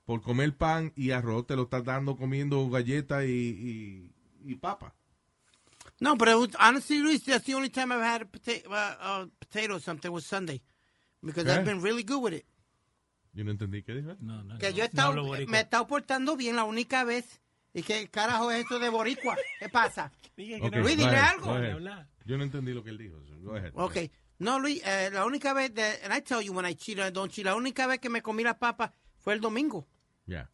por 0.04 0.22
comer 0.22 0.56
pan 0.56 0.92
y 0.94 1.10
arroz, 1.10 1.46
te 1.46 1.56
lo 1.56 1.64
estás 1.64 1.84
dando 1.84 2.16
comiendo 2.16 2.68
galletas 2.68 3.24
y, 3.24 3.28
y, 3.28 4.52
y 4.52 4.54
papa. 4.56 4.94
No, 5.98 6.14
but 6.14 6.28
it 6.28 6.36
was, 6.36 6.50
honestly, 6.58 6.98
Luis, 6.98 7.24
that's 7.24 7.44
the 7.46 7.54
only 7.54 7.70
time 7.70 7.90
I've 7.90 8.02
had 8.02 8.22
a 8.22 8.24
pota- 8.26 8.66
uh, 8.66 9.22
uh, 9.22 9.26
potato 9.38 9.76
or 9.76 9.80
something 9.80 10.10
was 10.12 10.26
Sunday. 10.26 10.62
Because 11.22 11.46
¿Eh? 11.46 11.54
I've 11.54 11.64
been 11.64 11.80
really 11.80 12.02
good 12.04 12.22
with 12.22 12.34
it. 12.34 12.46
Yo 13.32 13.44
no 13.44 13.50
entendí 13.50 13.82
qué 13.82 13.94
dijo. 13.94 14.16
No, 14.20 14.42
no. 14.42 14.58
Que 14.58 14.70
no, 14.70 14.76
yo 14.76 14.84
he 14.84 14.88
no 14.92 15.12
estado, 15.12 15.46
me 15.46 15.58
he 15.58 15.62
estado 15.62 15.86
portando 15.86 16.36
bien 16.36 16.56
la 16.56 16.64
única 16.64 17.04
vez. 17.04 17.40
¿Y 17.78 17.82
qué 17.82 18.08
carajo 18.08 18.50
es 18.50 18.64
eso 18.64 18.78
de 18.78 18.88
boricua? 18.88 19.36
¿Qué 19.58 19.68
pasa? 19.68 20.10
No- 20.36 20.68
Luis, 20.80 20.96
dime 20.96 21.10
ahead, 21.10 21.34
algo. 21.34 21.54
Yo 22.24 22.38
no 22.38 22.44
entendí 22.44 22.72
lo 22.72 22.82
que 22.82 22.90
él 22.90 22.98
dijo. 22.98 23.16
so 23.26 23.34
go 23.42 23.54
ahead. 23.54 23.70
Ok. 23.74 23.96
No, 24.38 24.58
Luis, 24.58 24.82
eh, 24.84 25.10
la 25.12 25.24
única 25.26 25.52
vez, 25.54 25.72
de, 25.74 25.82
and 26.04 26.14
I 26.14 26.20
tell 26.22 26.40
you 26.42 26.52
when 26.54 26.66
I 26.66 26.74
cheat, 26.74 26.98
I 26.98 27.10
don't 27.12 27.30
cheat, 27.30 27.44
la 27.44 27.54
única 27.54 27.86
vez 27.86 28.00
que 28.00 28.08
me 28.08 28.22
comí 28.22 28.42
la 28.42 28.58
papa 28.58 28.92
fue 29.18 29.34
el 29.34 29.40
domingo. 29.40 29.86
Ya. 30.26 30.50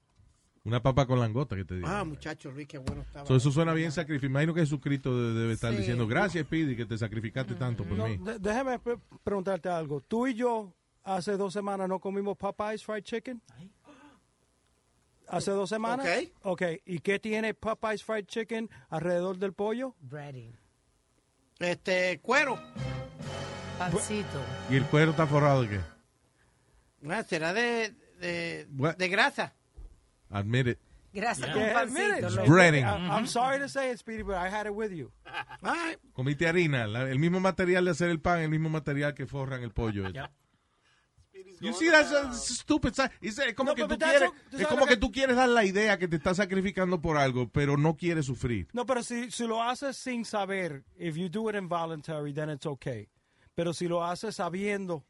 Una 0.65 0.81
papa 0.83 1.07
con 1.07 1.19
langota 1.19 1.57
que 1.57 1.65
te 1.65 1.75
digo. 1.77 1.89
Ah, 1.89 2.05
muchacho, 2.05 2.51
Luis, 2.53 2.69
qué 2.69 2.79
bueno 2.79 3.03
estaba. 3.03 3.27
So, 3.27 3.35
eso 3.37 3.51
suena 3.51 3.73
bien 3.73 3.91
sacrificio. 3.91 4.29
Imagino 4.29 4.55
que 4.55 4.61
Jesucristo 4.61 5.17
de- 5.17 5.41
debe 5.41 5.53
estar 5.55 5.73
Sí. 5.73 5.79
diciendo, 5.79 6.07
gracias, 6.07 6.47
Pidi, 6.47 6.77
que 6.77 6.87
te 6.87 6.97
sacrificaste 6.99 7.55
tanto 7.55 7.85
por 7.85 7.97
No, 7.99 8.07
mí. 8.07 8.19
déjame 8.41 8.79
pre- 8.79 8.99
preguntarte 9.25 9.69
algo. 9.69 10.01
Tú 10.01 10.29
y 10.29 10.35
yo 10.35 10.73
hace 11.03 11.37
dos 11.37 11.53
semanas 11.53 11.89
no 11.89 11.99
comimos 11.99 12.37
Popeyes 12.37 12.85
Fried 12.85 13.03
Chicken. 13.03 13.43
Hace 15.33 15.51
dos 15.51 15.69
semanas. 15.69 16.07
Ok. 16.07 16.31
Ok. 16.43 16.63
¿Y 16.85 16.99
qué 17.01 17.19
tiene 17.19 17.55
Popeyes 17.55 18.05
Fried 18.05 18.27
Chicken 18.27 18.69
alrededor 18.91 19.39
del 19.39 19.53
pollo? 19.55 19.97
Breading. 20.01 20.57
Este, 21.59 22.21
cuero. 22.21 22.59
Pancito. 23.79 24.41
¿Y 24.71 24.77
el 24.77 24.85
cuero 24.87 25.13
está 25.13 25.27
forrado 25.27 25.63
de 25.63 25.69
qué? 25.71 25.81
Ah, 27.11 27.23
será 27.25 27.53
de, 27.53 27.95
de, 28.21 28.67
What? 28.77 28.97
de 28.97 29.09
grasa. 29.09 29.55
Admit 30.31 30.67
it. 30.69 30.79
Gracias 31.13 31.47
Yeah. 31.49 31.53
con 31.55 31.63
Yeah, 31.63 31.79
admit 31.81 32.03
pancito. 32.11 32.29
it. 32.29 32.35
loco. 32.37 32.51
Breading. 32.51 32.85
I- 32.85 33.09
I'm 33.11 33.27
sorry 33.27 33.59
to 33.59 33.69
say 33.69 33.91
it, 33.91 33.99
Speedy, 33.99 34.23
but 34.23 34.37
I 34.37 34.49
had 34.49 34.67
it 34.67 34.73
with 34.75 34.93
you. 34.93 35.11
All 35.63 35.75
right. 35.75 35.99
Comiste 36.15 36.47
harina, 36.47 36.87
la- 36.87 37.09
el 37.11 37.19
mismo 37.19 37.39
material 37.41 37.85
de 37.85 37.91
hacer 37.91 38.09
el 38.11 38.21
pan, 38.21 38.41
el 38.41 38.49
mismo 38.51 38.69
material 38.71 39.13
que 39.15 39.27
forran 39.27 39.63
el 39.63 39.73
pollo. 39.73 40.05
You 41.63 41.73
see, 41.73 41.89
that's 41.91 42.13
a 42.13 42.33
stupid. 42.35 42.93
Es, 43.21 43.39
es 43.39 43.55
como, 43.55 43.71
No, 43.71 43.75
que, 43.77 43.85
tú 43.87 43.99
quieres, 43.99 44.31
es 44.53 44.67
como 44.67 44.85
que 44.87 44.95
que- 44.95 45.01
tú 45.01 45.11
quieres 45.13 45.37
dar 45.37 45.49
la 45.49 45.65
idea 45.65 45.99
que 45.99 46.09
te 46.09 46.17
estás 46.17 46.37
sacrificando 46.39 47.01
por 47.01 47.17
algo, 47.17 47.49
pero 47.49 47.77
no 47.77 47.97
quieres 47.97 48.27
sufrir. 48.27 48.67
No, 48.73 48.85
pero 48.85 49.03
si, 49.03 49.31
si 49.31 49.47
lo 49.47 49.63
haces 49.63 49.97
sin 49.97 50.25
saber, 50.25 50.83
if 50.99 51.17
you 51.17 51.29
do 51.29 51.49
it 51.49 51.57
involuntary, 51.57 52.33
then 52.33 52.51
it's 52.51 52.67
okay. 52.67 53.09
Pero 53.55 53.73
si 53.73 53.87
lo 53.89 54.05
haces 54.05 54.37
sabiendo 54.37 55.05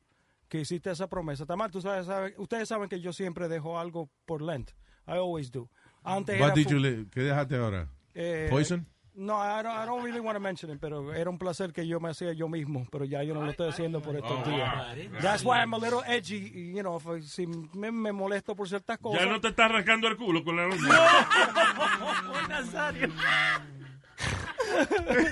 que 0.48 0.60
hiciste 0.60 0.90
esa 0.90 1.08
promesa, 1.08 1.44
está 1.44 1.56
mal. 1.56 1.70
Tú 1.70 1.80
sabes, 1.80 2.06
sabe- 2.06 2.34
ustedes 2.36 2.68
saben 2.68 2.88
que 2.88 3.00
yo 3.00 3.12
siempre 3.12 3.48
dejo 3.48 3.78
algo 3.78 4.10
por 4.26 4.42
Lent. 4.42 4.70
I 5.06 5.12
always 5.12 5.50
do. 5.50 5.68
Antes 6.04 6.38
What 6.40 6.48
era 6.48 6.54
did 6.54 6.68
you 6.68 7.08
¿Qué 7.10 7.20
dejaste 7.22 7.56
ahora? 7.56 7.88
eh, 8.14 8.48
Poison? 8.50 8.86
No, 9.14 9.34
I 9.36 9.62
don't, 9.62 9.72
I 9.76 9.84
don't 9.84 10.02
really 10.02 10.20
want 10.20 10.36
to 10.36 10.40
mention 10.40 10.70
it, 10.70 10.78
pero 10.80 11.12
era 11.12 11.28
un 11.28 11.36
placer 11.36 11.70
que 11.72 11.86
yo 11.86 12.00
me 12.00 12.08
hacía 12.08 12.32
yo 12.32 12.48
mismo, 12.48 12.86
pero 12.90 13.04
ya 13.04 13.22
yo 13.22 13.34
no 13.34 13.42
lo 13.42 13.50
estoy 13.50 13.68
haciendo 13.68 14.00
por 14.00 14.16
estos 14.16 14.30
Oh, 14.32 14.50
días. 14.50 14.74
wow. 14.74 15.20
That's 15.20 15.44
why 15.44 15.58
I'm 15.60 15.74
a 15.74 15.78
little 15.78 16.02
edgy, 16.06 16.72
you 16.74 16.82
know, 16.82 16.96
if- 16.96 17.22
si 17.26 17.46
me, 17.46 17.90
me 17.90 18.10
molesto 18.10 18.56
por 18.56 18.66
ciertas 18.68 18.96
cosas. 18.98 19.20
Ya 19.20 19.26
no 19.30 19.38
te 19.38 19.48
estás 19.48 19.70
rascando 19.70 20.08
el 20.08 20.16
culo 20.16 20.42
con 20.42 20.56
la. 20.56 20.66
Nazario. 22.48 23.08
No, 23.08 23.14
Pero 25.06 25.22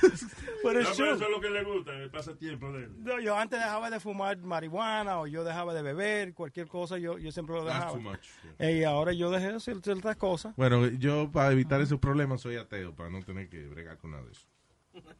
eso 0.81 1.13
es 1.15 1.21
lo 1.21 1.41
que 1.41 1.51
le 1.51 1.65
gusta, 1.65 1.93
el 1.97 2.11
pasatiempo 2.11 2.73
de 2.73 2.85
él. 2.85 3.05
No, 3.05 3.21
yo 3.21 3.37
antes 3.37 3.59
dejaba 3.59 3.91
de 3.91 4.01
fumar 4.01 4.37
marihuana 4.39 5.21
o 5.21 5.27
yo 5.27 5.45
dejaba 5.45 5.73
de 5.75 5.83
beber, 5.83 6.35
cualquier 6.35 6.69
cosa, 6.69 6.99
yo, 6.99 7.19
yo 7.19 7.31
siempre 7.33 7.57
lo 7.57 7.65
That's 7.65 7.79
dejaba. 7.79 7.93
too 7.93 8.01
much, 8.01 8.27
Y 8.59 8.85
ahora 8.85 9.13
yo 9.13 9.31
dejé 9.31 9.49
de 9.49 9.57
hacer 9.57 9.81
ciertas 9.83 10.17
cosas. 10.17 10.55
Bueno, 10.57 10.87
yo 10.87 11.31
para 11.31 11.53
evitar 11.53 11.81
esos 11.81 11.99
problemas 11.99 12.41
soy 12.41 12.57
ateo, 12.57 12.95
para 12.95 13.11
no 13.11 13.23
tener 13.23 13.49
que 13.49 13.67
bregar 13.69 13.99
con 13.99 14.13
nada 14.13 14.25
de 14.25 14.33
eso. 14.33 14.47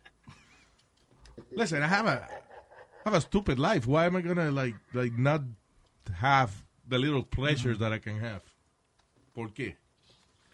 Listen, 1.53 1.83
I 1.83 1.87
have 1.87 2.07
a, 2.07 2.29
I 3.05 3.09
have 3.09 3.15
a 3.17 3.21
stupid 3.21 3.59
life. 3.59 3.87
Why 3.87 4.07
am 4.07 4.17
I 4.17 4.23
gonna 4.23 4.51
like 4.51 4.77
like 4.93 5.13
not 5.19 5.43
have 6.21 6.51
the 6.89 6.99
little 6.99 7.25
pleasures 7.25 7.79
that 7.79 7.93
I 7.93 7.99
can 7.99 8.19
have? 8.23 8.43
¿Por 9.35 9.53
qué? 9.53 9.77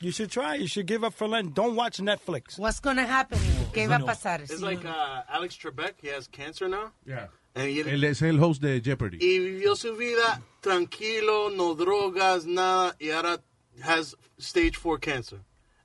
You 0.01 0.11
should 0.11 0.31
try. 0.31 0.57
You 0.57 0.67
should 0.67 0.87
give 0.87 1.05
up 1.05 1.15
for 1.15 1.27
Lent. 1.27 1.55
Don't 1.55 1.75
watch 1.75 1.99
Netflix. 1.99 2.59
What's 2.59 2.81
gonna 2.81 3.07
happen? 3.07 3.39
¿Qué 3.73 3.89
va 3.89 3.97
a 3.97 4.01
pasar? 4.01 4.41
It's 4.43 4.61
like 4.61 4.85
uh, 4.85 5.23
Alex 5.31 5.57
Trebek. 5.57 5.95
He 6.03 6.09
has 6.09 6.29
cancer 6.29 6.69
now. 6.69 6.93
Yeah. 7.07 7.29
Él 7.55 8.05
es 8.05 8.21
el 8.21 8.39
host 8.39 8.61
de 8.61 8.83
Jeopardy. 8.83 9.17
y 9.19 9.39
vivió 9.39 9.77
su 9.77 9.97
vida 9.97 10.43
tranquilo, 10.61 11.49
no 11.51 11.75
drogas, 11.75 12.45
nada, 12.45 12.95
y 13.01 13.11
ahora 13.11 13.41
has 13.83 14.15
stage 14.39 14.79
4 14.79 15.01
cancer. 15.01 15.39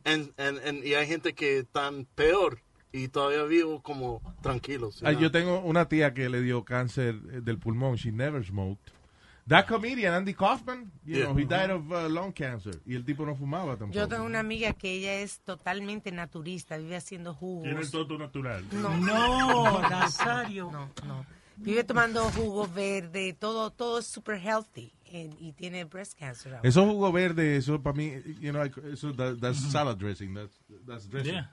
And, 0.03 0.33
and, 0.37 0.57
and, 0.65 0.83
y 0.83 0.95
hay 0.95 1.07
gente 1.07 1.33
que 1.33 1.59
están 1.59 2.07
peor 2.15 2.59
y 2.91 3.07
todavía 3.07 3.43
vivo 3.43 3.81
como 3.81 4.21
tranquilos. 4.41 5.01
Ah, 5.03 5.13
yo 5.13 5.31
tengo 5.31 5.61
una 5.61 5.87
tía 5.87 6.13
que 6.13 6.27
le 6.27 6.41
dio 6.41 6.65
cáncer 6.65 7.15
eh, 7.31 7.39
del 7.41 7.57
pulmón. 7.57 7.95
She 7.95 8.11
never 8.11 8.43
smoked. 8.43 8.91
That 9.51 9.67
comedian, 9.67 10.13
Andy 10.13 10.33
Kaufman, 10.33 10.89
you 11.03 11.17
Yeah. 11.17 11.25
know, 11.25 11.35
he 11.37 11.43
died 11.45 11.69
of 11.71 11.91
uh, 11.91 12.07
lung 12.07 12.31
cancer. 12.31 12.79
Y 12.85 12.95
el 12.95 13.03
tipo 13.03 13.25
no 13.25 13.35
fumaba 13.35 13.75
tampoco. 13.77 13.91
Yo 13.93 14.07
tengo 14.07 14.23
una 14.23 14.39
amiga 14.39 14.71
que 14.71 14.93
ella 14.93 15.15
es 15.15 15.41
totalmente 15.41 16.09
naturista, 16.13 16.77
vive 16.77 16.95
haciendo 16.95 17.33
jugos. 17.33 17.63
Tiene 17.65 17.81
el 17.81 17.91
toto 17.91 18.17
natural. 18.17 18.63
No, 18.71 18.95
No, 18.95 19.81
Nazario. 19.89 20.71
No, 20.71 20.89
no. 21.05 21.25
Vive 21.57 21.83
tomando 21.83 22.23
jugos 22.31 22.73
verdes, 22.73 23.37
todo, 23.37 23.71
todo 23.71 23.99
es 23.99 24.07
super 24.07 24.39
healthy. 24.39 24.93
and- 25.13 25.35
y 25.41 25.51
tiene 25.51 25.83
breast 25.83 26.17
cancer. 26.17 26.53
ahora. 26.55 26.67
Eso 26.69 26.85
jugo 26.85 27.11
verde, 27.11 27.57
eso 27.57 27.81
para 27.83 27.93
mí, 27.97 28.13
you 28.39 28.53
know, 28.53 28.63
eso 28.63 29.11
that- 29.13 29.37
that's 29.41 29.59
salad 29.69 29.97
dressing. 29.97 30.33
That's, 30.33 30.57
that's 30.87 31.09
dressing. 31.09 31.33
Yeah. 31.33 31.51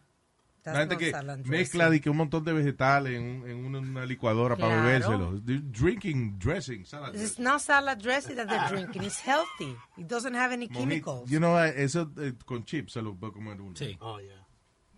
That's 0.63 0.75
La 0.75 0.81
gente 0.81 0.95
not 0.95 0.99
que 1.01 1.11
salad 1.13 1.39
mezcla 1.45 1.89
de 1.89 2.01
que 2.01 2.11
un 2.11 2.17
montón 2.17 2.45
de 2.45 2.53
vegetales 2.53 3.15
en, 3.17 3.23
un- 3.23 3.49
en 3.49 3.65
una, 3.65 3.79
una 3.79 4.05
licuadora 4.05 4.57
para 4.57 4.83
bebérselo. 4.83 5.41
They're 5.45 5.61
Drinking 5.63 6.39
dressing, 6.39 6.85
salad 6.85 7.13
dressing. 7.13 7.27
It's 7.27 7.39
not 7.39 7.61
salad 7.61 7.99
dressing 8.03 8.37
that 8.37 8.49
they're 8.49 8.69
drinking. 8.69 9.03
It's 9.05 9.21
healthy. 9.21 9.75
It 9.97 10.07
doesn't 10.09 10.35
have 10.35 10.53
any 10.53 10.67
Mojito. 10.69 10.79
chemicals. 10.81 11.31
You 11.31 11.39
know, 11.39 11.57
eso 11.59 12.11
eh, 12.21 12.33
con 12.45 12.65
chips 12.65 12.93
se 12.95 13.03
lo 13.03 13.15
puede 13.15 13.33
comer 13.33 13.61
uno. 13.61 13.75
Sí. 13.77 13.97
Oh, 14.01 14.19
yeah. 14.21 14.45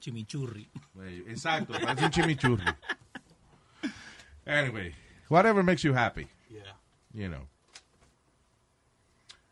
Chimichurri. 0.01 0.69
Exacto, 1.29 1.75
parece 1.75 2.07
un 2.07 2.11
chimichurri. 2.11 2.65
Anyway, 4.47 4.95
whatever 5.29 5.63
makes 5.63 5.83
you 5.85 5.93
happy, 5.95 6.27
Yeah. 6.49 6.75
you 7.13 7.29
know. 7.29 7.47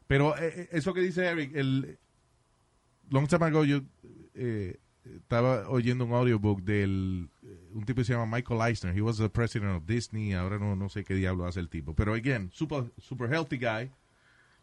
Pero 0.07 0.35
eh, 0.39 0.53
eh, 0.57 0.69
eso 0.73 0.95
que 0.95 1.03
dice 1.03 1.27
Eric, 1.27 1.55
el 1.55 1.99
long 3.11 3.27
time 3.29 3.45
ago 3.45 3.63
yo 3.65 3.83
eh, 4.35 4.81
estaba 5.17 5.69
oyendo 5.69 6.05
un 6.05 6.13
audiobook 6.13 6.63
del 6.63 7.29
eh, 7.43 7.71
un 7.75 7.85
tipo 7.85 8.01
que 8.01 8.05
se 8.05 8.13
llama 8.13 8.37
Michael 8.37 8.61
Eisner. 8.69 8.97
He 8.97 9.01
was 9.03 9.17
the 9.19 9.29
president 9.29 9.77
of 9.77 9.87
Disney. 9.87 10.33
Ahora 10.35 10.59
no, 10.59 10.75
no 10.77 10.89
sé 10.89 11.05
qué 11.05 11.15
diablo 11.15 11.47
hace 11.47 11.61
el 11.61 11.69
tipo. 11.69 11.95
Pero 11.95 12.15
again, 12.15 12.51
super 12.53 12.85
super 13.01 13.33
healthy 13.33 13.57
guy 13.59 13.91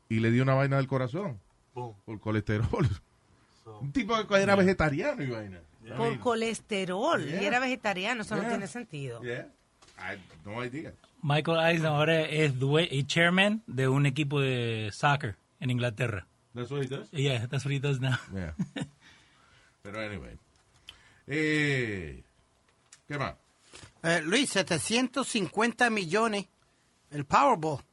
y 0.09 0.19
le 0.19 0.31
dio 0.31 0.43
una 0.43 0.53
vaina 0.53 0.77
del 0.77 0.87
corazón 0.87 1.39
Boom. 1.73 1.95
por 2.05 2.19
colesterol. 2.19 2.87
So, 3.63 3.79
Un 3.79 3.91
tipo 3.91 4.15
que 4.27 4.35
era 4.35 4.55
vegetariano 4.55 5.23
y 5.23 5.27
vaina. 5.27 5.59
I 5.83 5.89
Por 5.97 6.19
colesterol. 6.19 7.23
Yeah. 7.25 7.41
Y 7.41 7.45
era 7.45 7.59
vegetariano. 7.59 8.21
Eso 8.21 8.35
no 8.35 8.41
Yeah. 8.41 8.49
tiene 8.51 8.67
sentido. 8.67 9.21
yeah, 9.23 9.47
I 9.97 10.17
no 10.45 10.63
idea. 10.63 10.93
Michael 11.23 11.59
Eisner 11.59 11.87
ahora 11.87 12.21
es 12.21 12.53
y 12.91 13.03
chairman 13.05 13.63
de 13.65 13.87
un 13.87 14.05
equipo 14.05 14.39
de 14.39 14.89
soccer 14.93 15.35
en 15.59 15.71
Inglaterra. 15.71 16.27
That's 16.53 16.71
what 16.71 16.83
he 16.83 16.87
does. 16.87 17.09
Yeah, 17.11 17.47
that's 17.47 17.65
what 17.65 17.73
he 17.73 17.79
does 17.79 17.99
now. 17.99 18.17
Yeah. 18.33 18.53
Pero 19.85 20.01
anyway. 20.01 20.35
Eh, 21.27 22.23
¿Qué 23.07 23.17
más? 23.19 23.35
Eh, 24.01 24.21
Luis, 24.23 24.49
750 24.49 25.91
millones. 25.91 26.47
El 27.11 27.23
Powerball. 27.25 27.83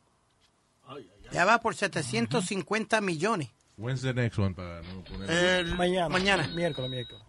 Ya 1.33 1.45
va 1.45 1.61
por 1.61 1.75
750 1.75 3.01
millones. 3.03 3.51
When's 3.77 4.01
the 4.03 4.13
next 4.15 4.39
one 4.39 4.55
para 4.55 4.81
no 4.83 5.03
poner 5.05 5.31
El- 5.31 5.75
Mañana. 5.77 6.09
Mañana. 6.09 6.49
Miércoles, 6.49 6.91
miércoles. 6.91 7.23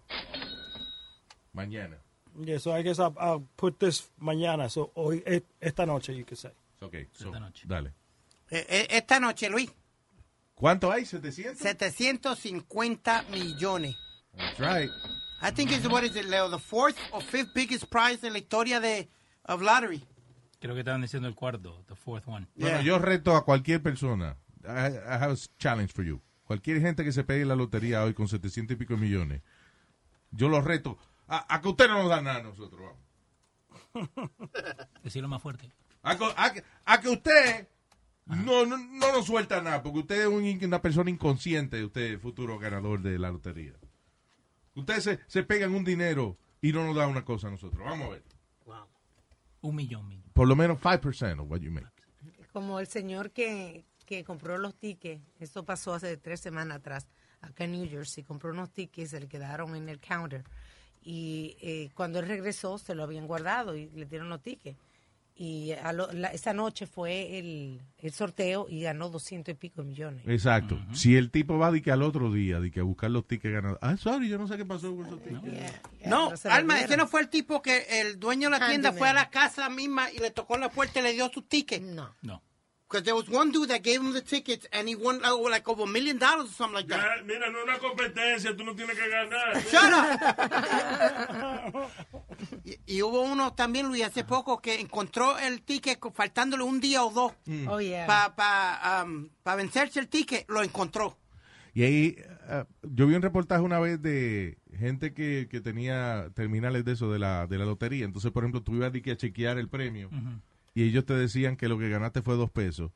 mañana? 1.53 1.97
Yeah, 2.41 2.57
so 2.59 2.71
I 2.75 2.83
guess 2.83 2.99
I'll, 2.99 3.13
I'll 3.19 3.47
put 3.55 3.77
this 3.79 4.09
mañana. 4.19 4.69
So 4.69 4.91
hoy, 4.95 5.21
eh, 5.25 5.41
esta 5.61 5.85
noche, 5.85 6.13
you 6.15 6.25
could 6.25 6.37
say. 6.37 6.51
Okay, 6.81 7.07
so, 7.13 7.27
Esta 7.27 7.39
noche. 7.39 7.63
dale. 7.67 7.93
Eh, 8.49 8.65
eh, 8.67 8.87
esta 8.89 9.19
noche, 9.19 9.49
Luis, 9.49 9.69
¿Cuánto 10.55 10.91
hay? 10.91 11.03
¿700? 11.03 11.55
750 11.55 13.23
millones. 13.31 13.95
That's 14.37 14.59
right. 14.59 14.89
I 15.41 15.51
think 15.51 15.71
it's, 15.71 15.87
what 15.87 16.03
is 16.03 16.15
it, 16.15 16.25
Leo? 16.25 16.49
The 16.49 16.59
fourth 16.59 16.95
or 17.11 17.21
fifth 17.21 17.53
biggest 17.53 17.89
prize 17.89 18.23
en 18.23 18.33
la 18.33 18.39
historia 18.39 18.79
de 18.79 19.09
of 19.45 19.61
lottery. 19.61 20.03
Creo 20.61 20.73
que 20.73 20.79
estaban 20.81 21.01
diciendo 21.01 21.27
el 21.27 21.35
cuarto, 21.35 21.83
the 21.87 21.95
fourth 21.95 22.27
one. 22.27 22.47
Bueno, 22.55 22.77
Yeah. 22.77 22.81
yo 22.81 22.99
reto 22.99 23.35
a 23.35 23.43
cualquier 23.43 23.81
persona. 23.83 24.37
I, 24.65 24.69
I 24.95 25.17
have 25.19 25.33
a 25.33 25.37
challenge 25.59 25.91
for 25.91 26.05
you. 26.05 26.21
Cualquier 26.45 26.79
gente 26.81 27.03
que 27.03 27.11
se 27.11 27.23
pegue 27.23 27.45
la 27.45 27.55
lotería 27.55 28.03
hoy 28.03 28.13
con 28.13 28.27
700 28.29 28.75
y 28.75 28.77
pico 28.77 28.95
millones. 28.95 29.41
Yo 30.31 30.47
lo 30.47 30.61
reto 30.61 30.97
a, 31.27 31.53
a 31.53 31.61
que 31.61 31.67
usted 31.69 31.87
no 31.89 31.99
nos 31.99 32.09
da 32.09 32.21
nada 32.21 32.39
a 32.39 32.43
nosotros. 32.43 32.81
Vamos. 33.93 34.09
Decirlo 35.03 35.27
más 35.27 35.41
fuerte. 35.41 35.69
A, 36.01 36.11
a 36.11 36.53
que- 36.53 36.63
a 36.85 37.01
que 37.01 37.09
usted 37.09 37.67
no, 38.25 38.65
no, 38.65 38.77
no 38.77 39.11
nos 39.11 39.25
suelta 39.25 39.61
nada, 39.61 39.83
porque 39.83 39.99
usted 39.99 40.21
es 40.21 40.27
un 40.27 40.43
una 40.65 40.81
persona 40.81 41.09
inconsciente, 41.09 41.83
usted 41.83 42.01
es 42.01 42.11
el 42.11 42.19
futuro 42.19 42.57
ganador 42.57 43.01
de 43.01 43.19
la 43.19 43.31
lotería. 43.31 43.73
Usted 44.75 44.99
se, 44.99 45.19
se 45.27 45.43
pegan 45.43 45.73
un 45.73 45.83
dinero 45.83 46.37
y 46.61 46.71
no 46.71 46.85
nos 46.85 46.95
da 46.95 47.07
una 47.07 47.23
cosa 47.23 47.47
a 47.47 47.51
nosotros. 47.51 47.83
Vamos 47.83 48.07
a 48.07 48.11
ver. 48.11 48.23
wow. 48.65 48.87
Un 49.61 49.75
millón, 49.75 50.07
millón. 50.07 50.31
Por 50.33 50.47
lo 50.47 50.55
menos 50.55 50.79
5% 50.79 51.41
of 51.41 51.49
what 51.49 51.59
you 51.59 51.71
make. 51.71 51.87
Como 52.51 52.79
el 52.79 52.87
señor 52.87 53.31
que, 53.31 53.85
que 54.05 54.23
compró 54.23 54.57
los 54.57 54.75
tickets, 54.75 55.21
eso 55.39 55.63
pasó 55.63 55.93
hace 55.93 56.17
tres 56.17 56.39
semanas 56.39 56.77
atrás, 56.77 57.07
acá 57.41 57.65
en 57.65 57.73
New 57.73 57.89
Jersey, 57.89 58.23
compró 58.23 58.51
unos 58.51 58.71
tickets, 58.71 59.11
se 59.11 59.19
le 59.19 59.27
quedaron 59.27 59.75
en 59.75 59.89
el 59.89 59.99
counter. 59.99 60.43
Y 61.01 61.57
eh, 61.61 61.89
cuando 61.95 62.19
él 62.19 62.27
regresó, 62.27 62.77
se 62.77 62.95
lo 62.95 63.03
habían 63.03 63.27
guardado 63.27 63.75
y 63.75 63.89
le 63.89 64.05
dieron 64.05 64.29
los 64.29 64.41
tickets. 64.41 64.77
Y 65.35 65.71
a 65.71 65.91
lo- 65.93 66.11
la- 66.13 66.27
esa 66.27 66.53
noche 66.53 66.85
fue 66.85 67.39
el, 67.39 67.81
el 67.97 68.11
sorteo 68.13 68.67
y 68.69 68.81
ganó 68.83 69.09
doscientos 69.09 69.51
y 69.53 69.57
pico 69.57 69.83
millones. 69.83 70.21
Exacto. 70.27 70.79
Si 70.93 71.15
el 71.15 71.31
tipo 71.31 71.57
va 71.57 71.71
de 71.71 71.81
que 71.81 71.91
al 71.91 72.03
otro 72.03 72.31
día, 72.31 72.59
de 72.59 72.69
que 72.69 72.81
a 72.81 72.83
buscar 72.83 73.09
los 73.09 73.25
tickets 73.27 73.51
ganadores. 73.53 73.79
Ah, 73.81 73.97
sorry, 73.97 74.29
yo 74.29 74.37
no 74.37 74.47
sé 74.47 74.57
qué 74.57 74.65
pasó 74.65 74.95
con 74.95 75.07
esos 75.07 75.21
tickets. 75.23 75.41
Yeah, 75.43 75.81
yeah, 76.01 76.09
No, 76.09 76.31
lo 76.31 76.51
Alma, 76.51 76.79
ese 76.81 76.97
no 76.97 77.07
fue 77.07 77.21
el 77.21 77.29
tipo 77.29 77.63
que 77.63 77.83
el 78.01 78.19
dueño 78.19 78.49
de 78.51 78.59
la 78.59 78.67
tienda 78.67 78.89
Handyman. 78.89 78.97
fue 78.99 79.09
a 79.09 79.13
la 79.13 79.29
casa 79.31 79.69
misma 79.69 80.11
y 80.11 80.19
le 80.19 80.29
tocó 80.29 80.55
la 80.57 80.69
puerta 80.69 80.99
y 80.99 81.03
le 81.03 81.13
dio 81.13 81.27
sus 81.29 81.47
tickets. 81.49 81.83
No. 81.83 82.13
No. 82.21 82.43
Because 82.93 83.05
there 83.05 83.15
was 83.15 83.27
one 83.27 83.49
dude 83.51 83.69
that 83.69 83.81
gave 83.81 84.01
him 84.01 84.13
the 84.13 84.21
tickets 84.21 84.67
and 84.71 84.87
he 84.87 84.93
won 84.93 85.19
uh, 85.25 85.35
like 85.49 85.67
over 85.67 85.81
a 85.81 85.87
million 85.87 86.19
dollars 86.19 86.49
or 86.49 86.53
something 86.53 86.75
like 86.75 86.87
that. 86.89 87.01
Ya, 87.01 87.23
mira, 87.25 87.49
no 87.49 87.57
es 87.57 87.63
una 87.63 87.79
competencia, 87.79 88.55
tú 88.55 88.63
no 88.63 88.75
tienes 88.75 88.95
que 88.95 89.09
ganar. 89.09 89.57
Shut 89.71 89.93
up. 91.73 91.89
y, 92.63 92.77
y 92.85 93.01
hubo 93.01 93.21
uno 93.23 93.53
también, 93.53 93.87
Luis, 93.87 94.03
hace 94.03 94.23
poco 94.23 94.61
que 94.61 94.79
encontró 94.79 95.39
el 95.39 95.63
ticket 95.63 95.97
faltándole 96.13 96.61
un 96.61 96.79
día 96.79 97.03
o 97.03 97.09
dos 97.09 97.33
Oh, 97.67 97.79
yeah. 97.79 98.05
para 98.05 98.35
pa, 98.35 99.03
um, 99.03 99.27
pa 99.41 99.55
vencerse 99.55 99.99
el 99.99 100.07
ticket, 100.07 100.47
lo 100.47 100.61
encontró. 100.61 101.17
Y 101.73 101.81
ahí, 101.81 102.17
ah, 102.47 102.67
yo 102.83 103.07
vi 103.07 103.15
un 103.15 103.23
reportaje 103.23 103.63
una 103.63 103.79
vez 103.79 103.99
de 104.03 104.59
gente 104.77 105.15
que, 105.15 105.47
que 105.49 105.61
tenía 105.61 106.29
terminales 106.35 106.85
de 106.85 106.91
eso, 106.91 107.11
de 107.11 107.17
la, 107.17 107.47
de 107.47 107.57
la 107.57 107.65
lotería. 107.65 108.05
Entonces, 108.05 108.31
por 108.31 108.43
ejemplo, 108.43 108.61
tú 108.61 108.75
ibas 108.75 108.93
de 108.93 109.01
que 109.01 109.09
a 109.13 109.17
chequear 109.17 109.57
el 109.57 109.67
premio 109.67 110.11
y 110.73 110.83
ellos 110.83 111.05
te 111.05 111.13
decían 111.13 111.55
que 111.55 111.67
lo 111.67 111.77
que 111.77 111.89
ganaste 111.89 112.21
fue 112.21 112.35
dos 112.35 112.51
pesos. 112.51 112.91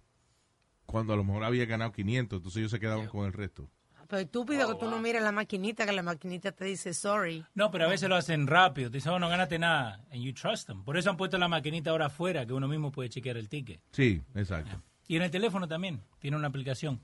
cuando 0.85 1.11
a 1.13 1.17
lo 1.17 1.23
mejor 1.25 1.43
había 1.43 1.65
ganado 1.65 1.91
500, 1.91 2.37
entonces 2.37 2.57
ellos 2.59 2.71
se 2.71 2.79
quedaban 2.79 3.07
con 3.07 3.25
el 3.25 3.33
resto. 3.33 3.69
Pero 4.07 4.21
estúpido 4.21 4.69
que 4.69 4.79
tú 4.79 4.89
no 4.89 5.01
mires 5.01 5.21
la 5.21 5.33
maquinita, 5.33 5.85
que 5.85 5.91
la 5.91 6.01
maquinita 6.01 6.53
te 6.53 6.63
dice 6.63 6.93
sorry. 6.93 7.43
No, 7.55 7.69
pero 7.71 7.83
a 7.83 7.87
veces 7.89 8.07
lo 8.07 8.15
hacen 8.15 8.47
rápido. 8.47 8.89
Te 8.89 8.99
dicen, 8.99 9.11
oh, 9.11 9.19
no 9.19 9.27
ganaste 9.27 9.59
nada. 9.59 10.05
And 10.11 10.21
you 10.21 10.33
trust 10.33 10.67
them. 10.67 10.85
Por 10.85 10.95
eso 10.97 11.09
han 11.09 11.17
puesto 11.17 11.37
la 11.37 11.49
maquinita 11.49 11.89
ahora 11.89 12.05
afuera, 12.05 12.45
que 12.45 12.53
uno 12.53 12.69
mismo 12.69 12.89
puede 12.89 13.09
chequear 13.09 13.35
el 13.35 13.49
ticket. 13.49 13.81
Sí, 13.91 14.21
exacto. 14.33 14.81
Y 15.09 15.17
en 15.17 15.23
el 15.23 15.31
teléfono 15.31 15.67
también. 15.67 16.01
Tiene 16.19 16.37
una 16.37 16.47
aplicación 16.47 17.01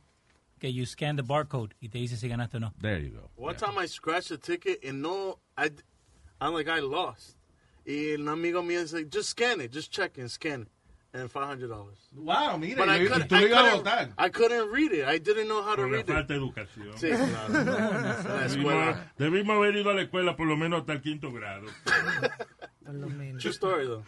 que 0.59 0.73
you 0.73 0.85
scan 0.85 1.17
the 1.17 1.21
barcode 1.21 1.75
y 1.81 1.89
te 1.89 1.97
dice 1.97 2.15
si 2.15 2.29
ganaste 2.29 2.55
o 2.55 2.59
no. 2.61 2.73
There 2.79 3.05
you 3.05 3.11
go. 3.13 3.29
One 3.35 3.57
time 3.57 3.77
I 3.83 3.85
scratched 3.87 4.31
a 4.31 4.37
ticket 4.37 4.81
and 4.85 5.01
no, 5.01 5.39
I, 5.57 5.71
I'm 6.39 6.53
like, 6.53 6.69
I 6.69 6.79
lost. 6.79 7.35
Y 7.85 8.13
un 8.15 8.27
amigo 8.29 8.63
mío 8.63 8.81
dice, 8.81 9.05
just 9.11 9.29
scan 9.31 9.59
it, 9.61 9.71
just 9.73 9.91
check 9.91 10.17
and 10.17 10.29
scan 10.29 10.61
it. 10.63 10.67
And 11.15 11.29
$500. 11.31 11.69
Wow, 12.15 12.57
mira, 12.57 12.75
But 12.77 12.87
y 12.89 12.95
I 12.95 12.97
lo- 12.97 13.03
y 13.03 13.07
couldn't- 13.07 13.27
tú 13.27 13.35
lo 13.35 13.41
I 13.41 13.45
ibas 13.49 13.73
a 13.73 13.77
votar. 13.77 14.13
I 14.17 14.29
couldn't 14.29 14.71
read 14.71 14.91
it. 14.93 15.05
I 15.05 15.19
didn't 15.19 15.47
know 15.47 15.61
how 15.61 15.75
to 15.75 15.83
Por 15.83 15.91
la 15.91 15.97
read 15.97 16.07
falta 16.07 16.33
de 16.33 16.33
it. 16.33 16.41
educación. 16.41 16.97
Sí, 16.97 17.09
claro. 17.09 18.35
La 18.39 18.45
escuela. 18.47 19.11
Debimos, 19.19 19.55
haber 19.57 19.75
ido 19.75 19.91
a 19.91 19.93
la 19.93 20.01
escuela 20.01 20.35
por 20.35 20.47
lo 20.47 20.57
menos 20.57 20.79
hasta 20.79 20.93
el 20.93 21.01
quinto 21.01 21.31
grado. 21.31 21.67
True 23.39 23.51
story, 23.51 23.85
though. 23.85 24.03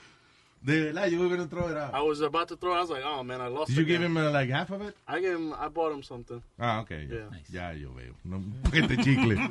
De 0.63 0.85
verdad, 0.85 1.07
yo 1.09 1.21
hubiera 1.21 1.43
entrado 1.43 1.69
era. 1.69 1.91
I 1.93 2.01
was 2.01 2.21
about 2.21 2.47
to 2.47 2.55
throw. 2.57 2.73
I 2.73 2.79
was 2.81 2.89
like, 2.89 3.03
oh 3.05 3.23
man, 3.23 3.39
I 3.39 3.49
lost. 3.49 3.67
Did 3.69 3.77
you 3.77 3.83
again. 3.83 4.01
give 4.01 4.05
him 4.09 4.17
uh, 4.17 4.31
like 4.31 4.49
half 4.49 4.71
of 4.71 4.81
it? 4.81 4.95
I 5.07 5.19
gave 5.19 5.35
him. 5.35 5.53
I 5.53 5.67
bought 5.69 5.93
him 5.93 6.01
something. 6.01 6.41
Ah, 6.57 6.79
ok. 6.81 6.89
Ya, 6.89 7.29
Yeah. 7.51 7.51
ya 7.51 7.71
yo 7.73 7.91
veo. 7.93 8.15
No, 8.23 8.37
un 8.37 8.51
paquete 8.63 8.95
de 8.97 9.03
chicle. 9.03 9.35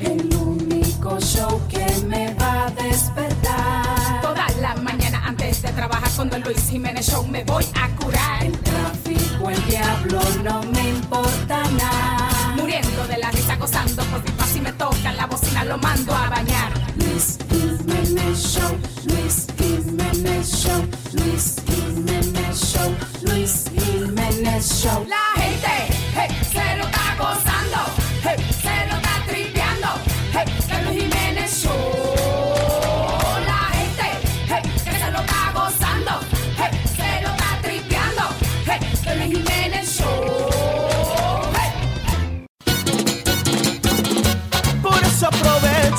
El 0.00 0.34
único 0.36 1.18
show 1.20 1.60
que 1.68 1.84
me 2.06 2.32
va 2.34 2.66
a 2.66 2.70
despertar. 2.70 4.20
Toda 4.22 4.46
la 4.60 4.74
mañana 4.76 5.22
antes 5.26 5.62
de 5.62 5.72
trabajar 5.72 6.10
con 6.16 6.30
Don 6.30 6.42
Luis 6.42 6.68
Jiménez 6.68 7.06
Show 7.06 7.26
me 7.26 7.44
voy 7.44 7.64
a 7.74 7.88
curar. 7.96 8.44
El 8.44 8.58
tráfico, 8.58 9.50
el 9.50 9.66
diablo, 9.66 10.20
no 10.44 10.62
me 10.72 10.88
importa 10.90 11.62
nada. 11.70 12.54
Muriendo 12.56 13.06
de 13.08 13.18
la 13.18 13.30
risa, 13.30 13.56
gozando 13.56 14.02
por 14.04 14.22
pipa 14.22 14.44
si 14.46 14.60
me 14.60 14.72
toca 14.72 15.12
la 15.12 15.26
bocina, 15.26 15.64
lo 15.64 15.78
mando 15.78 16.14
a 16.14 16.28
bañar. 16.30 16.72
Luis 16.96 17.38
Jiménez 17.50 18.38
Show, 18.38 18.78
Luis 19.06 19.46
Jiménez 19.58 20.50
Show, 20.50 20.86
Luis 21.12 21.56
Jiménez 21.66 22.60
Show, 22.60 22.94
Luis 23.22 23.64
Jiménez 23.74 24.82
Show. 24.82 25.04
La 25.08 25.40
gente, 25.42 25.94
hey, 26.14 26.28
se 26.52 26.76
lo 26.76 27.07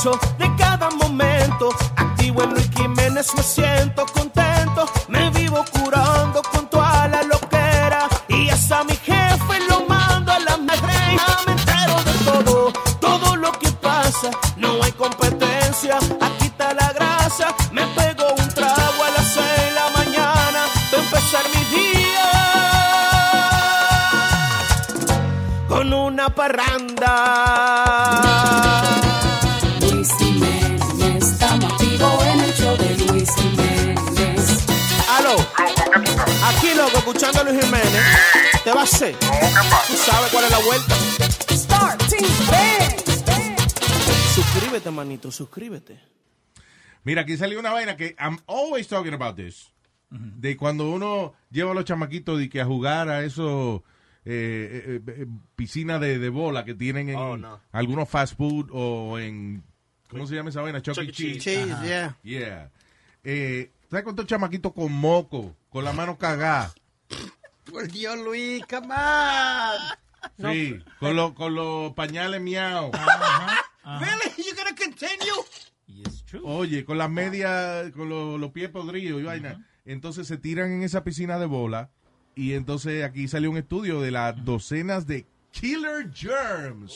de 0.01 0.55
cada 0.55 0.89
momento. 0.91 1.71
Activo 1.97 2.43
en 2.43 2.51
Luis 2.51 2.69
Jiménez, 2.73 3.27
me 3.35 3.43
siento 3.43 4.05
contento. 4.05 4.85
Me 5.09 5.29
vivo 5.31 5.65
curando 5.73 6.41
con 6.41 6.69
toda 6.69 7.09
la 7.09 7.21
loquera. 7.23 8.07
Y 8.29 8.49
hasta 8.49 8.85
mi 8.85 8.95
jefe 8.95 9.59
lo 9.67 9.81
mando 9.89 10.31
a 10.31 10.39
la 10.39 10.55
madreina. 10.55 11.39
Me 11.45 11.51
entero 11.51 12.01
de 12.05 12.13
todo, 12.23 12.71
todo 13.01 13.35
lo 13.35 13.51
que 13.51 13.69
pasa. 13.73 14.31
No 14.55 14.81
hay 14.81 14.93
competencia, 14.93 15.97
aquí 16.21 16.45
está 16.45 16.73
la 16.73 16.93
grasa. 16.93 17.53
Me 17.73 17.85
pego 17.87 18.23
un 18.37 18.47
trago 18.53 19.03
a 19.03 19.09
las 19.17 19.33
seis 19.33 19.65
de 19.65 19.71
la 19.71 19.89
mañana. 19.97 20.61
De 20.91 20.97
empezar 20.97 21.43
mi 21.53 21.61
día 21.75 22.31
con 25.67 25.91
una 25.91 26.29
parranda. 26.29 28.18
Escuchando 37.09 37.41
a 37.41 37.43
Luis 37.43 37.65
Jiménez. 37.65 38.01
¿Te 38.63 38.71
va 38.71 38.81
a 38.81 38.83
hacer? 38.83 39.15
¿Tú 39.17 39.93
sabes 39.95 40.31
cuál 40.31 40.45
es 40.45 40.51
la 40.51 40.59
vuelta? 40.59 40.95
Suscríbete, 44.33 44.91
manito, 44.91 45.31
suscríbete. 45.31 45.99
Mira, 47.03 47.21
aquí 47.21 47.37
salió 47.37 47.59
una 47.59 47.71
vaina 47.71 47.95
que 47.97 48.15
I'm 48.19 48.37
always 48.47 48.87
talking 48.87 49.13
about 49.13 49.35
this. 49.35 49.71
De 50.11 50.57
cuando 50.57 50.89
uno 50.89 51.33
lleva 51.51 51.71
a 51.71 51.73
los 51.75 51.85
chamaquitos 51.85 52.39
de 52.39 52.49
que 52.49 52.61
a 52.61 52.65
jugar 52.65 53.09
a 53.09 53.23
esos 53.23 53.81
eh, 54.25 54.99
eh, 54.99 55.01
eh, 55.07 55.25
piscinas 55.55 56.01
de, 56.01 56.17
de 56.17 56.29
bola 56.29 56.65
que 56.65 56.73
tienen 56.73 57.09
en 57.09 57.15
Oh, 57.15 57.37
no. 57.37 57.59
algunos 57.71 58.09
fast 58.09 58.35
food 58.35 58.69
o 58.71 59.19
en 59.19 59.63
¿cómo 60.09 60.25
se 60.25 60.33
llama 60.35 60.49
esa 60.49 60.61
vaina? 60.61 60.81
Chuck, 60.81 60.95
Chuck 60.95 61.03
E. 61.05 61.09
E. 61.09 61.11
Cheese. 61.11 61.67
Yeah. 61.83 62.17
Yeah. 62.23 62.71
Eh, 63.23 63.71
¿Sabes 63.89 64.03
cuántos 64.03 64.25
chamaquitos 64.25 64.73
con 64.73 64.91
moco, 64.91 65.55
con 65.69 65.83
la 65.83 65.93
mano 65.93 66.17
cagada? 66.17 66.73
Por 67.65 67.87
Dios, 67.87 68.17
Luis, 68.19 68.63
come 68.67 68.93
on. 68.93 70.53
Sí, 70.53 70.79
con 70.99 71.15
los 71.15 71.33
con 71.33 71.55
los 71.55 71.93
pañales 71.93 72.41
miau. 72.41 72.91
Really? 73.83 74.33
You 74.37 74.55
gonna 74.55 74.75
continue? 74.75 75.45
Oye, 76.43 76.85
con 76.85 76.97
las 76.97 77.09
medias, 77.09 77.91
con 77.91 78.09
los, 78.09 78.39
los 78.39 78.51
pies 78.51 78.69
podridos 78.69 79.21
y 79.21 79.23
vaina. 79.23 79.65
Entonces 79.85 80.27
se 80.27 80.37
tiran 80.37 80.71
en 80.71 80.83
esa 80.83 81.03
piscina 81.03 81.39
de 81.39 81.45
bola. 81.45 81.89
Y 82.35 82.53
entonces 82.53 83.03
aquí 83.03 83.27
salió 83.27 83.49
un 83.51 83.57
estudio 83.57 84.01
de 84.01 84.11
las 84.11 84.43
docenas 84.45 85.07
de 85.07 85.25
killer 85.51 86.11
germs 86.13 86.95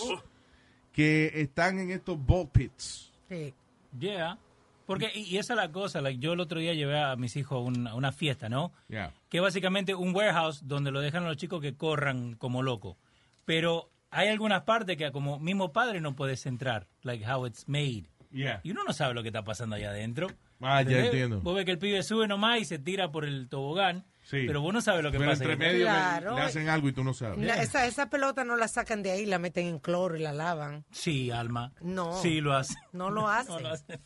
que 0.91 1.31
están 1.35 1.79
en 1.79 1.91
estos 1.91 2.23
ball 2.23 2.49
pits. 2.49 3.11
Sí. 3.29 3.53
Yeah. 3.99 4.37
Porque, 4.85 5.11
y, 5.13 5.21
y 5.21 5.37
esa 5.37 5.53
es 5.53 5.57
la 5.57 5.71
cosa, 5.71 6.01
like, 6.01 6.19
yo 6.19 6.33
el 6.33 6.39
otro 6.39 6.59
día 6.59 6.73
llevé 6.73 6.99
a 7.01 7.15
mis 7.15 7.35
hijos 7.35 7.57
a 7.57 7.59
una, 7.61 7.91
a 7.91 7.95
una 7.95 8.11
fiesta, 8.11 8.49
¿no? 8.49 8.71
Yeah. 8.89 9.13
Que 9.29 9.37
es 9.37 9.43
básicamente 9.43 9.95
un 9.95 10.13
warehouse 10.15 10.61
donde 10.67 10.91
lo 10.91 10.99
dejan 11.01 11.23
a 11.23 11.27
los 11.27 11.37
chicos 11.37 11.61
que 11.61 11.75
corran 11.75 12.35
como 12.35 12.61
locos. 12.63 12.97
Pero 13.45 13.89
hay 14.11 14.27
algunas 14.29 14.63
partes 14.63 14.97
que 14.97 15.11
como 15.11 15.39
mismo 15.39 15.71
padre 15.71 16.01
no 16.01 16.15
puedes 16.15 16.45
entrar, 16.45 16.87
like 17.01 17.25
how 17.29 17.45
it's 17.47 17.67
made. 17.67 18.05
Yeah. 18.31 18.61
Y 18.63 18.71
uno 18.71 18.81
no 18.85 18.93
sabe 18.93 19.13
lo 19.13 19.21
que 19.21 19.29
está 19.29 19.43
pasando 19.43 19.75
allá 19.75 19.89
adentro. 19.91 20.27
Ah, 20.61 20.81
ya 20.81 20.99
entiendo. 21.05 21.41
Vos 21.41 21.55
ves 21.55 21.65
que 21.65 21.71
el 21.71 21.77
pibe 21.77 22.01
sube 22.03 22.27
nomás 22.27 22.59
y 22.61 22.65
se 22.65 22.79
tira 22.79 23.11
por 23.11 23.25
el 23.25 23.49
tobogán, 23.49 24.05
Sí. 24.23 24.45
pero 24.47 24.61
vos 24.61 24.73
no 24.73 24.81
sabes 24.81 25.03
lo 25.03 25.11
que 25.11 25.17
Pero 25.17 25.31
pasa. 25.31 25.43
entre 25.43 25.57
medio 25.57 25.79
le- 25.79 25.83
Claro. 25.91 26.35
le, 26.35 26.41
hacen 26.41 26.69
algo 26.69 26.87
y 26.87 26.93
tú 26.93 27.03
no 27.03 27.13
sabes. 27.13 27.37
La- 27.39 27.61
esa, 27.61 27.85
esa 27.85 28.09
pelota 28.09 28.45
no 28.45 28.55
la 28.55 28.69
sacan 28.69 29.03
de 29.03 29.11
ahí, 29.11 29.25
la 29.25 29.39
meten 29.39 29.67
en 29.67 29.79
cloro 29.79 30.15
y 30.15 30.19
la 30.21 30.31
lavan. 30.31 30.85
Sí, 30.91 31.29
Alma. 31.31 31.73
No. 31.81 32.13
Sí, 32.21 32.39
lo 32.39 32.53
hace. 32.55 32.75
No 32.93 33.09
lo 33.09 33.27
hacen. 33.27 33.55
No 33.55 33.59
lo 33.59 33.69
hace. 33.73 33.99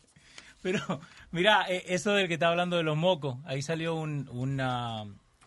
Pero, 0.72 0.99
mira, 1.32 1.65
eh, 1.70 1.84
eso 1.88 2.11
del 2.13 2.28
que 2.28 2.34
está 2.36 2.49
hablando 2.49 2.78
de 2.78 2.84
los 2.84 2.97
mocos, 2.97 3.38
ahí 3.45 3.61
salió 3.61 3.95
un, 3.95 4.28
una, 4.32 5.05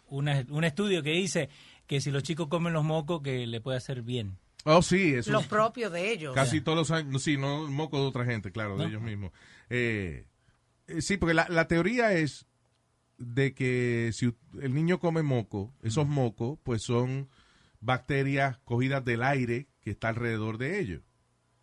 una- 0.08 0.44
un 0.48 0.64
estudio 0.64 1.02
que 1.02 1.10
dice 1.12 1.48
que 1.86 2.00
si 2.00 2.10
los 2.10 2.22
chicos 2.22 2.48
comen 2.48 2.72
los 2.72 2.84
mocos, 2.84 3.20
que 3.22 3.46
le 3.46 3.60
puede 3.60 3.76
hacer 3.78 4.02
bien. 4.02 4.38
Oh, 4.64 4.82
sí, 4.82 5.14
eso. 5.14 5.32
Lo 5.32 5.40
propio 5.42 5.90
de 5.90 6.12
ellos. 6.12 6.34
Casi 6.34 6.60
todos 6.60 6.76
los 6.78 6.90
años, 6.90 7.22
sí, 7.22 7.36
no 7.36 7.66
moco 7.68 7.98
de 8.00 8.06
otra 8.06 8.24
gente, 8.24 8.52
claro, 8.52 8.76
de 8.76 8.84
No. 8.84 8.88
ellos 8.90 9.02
mismos. 9.02 9.32
Eh, 9.70 10.26
eh, 10.86 11.00
sí, 11.02 11.16
porque 11.16 11.34
la, 11.34 11.46
la 11.48 11.66
teoría 11.66 12.12
es 12.12 12.46
de 13.18 13.52
que 13.54 14.10
si 14.12 14.28
u- 14.28 14.36
el 14.60 14.74
niño 14.74 15.00
come 15.00 15.22
moco, 15.22 15.72
esos 15.82 16.06
mocos, 16.06 16.58
pues 16.62 16.82
son 16.82 17.28
bacterias 17.80 18.58
cogidas 18.64 19.04
del 19.04 19.22
aire 19.22 19.66
que 19.80 19.90
está 19.90 20.08
alrededor 20.08 20.58
de 20.58 20.78
ellos. 20.80 21.02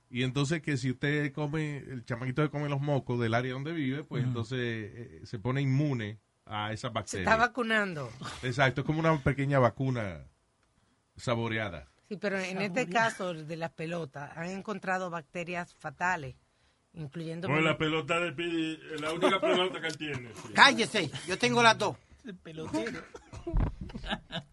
Y 0.10 0.24
entonces 0.24 0.62
que 0.62 0.78
si 0.78 0.92
usted 0.92 1.34
come, 1.34 1.78
el 1.78 2.06
chamaquito 2.06 2.42
que 2.42 2.50
come 2.50 2.70
los 2.70 2.80
mocos 2.82 3.20
del 3.20 3.34
área 3.34 3.54
donde 3.54 3.74
vive, 3.74 4.04
pues 4.04 4.24
entonces 4.24 4.58
eh, 4.62 5.22
se 5.26 5.38
pone 5.40 5.62
inmune 5.62 6.18
a 6.46 6.72
esas 6.72 6.92
Se 6.92 6.94
bacterias. 6.94 7.28
está 7.30 7.36
vacunando. 7.36 8.10
Exacto, 8.44 8.82
es 8.82 8.88
como 8.88 9.00
una 9.00 9.22
pequeña 9.22 9.60
vacuna 9.60 10.24
saboreada. 11.18 11.88
Sí, 12.08 12.16
pero 12.16 12.40
en 12.40 12.62
este 12.62 12.88
caso 12.88 13.34
de 13.34 13.58
las 13.58 13.72
pelotas 13.72 14.32
han 14.38 14.50
encontrado 14.50 15.10
bacterias 15.10 15.74
fatales, 15.76 16.36
incluyendo... 16.94 17.50
Con 17.50 17.66
la 17.66 17.78
pelota 17.78 18.18
de 18.22 18.32
Pidi, 18.32 18.80
la 19.02 19.12
única 19.12 19.42
pelota 19.42 19.82
que 19.82 19.88
él 19.88 19.98
tiene. 19.98 20.30
sí. 20.34 20.54
Cállese, 20.54 21.12
yo 21.28 21.38
tengo 21.38 21.62
las 21.62 21.78
dos. 21.78 21.98
pelotero. 22.44 23.02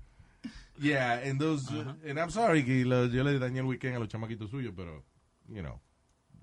Yeah, 0.76 1.20
and 1.24 1.38
those, 1.40 1.70
uh, 1.72 1.94
and 2.04 2.18
I'm 2.18 2.30
sorry 2.30 2.64
que 2.64 2.84
lo- 2.84 3.06
yo 3.06 3.22
le 3.22 3.38
dañé 3.38 3.60
el 3.60 3.64
weekend 3.66 3.94
a 3.94 4.00
los 4.00 4.08
chamaquitos 4.08 4.50
suyos, 4.50 4.74
pero, 4.76 5.04
you 5.48 5.62
know, 5.62 5.80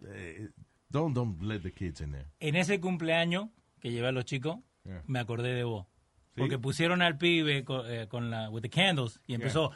eh, 0.07 0.47
don't, 0.89 1.13
don't 1.13 1.41
let 1.41 1.59
the 1.61 1.71
kids 1.71 2.01
in 2.01 2.11
there. 2.11 2.27
En 2.39 2.55
ese 2.55 2.79
cumpleaños 2.79 3.49
que 3.79 3.91
llevé 3.91 4.07
a 4.07 4.11
los 4.11 4.25
chicos, 4.25 4.57
Yeah. 4.83 5.03
me 5.05 5.19
acordé 5.19 5.53
de 5.53 5.63
vos. 5.63 5.85
¿Sí? 6.33 6.39
Porque 6.39 6.57
pusieron 6.57 7.03
al 7.03 7.17
pibe 7.19 7.63
eh, 7.67 8.07
con, 8.07 8.31
la, 8.31 8.49
with 8.49 8.63
the 8.63 8.69
candles 8.69 9.19
y 9.27 9.35
empezó... 9.35 9.71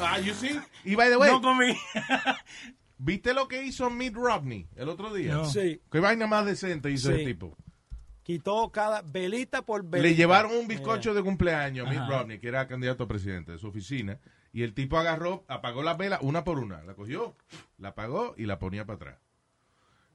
Ah, 0.00 0.18
you 0.18 0.32
see? 0.34 0.58
Y 0.84 0.94
by 0.94 1.10
the 1.10 1.16
way, 1.18 1.30
No 1.30 1.40
comí. 1.42 1.74
¿viste 2.98 3.34
lo 3.34 3.48
que 3.48 3.62
hizo 3.64 3.88
Mitt 3.90 4.14
Romney 4.14 4.66
el 4.76 4.88
otro 4.88 5.12
día? 5.12 5.34
No. 5.34 5.44
Sí. 5.46 5.80
¿Qué 5.90 6.00
vaina 6.00 6.26
más 6.26 6.46
decente 6.46 6.90
hizo 6.90 7.08
Sí. 7.12 7.20
el 7.20 7.26
tipo? 7.26 7.56
Quitó 8.22 8.70
cada 8.70 9.02
velita 9.02 9.62
por 9.62 9.82
velita. 9.82 10.08
Le 10.08 10.14
llevaron 10.14 10.52
un 10.52 10.68
bizcocho 10.68 11.12
de 11.14 11.22
cumpleaños 11.22 11.86
a 11.86 11.90
Mitt. 11.90 12.00
Romney, 12.08 12.38
que 12.38 12.48
era 12.48 12.66
candidato 12.68 13.04
a 13.04 13.08
presidente 13.08 13.52
de 13.52 13.58
su 13.58 13.68
oficina, 13.68 14.18
y 14.52 14.62
el 14.62 14.74
tipo 14.74 14.98
agarró, 14.98 15.44
apagó 15.48 15.82
las 15.82 15.96
velas 15.96 16.20
una 16.22 16.44
por 16.44 16.58
una, 16.58 16.82
la 16.82 16.94
cogió, 16.94 17.36
la 17.78 17.88
apagó 17.90 18.34
y 18.36 18.46
la 18.46 18.58
ponía 18.58 18.84
para 18.84 18.96
atrás. 18.96 19.18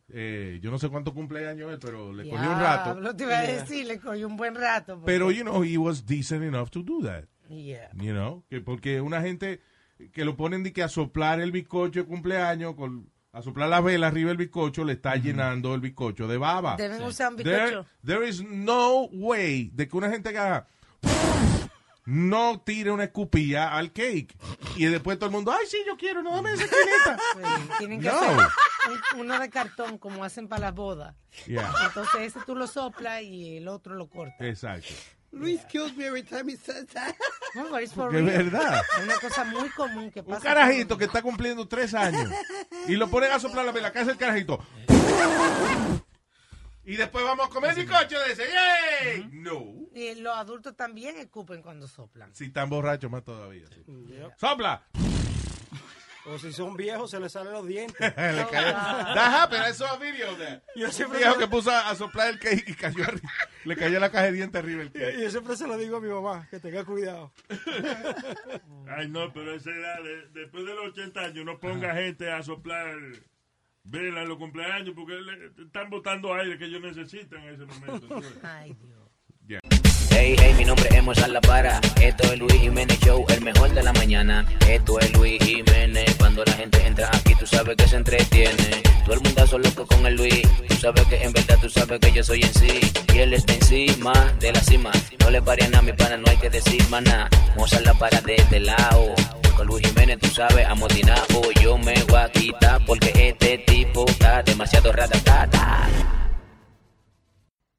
Eh, 0.10 0.60
yo 0.62 0.70
no 0.70 0.78
sé 0.78 0.90
cuánto 0.90 1.14
cumpleaños 1.14 1.72
es, 1.72 1.80
pero 1.80 2.14
le 2.14 2.30
cogió 2.30 2.50
un 2.52 2.60
rato. 2.60 2.92
Diablo, 2.94 3.16
te 3.16 3.24
iba 3.24 3.40
a 3.40 3.42
decir, 3.44 3.88
le 3.88 4.00
cogió 4.00 4.28
un 4.28 4.38
buen 4.38 4.54
rato. 4.56 4.94
porque- 4.96 5.06
Pero, 5.12 5.32
you 5.32 5.42
know, 5.42 5.64
he 5.64 5.78
was 5.78 6.06
decent 6.06 6.44
enough 6.44 6.70
to 6.70 6.84
do 6.84 7.02
that. 7.04 7.24
Yeah. 7.50 7.90
You 7.96 8.12
know, 8.14 8.44
que 8.50 8.62
porque 8.62 9.02
una 9.02 9.22
gente 9.22 9.62
que 10.12 10.26
lo 10.26 10.36
ponen 10.36 10.62
de 10.64 10.74
que 10.74 10.84
a 10.84 10.90
soplar 10.90 11.40
el 11.40 11.52
bizcocho 11.52 12.02
de 12.02 12.06
cumpleaños, 12.06 12.76
con, 12.76 13.10
a 13.32 13.42
soplar 13.42 13.70
la 13.70 13.82
vela 13.82 14.08
arriba 14.08 14.28
del 14.30 14.38
bizcocho, 14.38 14.84
le 14.84 14.94
está 14.94 15.16
llenando 15.16 15.74
el 15.74 15.82
bizcocho 15.82 16.28
de 16.28 16.38
baba. 16.38 16.76
Deben 16.76 17.02
usar 17.04 17.32
un 17.32 17.38
There, 17.38 17.66
bizcocho. 17.66 17.88
there 18.06 18.28
is 18.28 18.44
no 18.44 19.06
way 19.12 19.72
de 19.74 19.88
que 19.88 19.98
una 19.98 20.10
gente 20.12 20.32
que 20.32 20.38
haga 20.38 20.68
no 22.06 22.62
tire 22.62 22.92
una 22.92 23.06
escupilla 23.06 23.76
al 23.76 23.92
cake. 23.92 24.36
Y 24.76 24.86
después 24.86 25.18
todo 25.18 25.28
el 25.28 25.32
mundo, 25.34 25.52
ay, 25.52 25.66
sí, 25.68 25.78
yo 25.88 25.98
quiero, 25.98 26.22
no 26.24 26.32
dame 26.36 26.54
esa 26.54 26.64
esquinita. 26.66 27.20
Sí, 27.36 27.70
tienen 27.80 28.02
que 28.02 28.08
No. 28.08 28.16
hacer 28.20 28.48
un- 29.14 29.20
uno 29.22 29.40
de 29.40 29.50
cartón 29.50 29.98
como 29.98 30.24
hacen 30.24 30.48
para 30.48 30.62
las 30.68 30.76
bodas. 30.76 31.16
Yeah. 31.48 31.72
Entonces 31.86 32.22
ese 32.22 32.40
tú 32.46 32.56
lo 32.56 32.68
soplas 32.68 33.22
y 33.24 33.58
el 33.58 33.68
otro 33.68 33.96
lo 33.96 34.08
cortas. 34.08 34.40
Exacto. 34.42 34.94
Luis 35.32 35.60
kills 35.66 35.94
me 35.98 36.06
every 36.06 36.24
time 36.24 36.50
he 36.50 36.56
says 36.56 36.86
that. 36.94 37.14
No, 37.56 37.70
but 37.70 37.82
it's 37.82 37.94
for 37.94 38.16
es 38.16 38.24
real. 38.24 38.44
verdad. 38.50 38.82
Es 38.98 39.04
una 39.04 39.16
cosa 39.20 39.44
muy 39.44 39.68
común 39.70 40.10
que 40.12 40.22
Un 40.22 40.28
pasa. 40.28 40.42
carajito 40.44 40.98
que 40.98 41.06
está 41.06 41.22
cumpliendo 41.22 41.68
tres 41.68 41.94
años 41.94 42.30
y 42.88 42.96
lo 42.96 43.10
ponen 43.10 43.32
a 43.34 43.40
soplar 43.40 43.66
la 43.66 43.72
vela. 43.74 43.92
¿Qué 43.92 44.00
hace 44.00 44.12
el 44.12 44.18
carajito? 44.18 44.64
Y 46.86 46.96
después 46.98 47.24
vamos 47.26 47.48
a 47.48 47.50
comer 47.50 47.74
bizcocho 47.76 48.20
de 48.20 48.32
ese. 48.34 48.44
¡Yay! 48.48 49.30
No. 49.32 49.74
Y 49.94 50.16
los 50.16 50.36
adultos 50.38 50.76
también 50.76 51.18
escupen 51.18 51.62
cuando 51.62 51.88
soplan. 51.88 52.34
Si 52.36 52.46
están 52.46 52.70
borrachos, 52.70 53.10
más 53.10 53.24
todavía. 53.24 53.66
sí. 53.74 53.84
¡Sopla! 54.38 54.84
O 56.28 56.40
si 56.40 56.52
son 56.52 56.76
viejos, 56.76 57.12
se 57.12 57.20
les 57.20 57.32
salen 57.32 57.54
los 57.54 57.68
dientes. 57.68 58.00
Le 58.18 58.46
cae- 58.48 58.74
That 58.74 59.44
happened. 59.44 59.64
I 59.70 59.74
saw 59.74 59.94
a 59.94 59.98
video 60.00 60.32
of 60.32 60.40
that. 60.40 60.64
Yo 60.76 60.88
Un 60.88 60.92
siempre 60.92 61.20
viejo 61.20 61.38
que 61.38 61.48
puso 61.48 61.70
a, 61.70 61.90
a 61.92 61.96
soplar 61.96 62.30
el 62.30 62.40
cake 62.40 62.64
y 62.68 62.74
cayó 62.74 63.04
arriba. 63.04 63.30
Le 63.64 63.76
cayó 63.76 64.00
la 64.00 64.10
caja 64.10 64.26
de 64.26 64.32
dientes 64.32 64.60
arriba 64.60 64.82
el 64.82 64.88
Y 64.88 64.92
cake. 64.92 65.20
yo 65.22 65.30
siempre 65.30 65.56
se 65.56 65.68
lo 65.68 65.78
digo 65.78 65.98
a 65.98 66.02
mi 66.02 66.10
mamá, 66.10 66.48
que 66.50 66.60
tenga 66.60 66.84
cuidado. 66.84 67.32
Ay, 68.90 69.08
no, 69.08 69.32
pero 69.34 69.54
esa 69.54 69.70
edad, 69.70 70.02
de- 70.04 70.28
después 70.42 70.66
de 70.66 70.74
los 70.74 70.86
80 70.88 71.20
años, 71.20 71.46
no 71.46 71.60
ponga 71.60 71.94
gente 71.94 72.32
a 72.32 72.42
soplar 72.42 72.96
vela 73.86 74.22
en 74.24 74.30
los 74.30 74.38
cumpleaños 74.38 74.94
porque 74.96 75.14
le- 75.14 75.64
están 75.66 75.90
botando 75.90 76.34
aire 76.34 76.58
que 76.58 76.66
ellos 76.66 76.82
necesitan 76.82 77.42
en 77.44 77.56
ese 77.56 77.66
momento. 77.66 78.22
Ay, 78.44 78.76
Dios. 79.48 79.62
Hey, 80.10 80.36
hey, 80.40 80.56
mi 80.58 80.66
nombre 80.66 80.88
es 80.92 81.04
Mozart 81.04 81.30
La 81.32 81.42
Para. 81.42 81.80
Esto 82.02 82.32
es 82.32 82.40
Luis 82.40 82.54
Jiménez 82.54 82.98
Show, 83.02 83.26
el 83.30 83.42
mejor 83.42 83.72
de 83.74 83.84
la 83.84 83.94
mañana. 83.94 84.46
Esto 84.68 85.00
es 85.00 85.12
Luis 85.14 85.44
Jiménez. 85.44 86.16
Cuando 86.18 86.44
la 86.46 86.54
gente 86.54 86.82
entra 86.86 87.10
aquí, 87.14 87.36
tú 87.36 87.46
sabes 87.46 87.76
que 87.76 87.88
se 87.88 87.98
entretiene. 87.98 88.82
Todo 89.04 89.16
el 89.16 89.22
mundo 89.22 89.58
loco 89.60 89.86
con 89.86 90.06
el 90.06 90.16
Luis. 90.16 90.42
Tú 90.68 90.76
sabes 90.76 91.06
que 91.08 91.22
en 91.22 91.32
verdad 91.34 91.58
tú 91.62 91.70
sabes 91.70 92.00
que 92.00 92.12
yo 92.12 92.24
soy 92.24 92.42
en 92.42 92.54
sí. 92.54 92.80
Y 93.14 93.20
él 93.20 93.34
está 93.34 93.54
encima 93.54 94.14
de 94.40 94.52
la 94.54 94.62
cima. 94.62 94.92
No 95.20 95.30
le 95.30 95.42
pare 95.42 95.66
a 95.66 95.70
nada, 95.70 95.82
mi 95.84 95.94
pana, 95.94 96.18
no 96.18 96.28
hay 96.32 96.38
que 96.38 96.50
decir 96.50 96.82
maná. 96.90 97.30
Mozart 97.56 97.86
La 97.86 97.94
Para 97.94 98.20
de 98.22 98.36
este 98.36 98.60
lado. 98.62 99.14
Con 99.56 99.68
Luis 99.68 99.88
Jiménez, 99.88 100.20
tú 100.20 100.28
sabes, 100.28 100.66
amotinado. 100.68 101.52
Yo 101.62 101.78
me 101.78 101.94
voy 102.04 102.20
a 102.20 102.30
quitar 102.32 102.86
porque 102.86 103.12
este 103.16 103.60
tipo 103.60 104.06
está 104.08 104.44
demasiado 104.44 104.92
ratatata. 104.92 105.88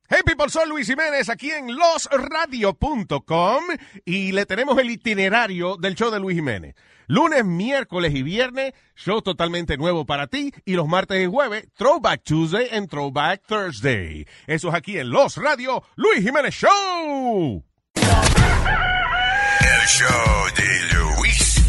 Hey 0.09 0.21
people, 0.25 0.49
soy 0.49 0.69
Luis 0.69 0.87
Jiménez 0.87 1.29
aquí 1.29 1.51
en 1.51 1.77
losradio.com 1.77 3.65
y 4.05 4.31
le 4.31 4.47
tenemos 4.47 4.79
el 4.79 4.89
itinerario 4.91 5.77
del 5.77 5.97
show 5.97 6.13
de 6.13 6.21
Luis 6.21 6.37
Jiménez. 6.37 6.77
Lunes, 7.09 7.45
miércoles 7.45 8.15
y 8.15 8.23
viernes, 8.23 8.73
show 8.95 9.21
totalmente 9.21 9.77
nuevo 9.77 10.07
para 10.07 10.29
ti 10.29 10.53
y 10.65 10.75
los 10.75 10.87
martes 10.87 11.23
y 11.23 11.27
jueves, 11.27 11.67
Throwback 11.77 12.23
Tuesday 12.23 12.69
and 12.71 12.89
Throwback 12.89 13.43
Thursday. 13.47 14.27
Eso 14.47 14.69
es 14.69 14.75
aquí 14.75 14.97
en 14.97 15.11
Los 15.11 15.37
Radio, 15.37 15.83
Luis 15.97 16.21
Jiménez 16.21 16.55
Show. 16.55 17.65
El 17.97 19.87
show 19.89 20.47
de 20.57 20.95
Luis 20.95 21.46